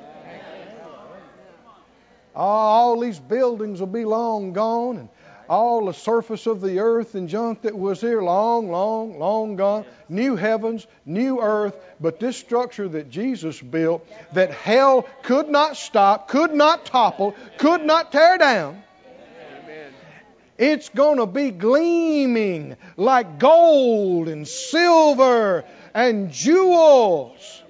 all 2.35 3.01
these 3.01 3.19
buildings 3.19 3.81
will 3.81 3.87
be 3.87 4.05
long 4.05 4.53
gone, 4.53 4.99
and 4.99 5.09
all 5.49 5.87
the 5.87 5.95
surface 5.95 6.47
of 6.47 6.61
the 6.61 6.81
earth 6.81 7.15
and 7.15 7.29
junk 7.29 7.63
that 7.63 7.77
was 7.77 8.01
here 8.01 8.21
long, 8.21 8.71
long, 8.71 9.19
long 9.19 9.57
gone. 9.57 9.85
New 10.09 10.37
heavens, 10.37 10.87
new 11.05 11.41
earth. 11.41 11.77
But 12.01 12.21
this 12.21 12.37
structure 12.37 12.89
that 12.89 13.11
Jesus 13.11 13.61
built, 13.61 14.07
that 14.33 14.51
hell 14.51 15.09
could 15.23 15.49
not 15.49 15.77
stop, 15.77 16.29
could 16.29 16.53
not 16.53 16.85
topple, 16.85 17.35
could 17.59 17.85
not 17.85 18.13
tear 18.13 18.39
down, 18.39 18.83
It's 20.59 20.89
going 20.89 21.19
to 21.19 21.27
be 21.27 21.51
gleaming 21.51 22.77
like 22.97 23.39
gold 23.39 24.29
and 24.29 24.49
silver 24.49 25.65
and 25.95 26.33
jewels. 26.33 27.63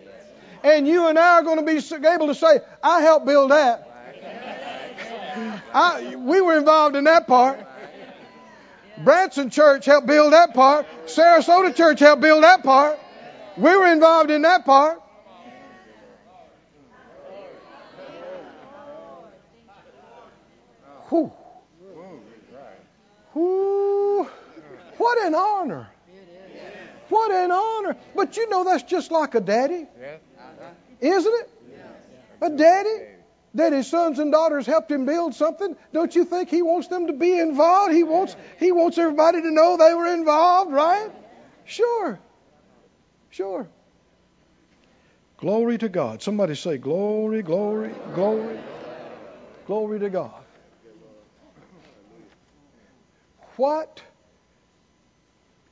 And 0.67 0.89
you 0.89 1.07
and 1.07 1.17
I 1.17 1.35
are 1.35 1.43
going 1.45 1.64
to 1.64 1.64
be 1.64 2.09
able 2.09 2.27
to 2.27 2.35
say, 2.35 2.59
I 2.83 3.01
helped 3.01 3.25
build 3.25 3.53
that. 3.53 3.89
I, 5.73 6.17
we 6.17 6.41
were 6.41 6.59
involved 6.59 6.97
in 6.97 7.05
that 7.05 7.29
part. 7.29 7.64
Branson 8.99 9.51
Church 9.51 9.85
helped 9.85 10.09
build 10.09 10.33
that 10.33 10.55
part. 10.55 10.87
Sarasota 11.07 11.73
Church 11.73 12.01
helped 12.01 12.21
build 12.21 12.43
that 12.43 12.64
part. 12.64 12.99
We 13.57 13.77
were 13.77 13.87
involved 13.93 14.33
in 14.33 14.43
that 14.43 14.64
part. 14.64 15.01
Whew. 21.09 21.33
Whew. 23.35 24.29
What 24.97 25.27
an 25.27 25.35
honor. 25.37 25.89
What 27.09 27.31
an 27.31 27.53
honor. 27.53 27.97
But 28.17 28.37
you 28.37 28.49
know 28.49 28.64
that's 28.64 28.83
just 28.83 29.12
like 29.12 29.37
a 29.37 29.41
daddy. 29.41 29.87
Isn't 31.01 31.35
it? 31.35 31.51
A 32.41 32.51
daddy 32.51 33.07
that 33.55 33.73
his 33.73 33.87
sons 33.87 34.19
and 34.19 34.31
daughters 34.31 34.67
helped 34.67 34.91
him 34.91 35.07
build 35.07 35.35
something. 35.35 35.77
Don't 35.93 36.15
you 36.15 36.25
think 36.25 36.51
he 36.51 36.63
wants 36.63 36.89
them 36.89 37.07
to 37.07 37.15
be 37.15 37.39
involved? 37.39 37.93
He 37.93 38.03
wants 38.03 38.37
he 38.59 38.73
wants 38.73 38.99
everybody 38.99 39.41
to 39.41 39.51
know 39.51 39.77
they 39.77 39.95
were 39.95 40.13
involved, 40.13 40.73
right? 40.73 41.11
Sure. 41.65 42.19
Sure. 43.31 43.69
Glory 45.39 45.79
to 45.79 45.89
God. 45.89 46.23
Somebody 46.23 46.55
say 46.55 46.79
glory, 46.79 47.43
glory, 47.43 47.95
glory. 48.15 48.59
Glory 49.67 49.99
to 50.01 50.11
God. 50.11 50.43
What 53.57 54.03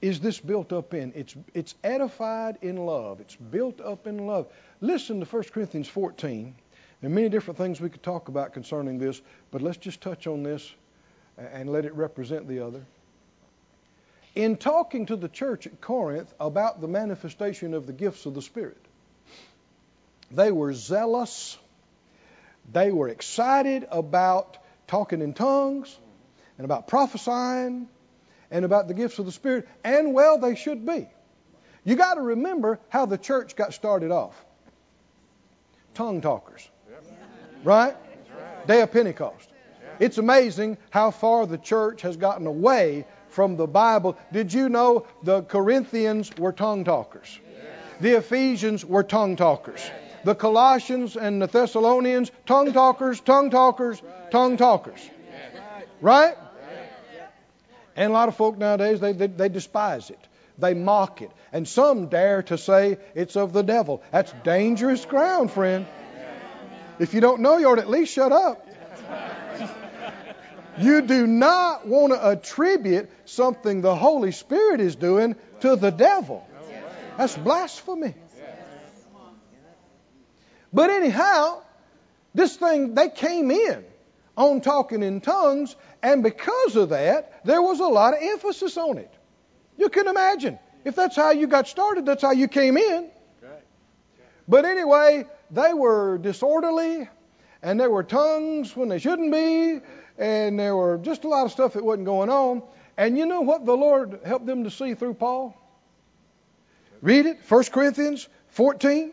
is 0.02 0.20
this 0.20 0.38
built 0.40 0.72
up 0.72 0.94
in? 0.94 1.12
It's, 1.14 1.34
it's 1.54 1.74
edified 1.82 2.58
in 2.62 2.76
love. 2.76 3.20
It's 3.20 3.36
built 3.36 3.80
up 3.80 4.06
in 4.06 4.26
love. 4.26 4.48
Listen 4.84 5.18
to 5.20 5.24
1 5.24 5.44
Corinthians 5.44 5.88
14. 5.88 6.54
There 7.00 7.10
are 7.10 7.14
many 7.14 7.30
different 7.30 7.56
things 7.56 7.80
we 7.80 7.88
could 7.88 8.02
talk 8.02 8.28
about 8.28 8.52
concerning 8.52 8.98
this, 8.98 9.18
but 9.50 9.62
let's 9.62 9.78
just 9.78 10.02
touch 10.02 10.26
on 10.26 10.42
this 10.42 10.74
and 11.38 11.70
let 11.70 11.86
it 11.86 11.94
represent 11.94 12.46
the 12.46 12.60
other. 12.60 12.84
In 14.34 14.58
talking 14.58 15.06
to 15.06 15.16
the 15.16 15.30
church 15.30 15.66
at 15.66 15.80
Corinth 15.80 16.30
about 16.38 16.82
the 16.82 16.86
manifestation 16.86 17.72
of 17.72 17.86
the 17.86 17.94
gifts 17.94 18.26
of 18.26 18.34
the 18.34 18.42
Spirit, 18.42 18.76
they 20.30 20.52
were 20.52 20.74
zealous. 20.74 21.56
They 22.70 22.92
were 22.92 23.08
excited 23.08 23.86
about 23.90 24.58
talking 24.86 25.22
in 25.22 25.32
tongues 25.32 25.96
and 26.58 26.66
about 26.66 26.88
prophesying 26.88 27.88
and 28.50 28.66
about 28.66 28.88
the 28.88 28.94
gifts 28.94 29.18
of 29.18 29.24
the 29.24 29.32
Spirit, 29.32 29.66
and 29.82 30.12
well, 30.12 30.36
they 30.36 30.56
should 30.56 30.84
be. 30.84 31.08
You 31.84 31.96
got 31.96 32.14
to 32.14 32.20
remember 32.20 32.80
how 32.90 33.06
the 33.06 33.16
church 33.16 33.56
got 33.56 33.72
started 33.72 34.10
off 34.10 34.44
tongue 35.94 36.20
talkers, 36.20 36.68
right? 37.62 37.96
Day 38.66 38.82
of 38.82 38.92
Pentecost. 38.92 39.48
It's 40.00 40.18
amazing 40.18 40.78
how 40.90 41.10
far 41.10 41.46
the 41.46 41.58
church 41.58 42.02
has 42.02 42.16
gotten 42.16 42.46
away 42.46 43.06
from 43.28 43.56
the 43.56 43.66
Bible. 43.66 44.16
Did 44.32 44.52
you 44.52 44.68
know 44.68 45.06
the 45.22 45.42
Corinthians 45.42 46.30
were 46.36 46.52
tongue 46.52 46.84
talkers? 46.84 47.38
The 48.00 48.12
Ephesians 48.18 48.84
were 48.84 49.02
tongue 49.02 49.36
talkers. 49.36 49.88
The 50.24 50.34
Colossians 50.34 51.16
and 51.16 51.40
the 51.40 51.46
Thessalonians, 51.46 52.30
tongue 52.46 52.72
talkers, 52.72 53.20
tongue 53.20 53.50
talkers, 53.50 54.02
tongue 54.30 54.56
talkers. 54.56 55.00
Right? 56.00 56.36
And 57.96 58.10
a 58.10 58.12
lot 58.12 58.28
of 58.28 58.36
folk 58.36 58.58
nowadays, 58.58 59.00
they, 59.00 59.12
they, 59.12 59.28
they 59.28 59.48
despise 59.48 60.10
it. 60.10 60.18
They 60.58 60.74
mock 60.74 61.22
it. 61.22 61.30
And 61.52 61.66
some 61.66 62.06
dare 62.06 62.42
to 62.44 62.58
say 62.58 62.98
it's 63.14 63.36
of 63.36 63.52
the 63.52 63.62
devil. 63.62 64.02
That's 64.12 64.32
dangerous 64.44 65.04
ground, 65.04 65.50
friend. 65.50 65.86
If 66.98 67.14
you 67.14 67.20
don't 67.20 67.40
know, 67.40 67.58
you 67.58 67.68
ought 67.68 67.76
to 67.76 67.82
at 67.82 67.90
least 67.90 68.12
shut 68.12 68.32
up. 68.32 68.66
You 70.78 71.02
do 71.02 71.26
not 71.26 71.86
want 71.86 72.12
to 72.12 72.30
attribute 72.30 73.08
something 73.26 73.80
the 73.80 73.94
Holy 73.94 74.32
Spirit 74.32 74.80
is 74.80 74.96
doing 74.96 75.36
to 75.60 75.76
the 75.76 75.90
devil. 75.90 76.46
That's 77.16 77.36
blasphemy. 77.36 78.14
But 80.72 80.90
anyhow, 80.90 81.62
this 82.34 82.56
thing, 82.56 82.94
they 82.94 83.08
came 83.08 83.52
in 83.52 83.84
on 84.36 84.60
talking 84.60 85.04
in 85.04 85.20
tongues, 85.20 85.76
and 86.02 86.24
because 86.24 86.74
of 86.74 86.88
that, 86.88 87.44
there 87.44 87.62
was 87.62 87.78
a 87.78 87.86
lot 87.86 88.14
of 88.14 88.20
emphasis 88.20 88.76
on 88.76 88.98
it. 88.98 89.13
You 89.76 89.88
can 89.88 90.08
imagine. 90.08 90.58
If 90.84 90.94
that's 90.96 91.16
how 91.16 91.30
you 91.30 91.46
got 91.46 91.66
started, 91.66 92.06
that's 92.06 92.22
how 92.22 92.32
you 92.32 92.48
came 92.48 92.76
in. 92.76 93.10
But 94.46 94.66
anyway, 94.66 95.24
they 95.50 95.72
were 95.72 96.18
disorderly, 96.18 97.08
and 97.62 97.80
there 97.80 97.90
were 97.90 98.02
tongues 98.02 98.76
when 98.76 98.88
they 98.90 98.98
shouldn't 98.98 99.32
be, 99.32 99.80
and 100.18 100.58
there 100.58 100.76
were 100.76 100.98
just 100.98 101.24
a 101.24 101.28
lot 101.28 101.46
of 101.46 101.52
stuff 101.52 101.72
that 101.72 101.84
wasn't 101.84 102.04
going 102.04 102.28
on. 102.28 102.62
And 102.96 103.16
you 103.16 103.24
know 103.26 103.40
what 103.40 103.64
the 103.64 103.76
Lord 103.76 104.20
helped 104.24 104.46
them 104.46 104.64
to 104.64 104.70
see 104.70 104.94
through 104.94 105.14
Paul? 105.14 105.56
Read 107.00 107.26
it, 107.26 107.38
1 107.48 107.64
Corinthians 107.64 108.28
14, 108.48 109.12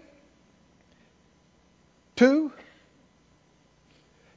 2. 2.17 2.53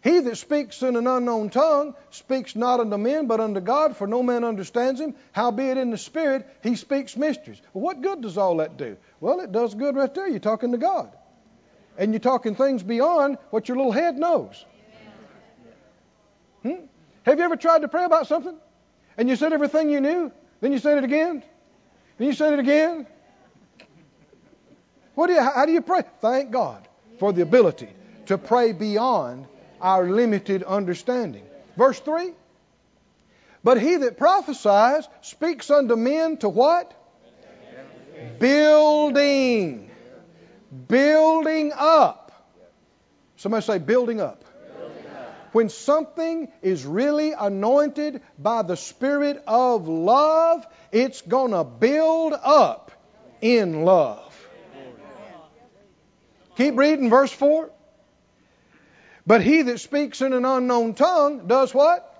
He 0.04 0.20
that 0.20 0.36
speaks 0.36 0.82
in 0.82 0.96
an 0.96 1.06
unknown 1.06 1.48
tongue 1.48 1.94
speaks 2.10 2.54
not 2.54 2.78
unto 2.78 2.98
men, 2.98 3.26
but 3.26 3.40
unto 3.40 3.60
God, 3.60 3.96
for 3.96 4.06
no 4.06 4.22
man 4.22 4.44
understands 4.44 5.00
him. 5.00 5.14
Howbeit 5.32 5.78
in 5.78 5.90
the 5.90 5.96
Spirit 5.96 6.46
he 6.62 6.76
speaks 6.76 7.16
mysteries. 7.16 7.58
Well, 7.72 7.84
what 7.84 8.02
good 8.02 8.20
does 8.20 8.36
all 8.36 8.58
that 8.58 8.76
do? 8.76 8.98
Well, 9.18 9.40
it 9.40 9.50
does 9.50 9.74
good 9.74 9.96
right 9.96 10.14
there. 10.14 10.28
You're 10.28 10.40
talking 10.40 10.72
to 10.72 10.78
God. 10.78 11.10
And 11.96 12.12
you're 12.12 12.20
talking 12.20 12.54
things 12.54 12.82
beyond 12.82 13.38
what 13.48 13.66
your 13.66 13.78
little 13.78 13.92
head 13.92 14.18
knows. 14.18 14.62
Hmm? 16.62 16.84
Have 17.22 17.38
you 17.38 17.44
ever 17.44 17.56
tried 17.56 17.80
to 17.80 17.88
pray 17.88 18.04
about 18.04 18.26
something? 18.26 18.58
And 19.16 19.26
you 19.26 19.36
said 19.36 19.54
everything 19.54 19.88
you 19.88 20.02
knew? 20.02 20.30
Then 20.60 20.72
you 20.72 20.80
said 20.80 20.98
it 20.98 21.04
again? 21.04 21.42
Then 22.18 22.26
you 22.26 22.34
said 22.34 22.52
it 22.52 22.58
again? 22.58 23.06
What 25.14 25.28
do 25.28 25.32
you, 25.32 25.40
how 25.40 25.64
do 25.64 25.72
you 25.72 25.80
pray? 25.80 26.02
Thank 26.20 26.50
God 26.50 26.86
for 27.18 27.32
the 27.32 27.40
ability 27.40 27.88
to 28.26 28.36
pray 28.36 28.72
beyond 28.72 29.46
our 29.84 30.08
limited 30.08 30.62
understanding. 30.62 31.44
Verse 31.76 32.00
3 32.00 32.32
But 33.62 33.80
he 33.80 33.96
that 33.96 34.16
prophesies 34.16 35.06
speaks 35.20 35.70
unto 35.70 35.94
men 35.94 36.38
to 36.38 36.48
what? 36.48 36.92
Building. 38.40 39.90
Building 40.88 41.72
up. 41.76 42.32
Somebody 43.36 43.64
say, 43.64 43.78
building 43.78 44.20
up. 44.20 44.42
When 45.52 45.68
something 45.68 46.48
is 46.62 46.84
really 46.84 47.32
anointed 47.32 48.22
by 48.38 48.62
the 48.62 48.76
Spirit 48.76 49.44
of 49.46 49.86
love, 49.86 50.66
it's 50.90 51.20
going 51.20 51.52
to 51.52 51.62
build 51.62 52.32
up 52.32 52.90
in 53.40 53.84
love. 53.84 54.32
Keep 56.56 56.76
reading 56.76 57.10
verse 57.10 57.30
4. 57.30 57.70
But 59.26 59.42
he 59.42 59.62
that 59.62 59.80
speaks 59.80 60.20
in 60.20 60.32
an 60.32 60.44
unknown 60.44 60.94
tongue 60.94 61.46
does 61.46 61.74
what? 61.74 62.10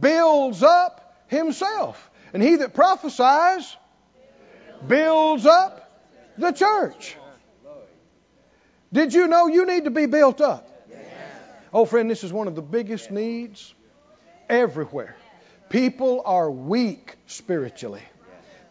Builds 0.00 0.62
up 0.62 1.24
himself. 1.28 2.10
And 2.32 2.42
he 2.42 2.56
that 2.56 2.74
prophesies 2.74 3.76
builds 4.86 5.46
up 5.46 5.90
the 6.36 6.52
church. 6.52 7.16
Did 8.92 9.14
you 9.14 9.26
know 9.26 9.46
you 9.48 9.66
need 9.66 9.84
to 9.84 9.90
be 9.90 10.06
built 10.06 10.40
up? 10.40 10.64
Oh, 11.72 11.84
friend, 11.84 12.10
this 12.10 12.24
is 12.24 12.32
one 12.32 12.48
of 12.48 12.54
the 12.54 12.62
biggest 12.62 13.10
needs 13.10 13.74
everywhere. 14.48 15.16
People 15.68 16.22
are 16.24 16.50
weak 16.50 17.16
spiritually. 17.26 18.02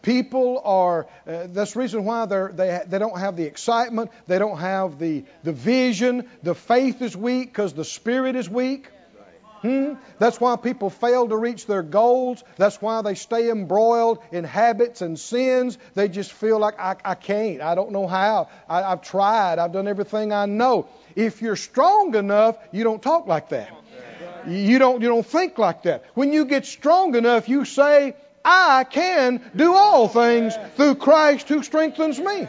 People 0.08 0.62
are, 0.64 1.06
uh, 1.26 1.48
that's 1.48 1.74
the 1.74 1.80
reason 1.80 2.06
why 2.06 2.24
they're, 2.24 2.50
they, 2.50 2.80
they 2.88 2.98
don't 2.98 3.18
have 3.18 3.36
the 3.36 3.42
excitement, 3.42 4.10
they 4.26 4.38
don't 4.38 4.56
have 4.56 4.98
the, 4.98 5.24
the 5.44 5.52
vision, 5.52 6.26
the 6.42 6.54
faith 6.54 7.02
is 7.02 7.14
weak 7.14 7.50
because 7.50 7.74
the 7.74 7.84
spirit 7.84 8.34
is 8.34 8.48
weak. 8.48 8.88
Hmm? 9.60 9.96
That's 10.18 10.40
why 10.40 10.56
people 10.56 10.88
fail 10.88 11.28
to 11.28 11.36
reach 11.36 11.66
their 11.66 11.82
goals. 11.82 12.42
That's 12.56 12.80
why 12.80 13.02
they 13.02 13.16
stay 13.16 13.50
embroiled 13.50 14.20
in 14.32 14.44
habits 14.44 15.02
and 15.02 15.18
sins. 15.18 15.76
They 15.94 16.08
just 16.08 16.32
feel 16.32 16.58
like, 16.58 16.80
I, 16.80 16.96
I 17.04 17.14
can't. 17.14 17.60
I 17.60 17.74
don't 17.74 17.92
know 17.92 18.06
how. 18.06 18.48
I, 18.66 18.84
I've 18.84 19.02
tried. 19.02 19.58
I've 19.58 19.72
done 19.72 19.88
everything 19.88 20.32
I 20.32 20.46
know. 20.46 20.88
If 21.16 21.42
you're 21.42 21.56
strong 21.56 22.14
enough, 22.14 22.56
you 22.72 22.82
don't 22.82 23.02
talk 23.02 23.26
like 23.26 23.50
that. 23.50 23.70
You 24.46 24.78
don't, 24.78 25.02
you 25.02 25.08
don't 25.08 25.26
think 25.26 25.58
like 25.58 25.82
that. 25.82 26.04
When 26.14 26.32
you 26.32 26.46
get 26.46 26.64
strong 26.64 27.14
enough, 27.14 27.50
you 27.50 27.66
say, 27.66 28.14
I 28.44 28.84
can 28.84 29.42
do 29.54 29.74
all 29.74 30.08
things 30.08 30.54
through 30.76 30.96
Christ 30.96 31.48
who 31.48 31.62
strengthens 31.62 32.18
me. 32.18 32.46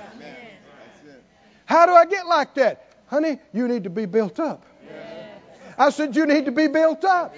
How 1.65 1.85
do 1.85 1.93
I 1.93 2.05
get 2.05 2.25
like 2.25 2.55
that? 2.55 2.85
Honey, 3.07 3.39
you 3.53 3.67
need 3.67 3.83
to 3.83 3.89
be 3.89 4.05
built 4.05 4.39
up. 4.39 4.65
I 5.77 5.91
said, 5.91 6.15
You 6.15 6.25
need 6.25 6.45
to 6.45 6.51
be 6.51 6.67
built 6.67 7.03
up. 7.05 7.35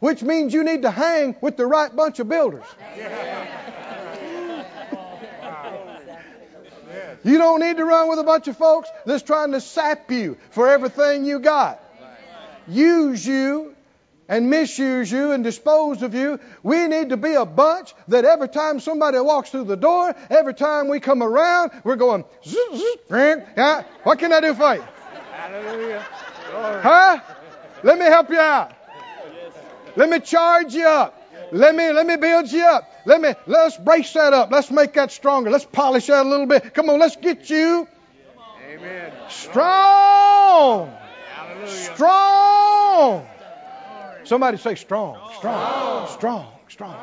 which 0.00 0.22
means 0.22 0.52
you 0.52 0.64
need 0.64 0.82
to 0.82 0.90
hang 0.90 1.36
with 1.40 1.56
the 1.56 1.66
right 1.66 1.94
bunch 1.94 2.18
of 2.18 2.28
builders. 2.28 2.64
You 7.24 7.38
don't 7.38 7.60
need 7.60 7.76
to 7.76 7.84
run 7.84 8.08
with 8.08 8.18
a 8.18 8.24
bunch 8.24 8.48
of 8.48 8.56
folks 8.56 8.88
that's 9.06 9.22
trying 9.22 9.52
to 9.52 9.60
sap 9.60 10.10
you 10.10 10.36
for 10.50 10.68
everything 10.68 11.24
you 11.24 11.38
got. 11.38 11.80
Use 12.66 13.24
you 13.24 13.76
and 14.28 14.48
misuse 14.48 15.10
you 15.10 15.32
and 15.32 15.44
dispose 15.44 16.02
of 16.02 16.14
you. 16.14 16.40
We 16.62 16.86
need 16.88 17.10
to 17.10 17.16
be 17.16 17.34
a 17.34 17.44
bunch 17.44 17.94
that 18.08 18.24
every 18.24 18.48
time 18.48 18.80
somebody 18.80 19.18
walks 19.20 19.50
through 19.50 19.64
the 19.64 19.76
door, 19.76 20.14
every 20.30 20.54
time 20.54 20.88
we 20.88 21.00
come 21.00 21.22
around, 21.22 21.72
we're 21.84 21.96
going, 21.96 22.24
yeah, 22.44 23.82
what 24.04 24.18
can 24.18 24.32
I 24.32 24.40
do 24.40 24.54
for 24.54 24.74
you? 24.74 24.84
Hallelujah. 25.32 26.06
Huh? 26.50 27.20
Let 27.82 27.98
me 27.98 28.04
help 28.04 28.30
you 28.30 28.38
out. 28.38 28.72
Let 29.96 30.08
me 30.08 30.20
charge 30.20 30.74
you 30.74 30.86
up. 30.86 31.18
Let 31.52 31.74
me 31.74 31.92
let 31.92 32.06
me 32.06 32.16
build 32.16 32.50
you 32.50 32.64
up. 32.64 32.90
Let 33.04 33.20
me 33.20 33.34
let's 33.46 33.76
brace 33.76 34.12
that 34.14 34.32
up. 34.32 34.50
Let's 34.50 34.70
make 34.70 34.94
that 34.94 35.12
stronger. 35.12 35.50
Let's 35.50 35.66
polish 35.66 36.06
that 36.06 36.24
a 36.24 36.28
little 36.28 36.46
bit. 36.46 36.72
Come 36.72 36.88
on, 36.88 36.98
let's 36.98 37.16
get 37.16 37.50
you 37.50 37.86
Amen. 38.70 39.12
strong. 39.28 40.90
Hallelujah. 41.34 41.68
Strong. 41.68 43.26
Somebody 44.24 44.56
say 44.58 44.74
strong. 44.74 45.18
Strong. 45.38 46.08
Strong. 46.08 46.46
Strong. 46.68 46.96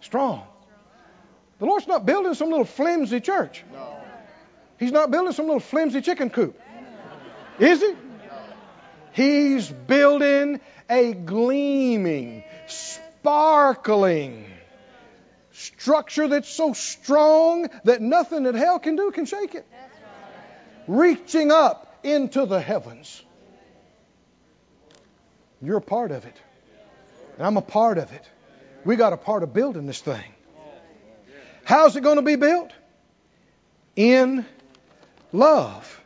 Strong. 0.00 0.42
The 1.58 1.66
Lord's 1.66 1.86
not 1.86 2.06
building 2.06 2.34
some 2.34 2.50
little 2.50 2.64
flimsy 2.64 3.20
church. 3.20 3.64
He's 4.78 4.92
not 4.92 5.10
building 5.10 5.32
some 5.32 5.46
little 5.46 5.60
flimsy 5.60 6.00
chicken 6.00 6.30
coop. 6.30 6.60
Is 7.58 7.80
he? 7.80 7.94
He's 9.12 9.68
building 9.68 10.60
a 10.88 11.12
gleaming, 11.12 12.44
sparkling 12.68 14.46
structure 15.50 16.28
that's 16.28 16.48
so 16.48 16.72
strong 16.72 17.68
that 17.84 18.00
nothing 18.00 18.44
that 18.44 18.54
hell 18.54 18.78
can 18.78 18.94
do 18.94 19.10
can 19.10 19.26
shake 19.26 19.56
it. 19.56 19.66
Reaching 20.86 21.50
up 21.50 21.98
into 22.04 22.46
the 22.46 22.60
heavens. 22.60 23.22
You're 25.60 25.78
a 25.78 25.82
part 25.82 26.12
of 26.12 26.24
it. 26.24 26.36
And 27.38 27.46
I'm 27.46 27.56
a 27.56 27.62
part 27.62 27.98
of 27.98 28.12
it. 28.12 28.24
We 28.84 28.96
got 28.96 29.12
a 29.12 29.16
part 29.16 29.44
of 29.44 29.54
building 29.54 29.86
this 29.86 30.00
thing. 30.00 30.24
How's 31.64 31.94
it 31.94 32.00
going 32.02 32.16
to 32.16 32.22
be 32.22 32.36
built? 32.36 32.72
In 33.94 34.44
love. 35.32 36.00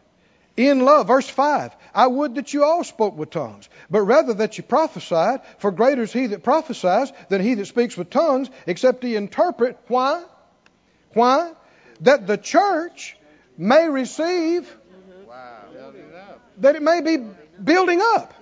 In 0.57 0.81
love. 0.85 1.09
Verse 1.09 1.29
5 1.29 1.75
I 1.95 2.07
would 2.07 2.35
that 2.35 2.53
you 2.53 2.65
all 2.65 2.85
spoke 2.85 3.17
with 3.17 3.31
tongues, 3.31 3.69
but 3.91 4.03
rather 4.03 4.35
that 4.35 4.57
you 4.57 4.65
prophesied, 4.65 5.41
for 5.59 5.71
greater 5.71 6.03
is 6.03 6.13
he 6.13 6.27
that 6.29 6.43
prophesies 6.43 7.13
than 7.29 7.43
he 7.43 7.55
that 7.55 7.67
speaks 7.67 7.97
with 7.97 8.11
tongues, 8.11 8.49
except 8.67 9.03
he 9.03 9.17
interpret. 9.17 9.79
Why? 9.89 10.23
Why? 11.15 11.53
That 12.01 12.27
the 12.27 12.39
church 12.39 13.17
may 13.57 13.89
receive, 13.89 14.75
that 16.59 16.77
it 16.77 16.83
may 16.83 17.01
be 17.01 17.19
building 17.63 18.01
up. 18.03 18.35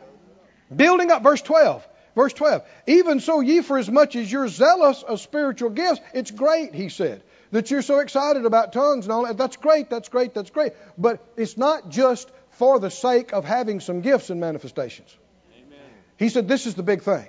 Building 0.74 1.10
up. 1.10 1.22
Verse 1.22 1.42
12. 1.42 1.86
Verse 2.14 2.32
12. 2.32 2.62
Even 2.86 3.20
so, 3.20 3.40
ye, 3.40 3.60
for 3.60 3.78
as 3.78 3.90
much 3.90 4.16
as 4.16 4.30
you're 4.30 4.48
zealous 4.48 5.02
of 5.02 5.20
spiritual 5.20 5.70
gifts, 5.70 6.00
it's 6.12 6.30
great, 6.30 6.74
he 6.74 6.88
said, 6.88 7.22
that 7.52 7.70
you're 7.70 7.82
so 7.82 8.00
excited 8.00 8.44
about 8.44 8.72
tongues 8.72 9.06
and 9.06 9.12
all 9.12 9.26
that. 9.26 9.36
That's 9.36 9.56
great, 9.56 9.90
that's 9.90 10.08
great, 10.08 10.34
that's 10.34 10.50
great. 10.50 10.72
But 10.98 11.24
it's 11.36 11.56
not 11.56 11.88
just 11.88 12.30
for 12.50 12.78
the 12.78 12.90
sake 12.90 13.32
of 13.32 13.44
having 13.44 13.80
some 13.80 14.00
gifts 14.00 14.30
and 14.30 14.40
manifestations. 14.40 15.16
Amen. 15.56 15.78
He 16.16 16.28
said, 16.28 16.48
This 16.48 16.66
is 16.66 16.74
the 16.74 16.82
big 16.82 17.02
thing. 17.02 17.26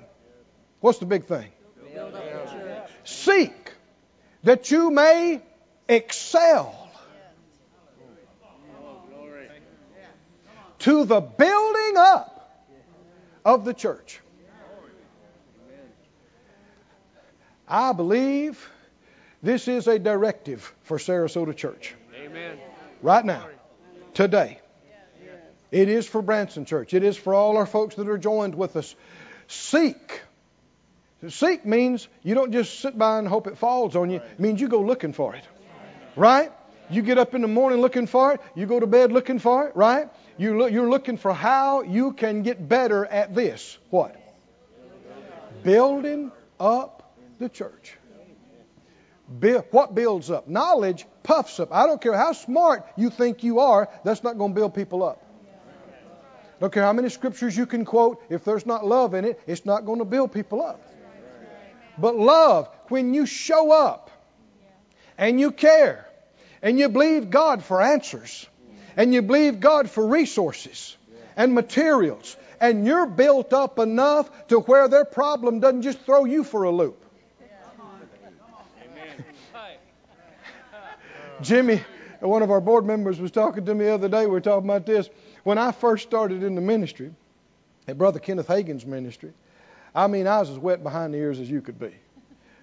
What's 0.80 1.00
the 1.00 1.06
big 1.06 1.26
thing? 1.26 1.50
Seek 3.04 3.74
that 4.44 4.72
you 4.72 4.92
may 4.92 5.42
excel 5.88 6.90
to 10.80 11.06
the 11.06 11.20
building 11.22 11.98
up 11.98 12.68
of 13.46 13.66
the 13.66 13.74
church. 13.74 14.20
I 17.72 17.93
believe 17.93 18.69
this 19.41 19.69
is 19.69 19.88
a 19.88 19.97
directive 19.97 20.74
for 20.84 20.97
Sarasota 20.97 21.55
Church 21.55 21.95
Amen. 22.22 22.57
right 23.01 23.24
now, 23.24 23.47
today. 24.13 24.59
It 25.72 25.88
is 25.88 26.05
for 26.05 26.22
Branson 26.22 26.65
Church. 26.65 26.93
It 26.93 27.01
is 27.01 27.15
for 27.15 27.34
all 27.34 27.55
our 27.55 27.65
folks 27.65 27.95
that 27.95 28.09
are 28.09 28.17
joined 28.17 28.55
with 28.55 28.76
us. 28.76 28.93
Seek. 29.47 30.22
Seek 31.30 31.65
means 31.65 32.09
you 32.24 32.36
don't 32.36 32.51
just 32.51 32.82
sit 32.82 32.97
by 32.97 33.19
and 33.19 33.26
hope 33.26 33.47
it 33.47 33.57
falls 33.57 33.95
on 33.95 34.09
you. 34.09 34.17
It 34.17 34.38
means 34.38 34.59
you 34.59 34.67
go 34.67 34.82
looking 34.82 35.13
for 35.13 35.34
it. 35.34 35.43
Right? 36.17 36.51
You 36.89 37.01
get 37.01 37.17
up 37.17 37.36
in 37.36 37.41
the 37.41 37.47
morning 37.47 37.80
looking 37.80 38.05
for 38.05 38.34
it. 38.34 38.41
You 38.53 38.65
go 38.65 38.82
to 38.82 38.88
bed 38.88 39.13
looking 39.13 39.39
for 39.39 39.67
it. 39.67 39.78
Right? 39.78 40.09
You 40.38 40.57
look, 40.57 40.74
you're 40.74 40.89
looking 40.89 41.15
for 41.15 41.34
how 41.34 41.84
you 41.84 42.11
can 42.11 42.41
get 42.41 42.67
better 42.67 43.05
at 43.05 43.34
this. 43.34 43.78
What? 43.91 44.17
Building 45.63 46.34
up 46.59 47.01
the 47.42 47.50
church. 47.50 47.98
What 49.72 49.96
builds 49.96 50.30
up? 50.30 50.48
Knowledge 50.48 51.06
puffs 51.24 51.60
up. 51.60 51.74
I 51.74 51.86
don't 51.86 52.02
care 52.02 52.14
how 52.14 52.34
smart 52.34 52.86
you 52.98 53.10
think 53.10 53.44
you 53.44 53.60
are, 53.60 53.89
that's 54.04 54.24
not 54.24 54.38
going 54.38 54.52
to 54.52 54.56
build 54.56 54.74
people 54.74 55.04
up. 55.04 55.22
Don't 56.60 56.72
care 56.72 56.84
how 56.84 56.94
many 56.94 57.10
scriptures 57.10 57.58
you 57.58 57.66
can 57.66 57.86
quote, 57.86 58.22
if 58.30 58.44
there's 58.44 58.66
not 58.66 58.86
love 58.86 59.16
in 59.16 59.26
it, 59.26 59.42
it's 59.48 59.66
not 59.66 59.86
going 59.86 60.00
to 60.00 60.06
build 60.06 60.32
people 60.32 60.62
up. 60.62 60.80
But 61.98 62.16
love, 62.16 62.70
when 62.89 63.14
you 63.14 63.26
show 63.26 63.72
up 63.72 64.12
and 65.18 65.39
you 65.39 65.52
care 65.52 66.08
and 66.62 66.78
you 66.78 66.89
believe 66.89 67.30
God 67.30 67.64
for 67.64 67.82
answers 67.82 68.48
and 68.96 69.14
you 69.14 69.22
believe 69.22 69.60
God 69.60 69.89
for 69.89 70.06
resources 70.06 70.96
and 71.36 71.56
materials 71.56 72.36
and 72.60 72.86
you're 72.86 73.08
built 73.08 73.54
up 73.54 73.80
enough 73.80 74.30
to 74.50 74.60
where 74.60 74.88
their 74.88 75.06
problem 75.06 75.62
doesn't 75.62 75.82
just 75.82 76.02
throw 76.02 76.26
you 76.26 76.44
for 76.44 76.64
a 76.64 76.72
loop. 76.72 77.01
Jimmy, 81.42 81.84
one 82.20 82.44
of 82.44 82.52
our 82.52 82.62
board 82.62 82.86
members, 82.86 83.20
was 83.20 83.32
talking 83.32 83.66
to 83.66 83.74
me 83.74 83.86
the 83.86 83.94
other 83.94 84.10
day. 84.10 84.26
We 84.26 84.32
were 84.32 84.42
talking 84.42 84.70
about 84.70 84.86
this. 84.86 85.10
When 85.44 85.58
I 85.58 85.72
first 85.72 86.08
started 86.08 86.44
in 86.44 86.56
the 86.56 86.62
ministry, 86.62 87.12
at 87.88 87.98
Brother 87.98 88.20
Kenneth 88.20 88.48
Hagin's 88.48 88.86
ministry, 88.86 89.34
I 89.94 90.08
mean, 90.08 90.28
I 90.28 90.39
was 90.39 90.50
as 90.52 90.60
wet 90.60 90.84
behind 90.84 91.14
the 91.14 91.18
ears 91.18 91.39
as 91.39 91.50
you 91.50 91.62
could 91.62 91.80
be. 91.80 91.94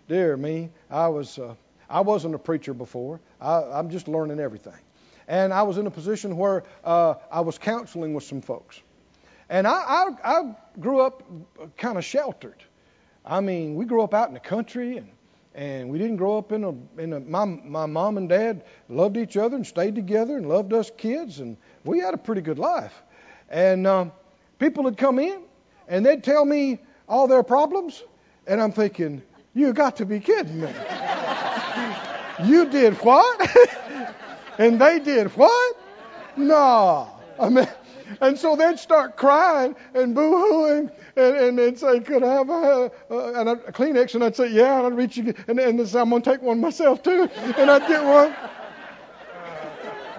Dear 0.08 0.36
me, 0.36 0.70
I 0.90 1.08
was. 1.08 1.38
Uh, 1.38 1.54
I 1.90 2.02
wasn't 2.02 2.34
a 2.34 2.38
preacher 2.38 2.74
before. 2.74 3.18
I, 3.40 3.62
I'm 3.62 3.88
just 3.90 4.08
learning 4.08 4.40
everything, 4.40 4.78
and 5.26 5.52
I 5.52 5.62
was 5.62 5.78
in 5.78 5.86
a 5.86 5.90
position 5.90 6.36
where 6.36 6.64
uh, 6.84 7.14
I 7.30 7.40
was 7.40 7.58
counseling 7.58 8.14
with 8.14 8.24
some 8.24 8.42
folks, 8.42 8.80
and 9.48 9.66
I, 9.66 9.72
I, 9.72 10.06
I 10.22 10.56
grew 10.78 11.00
up 11.00 11.22
kind 11.76 11.96
of 11.96 12.04
sheltered. 12.04 12.62
I 13.24 13.40
mean, 13.40 13.74
we 13.74 13.86
grew 13.86 14.02
up 14.02 14.14
out 14.14 14.28
in 14.28 14.34
the 14.34 14.40
country, 14.40 14.98
and 14.98 15.08
and 15.58 15.90
we 15.90 15.98
didn't 15.98 16.18
grow 16.18 16.38
up 16.38 16.52
in 16.52 16.62
a 16.62 17.02
in 17.02 17.12
a 17.14 17.18
my 17.18 17.44
my 17.44 17.84
mom 17.84 18.16
and 18.16 18.28
dad 18.28 18.64
loved 18.88 19.16
each 19.16 19.36
other 19.36 19.56
and 19.56 19.66
stayed 19.66 19.96
together 19.96 20.36
and 20.36 20.48
loved 20.48 20.72
us 20.72 20.88
kids 20.96 21.40
and 21.40 21.56
we 21.84 21.98
had 21.98 22.14
a 22.14 22.16
pretty 22.16 22.40
good 22.40 22.60
life. 22.60 23.02
And 23.50 23.84
um, 23.84 24.12
people 24.60 24.84
would 24.84 24.96
come 24.96 25.18
in 25.18 25.42
and 25.88 26.06
they'd 26.06 26.22
tell 26.22 26.44
me 26.44 26.78
all 27.08 27.26
their 27.26 27.42
problems 27.42 28.04
and 28.46 28.62
I'm 28.62 28.70
thinking 28.70 29.20
you 29.52 29.72
got 29.72 29.96
to 29.96 30.06
be 30.06 30.20
kidding 30.20 30.60
me. 30.60 30.72
You 32.44 32.70
did 32.70 32.94
what? 32.98 33.50
And 34.58 34.80
they 34.80 35.00
did 35.00 35.28
what? 35.36 35.76
No 36.36 37.08
I 37.38 37.48
mean 37.48 37.68
and 38.20 38.38
so 38.38 38.56
they'd 38.56 38.78
start 38.78 39.16
crying 39.16 39.76
and 39.94 40.14
boo-hooing 40.14 40.90
and, 41.16 41.36
and 41.36 41.58
they'd 41.58 41.78
say, 41.78 42.00
could 42.00 42.22
I 42.22 42.34
have 42.34 42.48
a, 42.48 42.90
uh, 43.10 43.32
and 43.34 43.48
a 43.48 43.56
Kleenex? 43.56 44.14
And 44.14 44.24
I'd 44.24 44.36
say, 44.36 44.48
yeah. 44.48 44.78
And 44.78 44.86
I'd 44.86 44.96
reach, 44.96 45.18
and, 45.18 45.34
and 45.48 45.78
they'd 45.78 45.88
say, 45.88 46.00
I'm 46.00 46.10
going 46.10 46.22
to 46.22 46.30
take 46.30 46.42
one 46.42 46.60
myself 46.60 47.02
too. 47.02 47.28
And 47.34 47.70
I'd 47.70 47.86
get 47.86 48.04
one. 48.04 48.34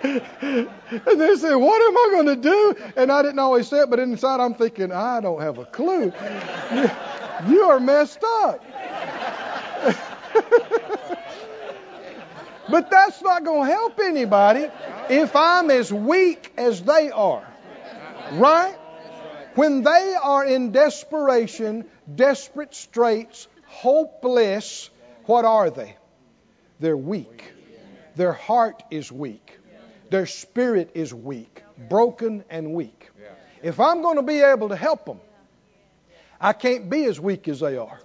and 0.01 1.19
they 1.19 1.35
say, 1.35 1.55
what 1.55 1.81
am 1.81 1.97
I 1.97 2.09
going 2.11 2.25
to 2.27 2.35
do? 2.35 2.75
And 2.95 3.11
I 3.11 3.21
didn't 3.21 3.39
always 3.39 3.67
say 3.67 3.81
it, 3.81 3.89
but 3.89 3.99
inside 3.99 4.39
I'm 4.39 4.53
thinking, 4.53 4.91
I 4.91 5.19
don't 5.19 5.41
have 5.41 5.57
a 5.57 5.65
clue. 5.65 6.13
You, 6.73 6.89
you 7.47 7.63
are 7.63 7.79
messed 7.79 8.23
up. 8.23 8.63
but 12.69 12.89
that's 12.89 13.21
not 13.21 13.43
going 13.43 13.67
to 13.67 13.73
help 13.73 13.99
anybody 13.99 14.67
if 15.09 15.35
I'm 15.35 15.69
as 15.71 15.91
weak 15.91 16.53
as 16.57 16.81
they 16.81 17.11
are. 17.11 17.48
Right? 18.33 18.75
When 19.55 19.83
they 19.83 20.15
are 20.21 20.45
in 20.45 20.71
desperation, 20.71 21.85
desperate 22.13 22.73
straits, 22.75 23.47
hopeless, 23.65 24.89
what 25.25 25.45
are 25.45 25.69
they? 25.69 25.95
They're 26.79 26.97
weak. 26.97 27.51
Their 28.15 28.33
heart 28.33 28.83
is 28.91 29.11
weak. 29.11 29.57
Their 30.09 30.25
spirit 30.25 30.91
is 30.93 31.13
weak, 31.13 31.63
broken 31.89 32.43
and 32.49 32.73
weak. 32.73 33.09
If 33.61 33.79
I'm 33.79 34.01
going 34.01 34.15
to 34.15 34.23
be 34.23 34.41
able 34.41 34.69
to 34.69 34.75
help 34.75 35.05
them, 35.05 35.19
I 36.39 36.53
can't 36.53 36.89
be 36.89 37.05
as 37.05 37.19
weak 37.19 37.47
as 37.47 37.59
they 37.59 37.77
are. 37.77 37.99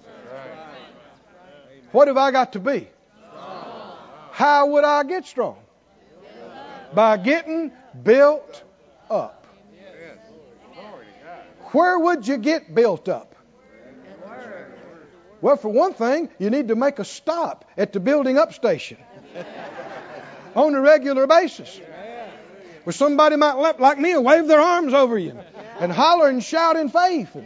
What 1.93 2.09
have 2.09 2.17
I 2.17 2.33
got 2.33 2.55
to 2.55 2.61
be? 2.61 2.89
How 4.33 4.67
would 4.67 4.85
I 4.85 5.05
get 5.05 5.27
strong? 5.27 5.59
By 6.93 7.17
getting 7.17 7.71
built 8.03 8.65
up. 9.09 9.44
Where 11.75 11.99
would 11.99 12.27
you 12.29 12.39
get 12.39 12.73
built 12.73 13.09
up? 13.09 13.35
Well, 15.41 15.57
for 15.57 15.69
one 15.69 15.93
thing, 15.93 16.29
you 16.39 16.49
need 16.49 16.69
to 16.69 16.77
make 16.77 17.01
a 17.01 17.05
stop 17.05 17.65
at 17.77 17.93
the 17.93 17.99
building 17.99 18.39
up 18.39 18.55
station 18.55 18.97
on 20.55 20.75
a 20.77 20.81
regular 20.81 21.27
basis. 21.27 21.81
Where 22.85 22.93
somebody 22.93 23.35
might, 23.37 23.57
leap 23.57 23.81
like 23.81 23.99
me, 23.99 24.13
and 24.13 24.25
wave 24.25 24.47
their 24.47 24.61
arms 24.61 24.95
over 24.95 25.19
you 25.19 25.37
and 25.81 25.91
holler 25.91 26.29
and 26.29 26.45
shout 26.45 26.77
in 26.77 26.91
faith. 26.91 27.37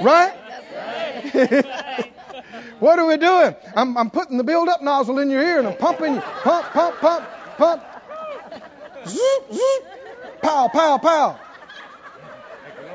Right? 0.00 0.32
what 2.80 2.98
are 2.98 3.06
we 3.06 3.18
doing? 3.18 3.54
I'm, 3.76 3.98
I'm 3.98 4.08
putting 4.10 4.38
the 4.38 4.44
build 4.44 4.70
up 4.70 4.80
nozzle 4.80 5.18
in 5.18 5.28
your 5.28 5.42
ear 5.42 5.58
and 5.58 5.68
I'm 5.68 5.76
pumping 5.76 6.14
you. 6.14 6.20
Pump, 6.20 6.66
pump, 6.68 6.96
pump, 6.96 7.26
pump. 7.58 7.82
Zoop, 9.06 9.52
zoop. 9.52 9.84
Pow, 10.40 10.68
pow, 10.72 10.96
pow. 10.98 11.38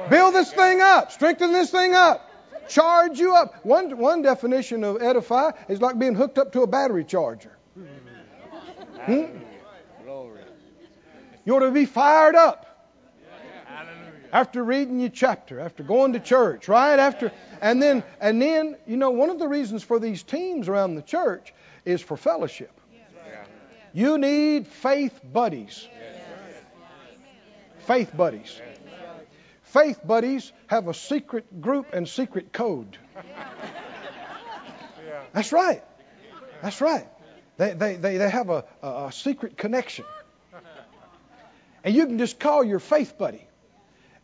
Build 0.10 0.34
this 0.34 0.52
thing 0.52 0.82
up. 0.82 1.12
Strengthen 1.12 1.52
this 1.52 1.72
thing 1.72 1.94
up. 1.94 2.30
Charge 2.68 3.20
you 3.20 3.36
up. 3.36 3.66
One, 3.66 3.98
one 3.98 4.22
definition 4.22 4.84
of 4.84 5.02
edify 5.02 5.52
is 5.68 5.82
like 5.82 5.98
being 5.98 6.16
hooked 6.16 6.38
up 6.38 6.52
to 6.54 6.62
a 6.62 6.68
battery 6.68 7.04
charger. 7.04 7.58
Hmm? 9.06 9.26
You 11.46 11.56
ought 11.56 11.62
to 11.62 11.72
be 11.72 11.86
fired 11.86 12.36
up 12.36 12.70
after 14.32 14.64
reading 14.64 15.00
your 15.00 15.10
chapter, 15.10 15.60
after 15.60 15.84
going 15.84 16.14
to 16.14 16.20
church, 16.20 16.68
right? 16.68 17.00
After 17.00 17.32
and 17.62 17.82
then 17.82 18.04
and 18.22 18.42
then 18.42 18.78
you 18.86 18.98
know 18.98 19.10
one 19.10 19.30
of 19.30 19.40
the 19.40 19.48
reasons 19.48 19.84
for 19.84 20.00
these 20.00 20.22
teams 20.24 20.68
around 20.68 20.96
the 20.96 21.02
church 21.02 21.54
is 21.86 22.02
for 22.02 22.18
fellowship. 22.18 22.72
You 23.94 24.18
need 24.18 24.68
faith 24.68 25.20
buddies. 25.24 25.88
Faith 27.80 28.16
buddies. 28.16 28.62
Faith 29.70 30.00
buddies 30.04 30.52
have 30.66 30.88
a 30.88 30.96
secret 30.96 31.62
group 31.62 31.94
and 31.94 32.10
secret 32.10 32.52
code. 32.52 32.98
That's 35.32 35.52
right. 35.54 35.84
That's 36.64 36.82
right. 36.82 37.08
They, 37.58 37.74
they, 37.74 37.96
they, 37.96 38.18
they 38.18 38.30
have 38.30 38.50
a, 38.50 38.66
a 38.82 39.12
secret 39.12 39.58
connection. 39.58 40.06
And 41.84 41.94
you 41.94 42.08
can 42.08 42.18
just 42.18 42.40
call 42.40 42.64
your 42.64 42.80
faith 42.80 43.18
buddy. 43.18 43.48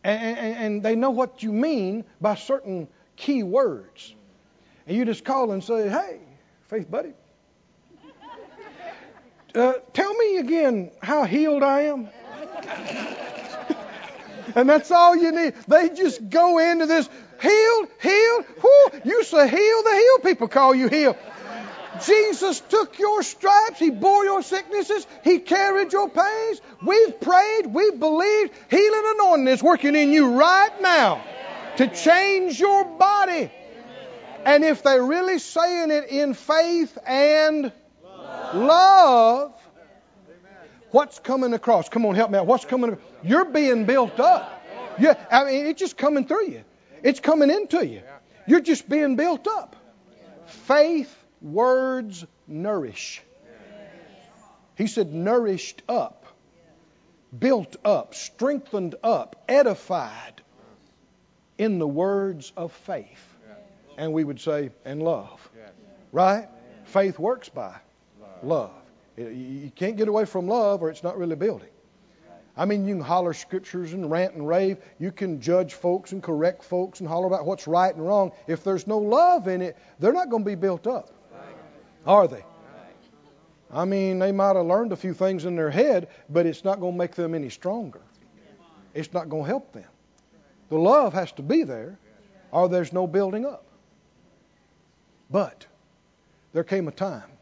And, 0.02 0.38
and, 0.38 0.56
and, 0.56 0.82
they 0.82 0.94
know 0.96 1.10
what 1.10 1.42
you 1.42 1.52
mean 1.52 2.04
by 2.20 2.34
certain 2.34 2.88
key 3.16 3.42
words. 3.42 4.14
And 4.86 4.96
you 4.96 5.04
just 5.04 5.24
call 5.24 5.52
and 5.52 5.62
say, 5.62 5.88
hey, 5.88 6.20
faith 6.68 6.90
buddy, 6.90 7.12
uh, 9.54 9.74
tell 9.92 10.14
me 10.14 10.38
again 10.38 10.90
how 11.02 11.24
healed 11.24 11.62
I 11.62 11.82
am. 11.82 12.08
And 14.54 14.68
that's 14.68 14.90
all 14.90 15.16
you 15.16 15.32
need. 15.32 15.54
They 15.68 15.90
just 15.90 16.28
go 16.28 16.58
into 16.58 16.86
this 16.86 17.08
healed, 17.40 17.88
healed. 18.00 18.44
Whoo, 18.62 19.00
you 19.04 19.24
say 19.24 19.48
heal, 19.48 19.82
the 19.82 19.94
healed 19.94 20.22
people 20.22 20.48
call 20.48 20.74
you 20.74 20.88
healed. 20.88 21.16
Jesus 22.04 22.60
took 22.60 22.98
your 22.98 23.22
stripes. 23.22 23.78
He 23.78 23.90
bore 23.90 24.24
your 24.24 24.42
sicknesses. 24.42 25.06
He 25.24 25.38
carried 25.38 25.92
your 25.92 26.08
pains. 26.08 26.60
We've 26.84 27.20
prayed. 27.20 27.66
We've 27.66 27.98
believed. 27.98 28.52
Healing 28.70 29.02
anointing 29.14 29.48
is 29.48 29.62
working 29.62 29.94
in 29.94 30.12
you 30.12 30.38
right 30.38 30.80
now 30.82 31.24
to 31.76 31.88
change 31.88 32.60
your 32.60 32.84
body. 32.84 33.50
And 34.44 34.62
if 34.62 34.82
they're 34.82 35.02
really 35.02 35.38
saying 35.38 35.90
it 35.90 36.08
in 36.08 36.34
faith 36.34 36.96
and 37.06 37.72
love, 38.54 39.54
what's 40.96 41.18
coming 41.18 41.52
across? 41.52 41.90
Come 41.90 42.06
on, 42.06 42.14
help 42.14 42.30
me 42.30 42.38
out. 42.38 42.46
What's 42.46 42.64
coming? 42.64 42.94
Across? 42.94 43.06
You're 43.22 43.44
being 43.44 43.84
built 43.84 44.18
up. 44.18 44.64
Yeah, 44.98 45.14
I 45.30 45.44
mean, 45.44 45.66
it's 45.66 45.78
just 45.78 45.98
coming 45.98 46.26
through 46.26 46.48
you. 46.48 46.64
It's 47.02 47.20
coming 47.20 47.50
into 47.50 47.86
you. 47.86 48.00
You're 48.46 48.60
just 48.62 48.88
being 48.88 49.14
built 49.16 49.46
up. 49.46 49.76
Faith 50.46 51.14
words 51.42 52.24
nourish. 52.48 53.22
He 54.76 54.86
said, 54.86 55.12
nourished 55.12 55.82
up, 55.86 56.24
built 57.38 57.76
up, 57.84 58.14
strengthened 58.14 58.94
up, 59.02 59.44
edified 59.48 60.40
in 61.58 61.78
the 61.78 61.86
words 61.86 62.52
of 62.56 62.72
faith. 62.72 63.34
And 63.98 64.14
we 64.14 64.24
would 64.24 64.40
say, 64.40 64.70
and 64.86 65.02
love. 65.02 65.46
Right? 66.10 66.48
Faith 66.84 67.18
works 67.18 67.50
by 67.50 67.76
love. 68.42 68.72
You 69.16 69.72
can't 69.74 69.96
get 69.96 70.08
away 70.08 70.24
from 70.24 70.46
love 70.46 70.82
or 70.82 70.90
it's 70.90 71.02
not 71.02 71.16
really 71.16 71.36
building. 71.36 71.68
I 72.58 72.64
mean, 72.64 72.86
you 72.86 72.94
can 72.94 73.04
holler 73.04 73.34
scriptures 73.34 73.92
and 73.92 74.10
rant 74.10 74.34
and 74.34 74.46
rave. 74.46 74.78
You 74.98 75.12
can 75.12 75.40
judge 75.40 75.74
folks 75.74 76.12
and 76.12 76.22
correct 76.22 76.64
folks 76.64 77.00
and 77.00 77.08
holler 77.08 77.26
about 77.26 77.44
what's 77.44 77.66
right 77.66 77.94
and 77.94 78.06
wrong. 78.06 78.32
If 78.46 78.64
there's 78.64 78.86
no 78.86 78.98
love 78.98 79.46
in 79.46 79.60
it, 79.60 79.76
they're 79.98 80.12
not 80.12 80.30
going 80.30 80.42
to 80.42 80.46
be 80.46 80.54
built 80.54 80.86
up. 80.86 81.10
Are 82.06 82.26
they? 82.26 82.44
I 83.70 83.84
mean, 83.84 84.18
they 84.18 84.32
might 84.32 84.56
have 84.56 84.64
learned 84.64 84.92
a 84.92 84.96
few 84.96 85.12
things 85.12 85.44
in 85.44 85.56
their 85.56 85.70
head, 85.70 86.08
but 86.30 86.46
it's 86.46 86.64
not 86.64 86.80
going 86.80 86.92
to 86.92 86.98
make 86.98 87.14
them 87.14 87.34
any 87.34 87.50
stronger. 87.50 88.00
It's 88.94 89.12
not 89.12 89.28
going 89.28 89.42
to 89.42 89.48
help 89.48 89.72
them. 89.72 89.84
The 90.70 90.78
love 90.78 91.12
has 91.12 91.32
to 91.32 91.42
be 91.42 91.62
there, 91.62 91.98
or 92.52 92.68
there's 92.68 92.92
no 92.92 93.06
building 93.06 93.44
up. 93.44 93.64
But 95.30 95.66
there 96.52 96.64
came 96.64 96.88
a 96.88 96.92
time 96.92 97.35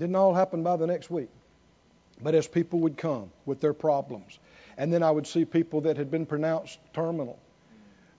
didn't 0.00 0.16
all 0.16 0.32
happen 0.32 0.62
by 0.62 0.76
the 0.76 0.86
next 0.86 1.10
week. 1.10 1.28
But 2.22 2.34
as 2.34 2.48
people 2.48 2.80
would 2.80 2.96
come 2.96 3.30
with 3.44 3.60
their 3.60 3.74
problems, 3.74 4.38
and 4.78 4.90
then 4.90 5.02
I 5.02 5.10
would 5.10 5.26
see 5.26 5.44
people 5.44 5.82
that 5.82 5.98
had 5.98 6.10
been 6.10 6.24
pronounced 6.24 6.78
terminal, 6.94 7.38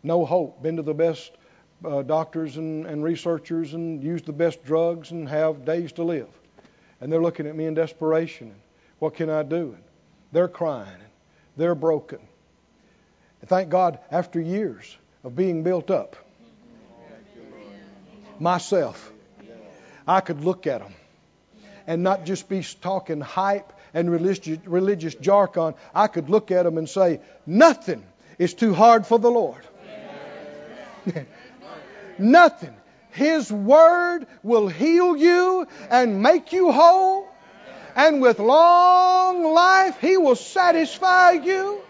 no 0.04 0.24
hope, 0.24 0.62
been 0.62 0.76
to 0.76 0.84
the 0.84 0.94
best 0.94 1.32
uh, 1.84 2.04
doctors 2.04 2.58
and, 2.58 2.86
and 2.86 3.04
researchers 3.04 3.74
and 3.74 4.04
used 4.04 4.28
the 4.28 4.34
best 4.34 4.64
drugs 4.64 5.10
and 5.10 5.28
have 5.28 5.66
days 5.66 5.92
to 5.94 6.04
live. 6.04 6.28
And 7.00 7.12
they're 7.12 7.22
looking 7.22 7.48
at 7.48 7.56
me 7.56 7.66
in 7.66 7.74
desperation. 7.74 8.50
And 8.50 8.62
what 9.00 9.16
can 9.16 9.32
I 9.32 9.42
do? 9.42 9.74
And 9.74 9.84
they're 10.32 10.48
crying. 10.48 10.88
And 10.88 11.10
they're 11.58 11.74
broken. 11.74 12.20
And 13.42 13.50
thank 13.50 13.70
God, 13.70 13.98
after 14.12 14.40
years 14.40 14.96
of 15.24 15.36
being 15.36 15.64
built 15.64 15.90
up, 15.90 16.16
myself, 18.40 19.12
I 20.08 20.22
could 20.22 20.42
look 20.42 20.68
at 20.68 20.82
them 20.82 20.94
and 21.88 22.04
not 22.04 22.26
just 22.26 22.50
be 22.50 22.64
talking 22.82 23.22
hype 23.22 23.74
and 23.94 24.10
religious, 24.10 24.60
religious 24.66 25.16
jargon. 25.16 25.76
I 25.94 26.08
could 26.08 26.30
look 26.30 26.52
at 26.52 26.64
them 26.64 26.78
and 26.78 26.90
say, 26.90 27.20
nothing 27.46 28.04
is 28.38 28.54
too 28.54 28.74
hard 28.74 29.06
for 29.06 29.20
the 29.20 29.30
Lord. 29.30 29.62
nothing. 32.18 32.76
His 33.12 33.52
word 33.52 34.26
will 34.42 34.68
heal 34.68 35.18
you 35.18 35.68
and 35.90 36.22
make 36.22 36.54
you 36.54 36.72
whole. 36.72 37.28
And 37.96 38.22
with 38.22 38.40
long 38.40 39.54
life, 39.54 40.00
He 40.00 40.16
will 40.16 40.36
satisfy 40.36 41.32
you 41.32 41.82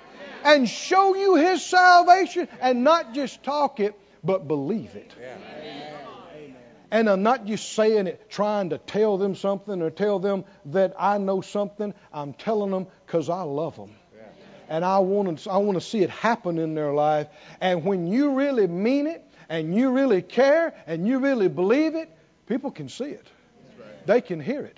and 0.43 0.67
show 0.67 1.15
you 1.15 1.35
His 1.35 1.63
salvation 1.63 2.47
and 2.59 2.83
not 2.83 3.13
just 3.13 3.43
talk 3.43 3.79
it, 3.79 3.93
but 4.23 4.47
believe 4.47 4.95
it. 4.95 5.13
And 6.91 7.09
I'm 7.09 7.23
not 7.23 7.45
just 7.45 7.71
saying 7.71 8.07
it 8.07 8.29
trying 8.29 8.71
to 8.71 8.77
tell 8.77 9.17
them 9.17 9.35
something 9.35 9.81
or 9.81 9.89
tell 9.89 10.19
them 10.19 10.43
that 10.65 10.93
I 10.99 11.17
know 11.17 11.39
something. 11.39 11.93
I'm 12.13 12.33
telling 12.33 12.69
them 12.69 12.87
because 13.05 13.29
I 13.29 13.43
love 13.43 13.77
them. 13.77 13.91
And 14.67 14.85
I 14.85 14.99
want, 14.99 15.39
to, 15.39 15.51
I 15.51 15.57
want 15.57 15.75
to 15.77 15.81
see 15.81 16.01
it 16.01 16.09
happen 16.09 16.57
in 16.57 16.75
their 16.75 16.93
life. 16.93 17.27
And 17.59 17.83
when 17.83 18.07
you 18.07 18.33
really 18.33 18.67
mean 18.67 19.07
it 19.07 19.23
and 19.49 19.75
you 19.75 19.91
really 19.91 20.21
care 20.21 20.73
and 20.85 21.07
you 21.07 21.19
really 21.19 21.47
believe 21.47 21.95
it, 21.95 22.09
people 22.47 22.71
can 22.71 22.89
see 22.89 23.05
it. 23.05 23.27
They 24.05 24.21
can 24.21 24.39
hear 24.39 24.61
it. 24.61 24.77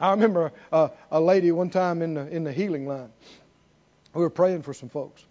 I 0.00 0.12
remember 0.12 0.52
a, 0.72 0.90
a 1.10 1.20
lady 1.20 1.52
one 1.52 1.68
time 1.70 2.00
in 2.00 2.14
the, 2.14 2.26
in 2.28 2.44
the 2.44 2.52
healing 2.52 2.86
line. 2.86 3.10
We 4.14 4.22
were 4.22 4.30
praying 4.30 4.62
for 4.62 4.72
some 4.72 4.88
folks. 4.88 5.22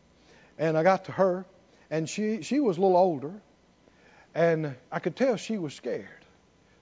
And 0.59 0.77
I 0.77 0.83
got 0.83 1.05
to 1.05 1.11
her, 1.13 1.45
and 1.89 2.07
she, 2.07 2.43
she 2.43 2.59
was 2.59 2.77
a 2.77 2.81
little 2.81 2.97
older. 2.97 3.33
And 4.39 4.73
I 4.89 4.99
could 4.99 5.17
tell 5.17 5.35
she 5.35 5.57
was 5.57 5.73
scared. 5.73 6.07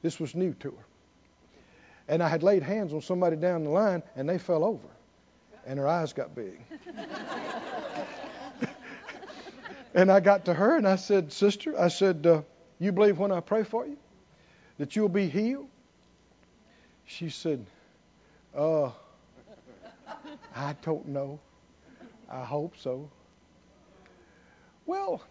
This 0.03 0.19
was 0.19 0.35
new 0.35 0.53
to 0.59 0.69
her. 0.69 0.85
And 2.07 2.21
I 2.21 2.27
had 2.27 2.43
laid 2.43 2.61
hands 2.61 2.93
on 2.93 3.01
somebody 3.01 3.35
down 3.35 3.63
the 3.63 3.71
line, 3.71 4.03
and 4.15 4.29
they 4.29 4.37
fell 4.37 4.63
over. 4.63 4.87
And 5.65 5.79
her 5.79 5.87
eyes 5.87 6.13
got 6.13 6.35
big. 6.35 6.61
and 9.95 10.11
I 10.11 10.19
got 10.19 10.45
to 10.45 10.53
her, 10.53 10.77
and 10.77 10.87
I 10.87 10.97
said, 10.97 11.33
Sister, 11.33 11.73
I 11.81 11.87
said, 11.87 12.27
uh, 12.27 12.43
You 12.77 12.91
believe 12.91 13.17
when 13.17 13.31
I 13.31 13.39
pray 13.39 13.63
for 13.63 13.87
you 13.87 13.97
that 14.77 14.95
you'll 14.95 15.09
be 15.09 15.27
healed? 15.27 15.67
She 17.05 17.31
said, 17.31 17.65
Uh, 18.55 18.91
I 20.55 20.75
don't 20.83 21.07
know. 21.07 21.39
I 22.29 22.43
hope 22.43 22.75
so. 22.77 23.09
Well, 24.85 25.23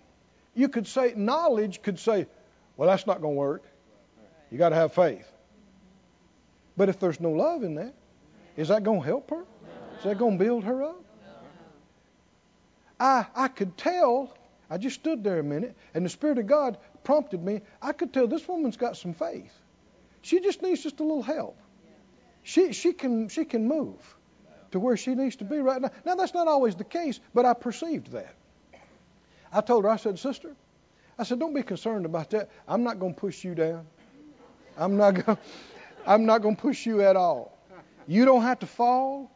you 0.56 0.68
could 0.68 0.86
say, 0.86 1.12
knowledge 1.14 1.82
could 1.82 1.98
say, 1.98 2.26
well, 2.76 2.88
that's 2.88 3.06
not 3.06 3.20
going 3.20 3.34
to 3.34 3.38
work. 3.38 3.62
You 4.50 4.58
got 4.58 4.70
to 4.70 4.74
have 4.74 4.92
faith. 4.92 5.30
But 6.76 6.88
if 6.88 6.98
there's 6.98 7.20
no 7.20 7.30
love 7.30 7.62
in 7.62 7.76
that, 7.76 7.94
is 8.56 8.68
that 8.68 8.82
going 8.82 9.00
to 9.00 9.06
help 9.06 9.30
her? 9.30 9.44
Is 9.98 10.04
that 10.04 10.18
going 10.18 10.38
to 10.38 10.44
build 10.44 10.64
her 10.64 10.82
up? 10.82 11.02
I, 12.98 13.26
I 13.34 13.48
could 13.48 13.76
tell, 13.76 14.34
I 14.70 14.78
just 14.78 14.96
stood 14.96 15.22
there 15.22 15.38
a 15.38 15.44
minute, 15.44 15.76
and 15.94 16.04
the 16.04 16.08
Spirit 16.08 16.38
of 16.38 16.46
God 16.46 16.78
prompted 17.04 17.42
me. 17.42 17.60
I 17.82 17.92
could 17.92 18.12
tell 18.12 18.26
this 18.26 18.48
woman's 18.48 18.78
got 18.78 18.96
some 18.96 19.12
faith. 19.12 19.52
She 20.22 20.40
just 20.40 20.62
needs 20.62 20.82
just 20.82 21.00
a 21.00 21.02
little 21.02 21.22
help. 21.22 21.58
She, 22.42 22.72
she, 22.72 22.92
can, 22.92 23.28
she 23.28 23.44
can 23.44 23.68
move 23.68 24.16
to 24.70 24.80
where 24.80 24.96
she 24.96 25.14
needs 25.14 25.36
to 25.36 25.44
be 25.44 25.58
right 25.58 25.82
now. 25.82 25.90
Now, 26.04 26.14
that's 26.14 26.32
not 26.32 26.48
always 26.48 26.74
the 26.74 26.84
case, 26.84 27.20
but 27.34 27.44
I 27.44 27.52
perceived 27.52 28.12
that. 28.12 28.34
I 29.52 29.60
told 29.60 29.84
her, 29.84 29.90
I 29.90 29.96
said, 29.96 30.18
Sister, 30.18 30.54
I 31.18 31.24
said, 31.24 31.38
don't 31.38 31.54
be 31.54 31.62
concerned 31.62 32.06
about 32.06 32.30
that. 32.30 32.50
I'm 32.68 32.82
not 32.82 32.98
going 32.98 33.14
to 33.14 33.20
push 33.20 33.44
you 33.44 33.54
down. 33.54 33.86
I'm 34.76 34.96
not 34.96 35.12
going 35.24 35.38
I'm 36.06 36.24
not 36.24 36.42
going 36.42 36.54
to 36.54 36.62
push 36.62 36.86
you 36.86 37.02
at 37.02 37.16
all. 37.16 37.58
You 38.06 38.24
don't 38.24 38.42
have 38.42 38.60
to 38.60 38.66
fall. 38.66 39.30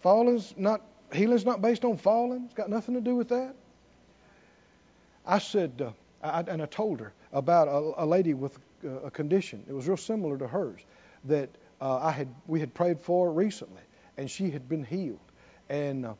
Falling's 0.00 0.54
not 0.56 0.82
healing's 1.12 1.44
not 1.44 1.60
based 1.60 1.84
on 1.84 1.96
falling. 1.96 2.44
It's 2.44 2.54
got 2.54 2.70
nothing 2.70 2.94
to 2.94 3.00
do 3.00 3.16
with 3.16 3.28
that. 3.30 3.54
I 5.26 5.38
said, 5.38 5.80
uh, 5.80 5.90
I, 6.22 6.40
and 6.40 6.62
I 6.62 6.66
told 6.66 7.00
her 7.00 7.12
about 7.32 7.68
a, 7.68 8.04
a 8.04 8.06
lady 8.06 8.34
with 8.34 8.58
uh, 8.84 9.00
a 9.04 9.10
condition. 9.10 9.64
It 9.68 9.72
was 9.72 9.88
real 9.88 9.96
similar 9.96 10.36
to 10.38 10.46
hers 10.46 10.80
that 11.24 11.48
uh, 11.80 11.98
I 11.98 12.10
had 12.10 12.28
we 12.46 12.60
had 12.60 12.74
prayed 12.74 13.00
for 13.00 13.32
recently, 13.32 13.82
and 14.16 14.30
she 14.30 14.50
had 14.50 14.68
been 14.68 14.84
healed, 14.84 15.18
and 15.68 16.06
uh, 16.06 16.14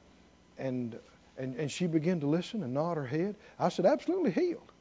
and 0.59 0.99
and 1.39 1.57
and 1.57 1.71
she 1.71 1.87
began 1.87 2.21
to 2.21 2.27
listen 2.27 2.63
and 2.63 2.75
nod 2.75 2.97
her 2.97 3.07
head. 3.07 3.37
I 3.59 3.69
said, 3.69 3.87
absolutely 3.87 4.31
healed, 4.31 4.73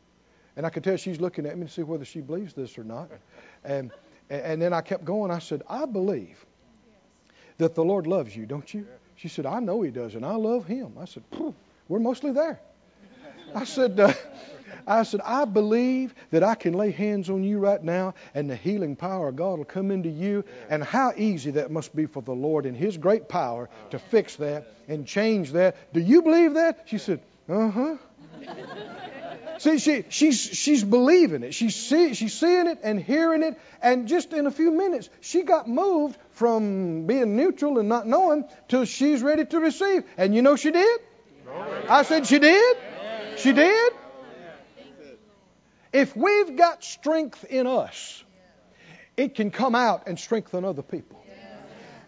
and 0.56 0.66
I 0.66 0.70
could 0.70 0.84
tell 0.84 0.98
she's 0.98 1.20
looking 1.20 1.46
at 1.46 1.58
me 1.58 1.66
to 1.66 1.72
see 1.72 1.84
whether 1.84 2.06
she 2.06 2.22
believes 2.22 2.54
this 2.54 2.78
or 2.78 2.84
not, 2.84 3.10
and 3.64 3.92
and 4.30 4.62
then 4.62 4.74
I 4.74 4.82
kept 4.82 5.06
going. 5.06 5.32
I 5.32 5.40
said, 5.40 5.64
I 5.70 5.86
believe 5.86 6.46
that 7.58 7.76
the 7.76 7.84
Lord 7.84 8.08
loves 8.08 8.36
you, 8.36 8.46
don't 8.46 8.74
you? 8.74 8.88
She 9.16 9.28
said, 9.28 9.46
I 9.46 9.60
know 9.60 9.82
He 9.82 9.92
does, 9.92 10.16
and 10.16 10.26
I 10.26 10.36
love 10.36 10.66
Him. 10.66 10.94
I 11.00 11.06
said, 11.06 11.24
we're 11.88 12.00
mostly 12.00 12.32
there. 12.32 12.60
I 13.56 13.66
said, 13.66 14.00
uh, 14.00 14.14
I 14.86 15.04
said, 15.04 15.22
I 15.24 15.46
believe 15.46 16.14
that 16.32 16.44
I 16.44 16.56
can 16.56 16.74
lay 16.74 16.92
hands 16.92 17.30
on 17.30 17.44
you 17.44 17.60
right 17.60 17.82
now 17.82 18.16
and 18.34 18.50
the 18.50 18.56
healing 18.56 18.96
power 18.96 19.30
of 19.30 19.36
God 19.36 19.58
will 19.58 19.66
come 19.66 19.92
into 19.92 20.10
you. 20.10 20.44
And 20.70 20.84
how 20.84 21.14
easy 21.16 21.52
that 21.52 21.72
must 21.72 21.96
be 21.96 22.06
for 22.06 22.22
the 22.22 22.34
Lord 22.34 22.66
in 22.66 22.76
His 22.76 22.98
great 22.98 23.30
power 23.30 23.70
to 23.92 24.00
fix 24.00 24.36
that 24.38 24.68
and 24.88 25.08
change 25.08 25.54
that. 25.54 25.94
Do 25.94 26.00
you 26.00 26.22
believe 26.22 26.56
that? 26.56 26.84
She 26.88 26.98
said, 26.98 27.22
Uh 27.48 27.70
huh. 27.70 27.98
See, 29.60 29.78
she, 29.78 30.04
she's, 30.10 30.42
she's 30.42 30.84
believing 30.84 31.44
it. 31.44 31.54
She's, 31.54 31.76
see, 31.76 32.16
she's 32.16 32.34
seeing 32.34 32.68
it 32.68 32.80
and 32.84 33.00
hearing 33.00 33.44
it. 33.44 33.58
And 33.82 34.08
just 34.08 34.34
in 34.34 34.48
a 34.48 34.52
few 34.52 34.72
minutes, 34.72 35.10
she 35.22 35.44
got 35.44 35.70
moved 35.70 36.18
from 36.32 37.06
being 37.06 37.38
neutral 37.38 37.78
and 37.80 37.88
not 37.88 38.08
knowing 38.08 38.46
till 38.68 38.86
she's 38.86 39.22
ready 39.22 39.46
to 39.46 39.60
receive. 39.60 40.04
And 40.18 40.34
you 40.34 40.42
know 40.42 40.56
she 40.56 40.72
did? 40.72 41.00
I 41.88 42.04
said 42.04 42.26
she 42.26 42.40
did. 42.40 42.78
She 43.44 43.52
did. 43.52 43.94
If 45.92 46.16
we've 46.16 46.56
got 46.56 46.84
strength 46.84 47.44
in 47.44 47.68
us, 47.68 48.24
it 49.18 49.36
can 49.36 49.52
come 49.52 49.76
out 49.76 50.08
and 50.08 50.18
strengthen 50.18 50.64
other 50.64 50.82
people. 50.82 51.22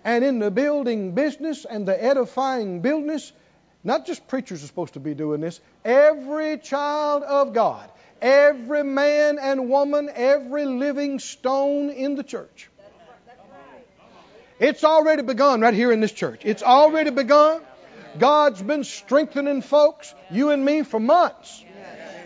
And 0.05 0.23
in 0.23 0.39
the 0.39 0.49
building 0.49 1.13
business 1.13 1.65
and 1.65 1.85
the 1.85 2.03
edifying 2.03 2.79
business, 2.81 3.33
not 3.83 4.05
just 4.05 4.27
preachers 4.27 4.63
are 4.63 4.67
supposed 4.67 4.93
to 4.93 4.99
be 4.99 5.13
doing 5.13 5.41
this, 5.41 5.59
every 5.83 6.57
child 6.57 7.23
of 7.23 7.53
God, 7.53 7.91
every 8.21 8.83
man 8.83 9.37
and 9.37 9.69
woman, 9.69 10.09
every 10.13 10.65
living 10.65 11.19
stone 11.19 11.89
in 11.89 12.15
the 12.15 12.23
church. 12.23 12.69
It's 14.57 14.85
already 14.85 15.21
begun 15.21 15.59
right 15.59 15.73
here 15.73 15.91
in 15.91 15.99
this 15.99 16.13
church. 16.13 16.41
It's 16.45 16.63
already 16.63 17.09
begun. 17.09 17.61
God's 18.19 18.61
been 18.61 18.83
strengthening 18.83 19.61
folks, 19.61 20.13
you 20.31 20.49
and 20.49 20.63
me, 20.63 20.83
for 20.83 20.99
months. 20.99 21.63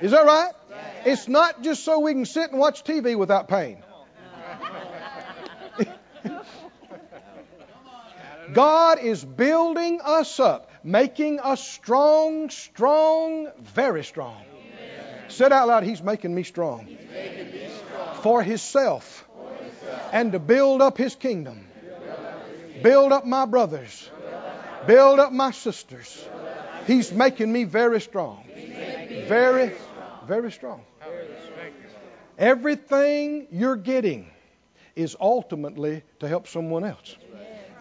Is 0.01 0.11
that 0.11 0.25
right? 0.25 0.51
It's 1.05 1.27
not 1.27 1.61
just 1.61 1.83
so 1.83 1.99
we 1.99 2.13
can 2.13 2.25
sit 2.25 2.51
and 2.51 2.59
watch 2.59 2.83
TV 2.83 3.17
without 3.17 3.47
pain. 3.47 3.83
God 8.53 8.99
is 8.99 9.23
building 9.23 10.01
us 10.03 10.39
up, 10.39 10.71
making 10.83 11.39
us 11.39 11.65
strong, 11.67 12.49
strong, 12.49 13.49
very 13.59 14.03
strong. 14.03 14.43
Said 15.27 15.53
out 15.53 15.67
loud, 15.67 15.83
He's 15.83 16.01
making 16.01 16.33
me 16.33 16.43
strong. 16.43 16.85
Making 16.85 17.51
me 17.51 17.69
strong. 17.69 18.15
For, 18.15 18.41
himself, 18.41 19.27
For 19.35 19.63
Himself 19.63 20.09
and 20.11 20.31
to 20.31 20.39
build 20.39 20.81
up 20.81 20.97
His 20.97 21.15
kingdom. 21.15 21.67
Build 22.81 23.11
up 23.11 23.25
my 23.25 23.45
brothers. 23.45 24.09
Build 24.87 25.19
up 25.19 25.31
my 25.31 25.51
sisters. 25.51 26.27
He's 26.87 27.11
making 27.11 27.51
me 27.51 27.65
very 27.65 28.01
strong. 28.01 28.43
Very, 29.27 29.73
very 30.27 30.51
strong. 30.51 30.81
Everything 32.37 33.47
you're 33.51 33.75
getting 33.75 34.31
is 34.95 35.15
ultimately 35.19 36.03
to 36.19 36.27
help 36.27 36.47
someone 36.47 36.83
else. 36.83 37.15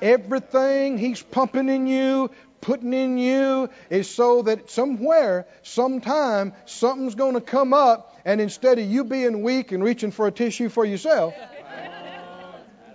Everything 0.02 0.98
He's 0.98 1.22
pumping 1.22 1.68
in 1.68 1.86
you, 1.86 2.30
putting 2.60 2.92
in 2.92 3.18
you, 3.18 3.70
is 3.90 4.10
so 4.10 4.42
that 4.42 4.70
somewhere, 4.70 5.46
sometime, 5.62 6.52
something's 6.66 7.14
going 7.14 7.34
to 7.34 7.40
come 7.40 7.72
up, 7.72 8.16
and 8.24 8.40
instead 8.40 8.78
of 8.78 8.84
you 8.84 9.04
being 9.04 9.42
weak 9.42 9.72
and 9.72 9.82
reaching 9.82 10.10
for 10.10 10.26
a 10.26 10.32
tissue 10.32 10.68
for 10.68 10.84
yourself, 10.84 11.34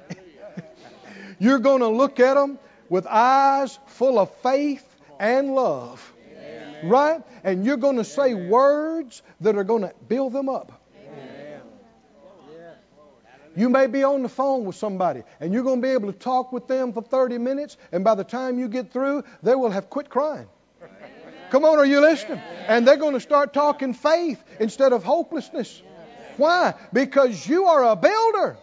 you're 1.39 1.59
going 1.59 1.81
to 1.81 1.87
look 1.87 2.19
at 2.19 2.35
them 2.35 2.59
with 2.93 3.07
eyes 3.07 3.79
full 3.87 4.19
of 4.19 4.31
faith 4.43 4.85
and 5.19 5.55
love. 5.55 6.13
Right? 6.83 7.23
And 7.43 7.65
you're 7.65 7.77
going 7.77 7.95
to 7.95 8.03
say 8.03 8.35
words 8.35 9.23
that 9.41 9.57
are 9.57 9.63
going 9.63 9.81
to 9.81 9.91
build 10.07 10.31
them 10.31 10.47
up. 10.47 10.79
You 13.55 13.69
may 13.69 13.87
be 13.87 14.03
on 14.03 14.21
the 14.21 14.29
phone 14.29 14.65
with 14.65 14.75
somebody 14.75 15.23
and 15.39 15.51
you're 15.53 15.63
going 15.63 15.81
to 15.81 15.87
be 15.87 15.93
able 15.93 16.13
to 16.13 16.19
talk 16.19 16.53
with 16.53 16.67
them 16.67 16.93
for 16.93 17.01
30 17.01 17.39
minutes, 17.39 17.77
and 17.91 18.03
by 18.03 18.13
the 18.13 18.23
time 18.23 18.59
you 18.59 18.67
get 18.67 18.93
through, 18.93 19.23
they 19.41 19.55
will 19.55 19.71
have 19.71 19.89
quit 19.89 20.11
crying. 20.11 20.47
Come 21.49 21.65
on, 21.65 21.79
are 21.79 21.85
you 21.87 21.99
listening? 21.99 22.41
And 22.67 22.87
they're 22.87 22.97
going 22.97 23.13
to 23.15 23.19
start 23.19 23.55
talking 23.55 23.95
faith 23.95 24.43
instead 24.59 24.93
of 24.93 25.03
hopelessness. 25.03 25.81
Why? 26.37 26.75
Because 26.91 27.47
you 27.47 27.65
are 27.65 27.89
a 27.89 27.95
builder, 27.95 28.55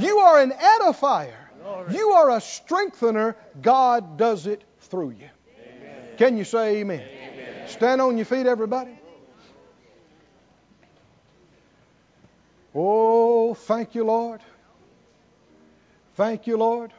you 0.00 0.18
are 0.18 0.40
an 0.40 0.50
edifier, 0.50 1.43
you 1.90 2.10
are 2.10 2.30
a 2.30 2.40
strengthener. 2.40 3.36
God 3.60 4.16
does 4.16 4.46
it 4.46 4.64
through 4.80 5.10
you. 5.10 5.28
Can 6.16 6.36
you 6.36 6.44
say 6.44 6.76
amen? 6.76 7.00
amen? 7.00 7.68
Stand 7.68 8.00
on 8.00 8.16
your 8.16 8.26
feet, 8.26 8.46
everybody. 8.46 8.98
Oh, 12.74 13.54
thank 13.54 13.94
you, 13.94 14.04
Lord. 14.04 14.40
Thank 16.14 16.46
you, 16.46 16.56
Lord. 16.56 16.92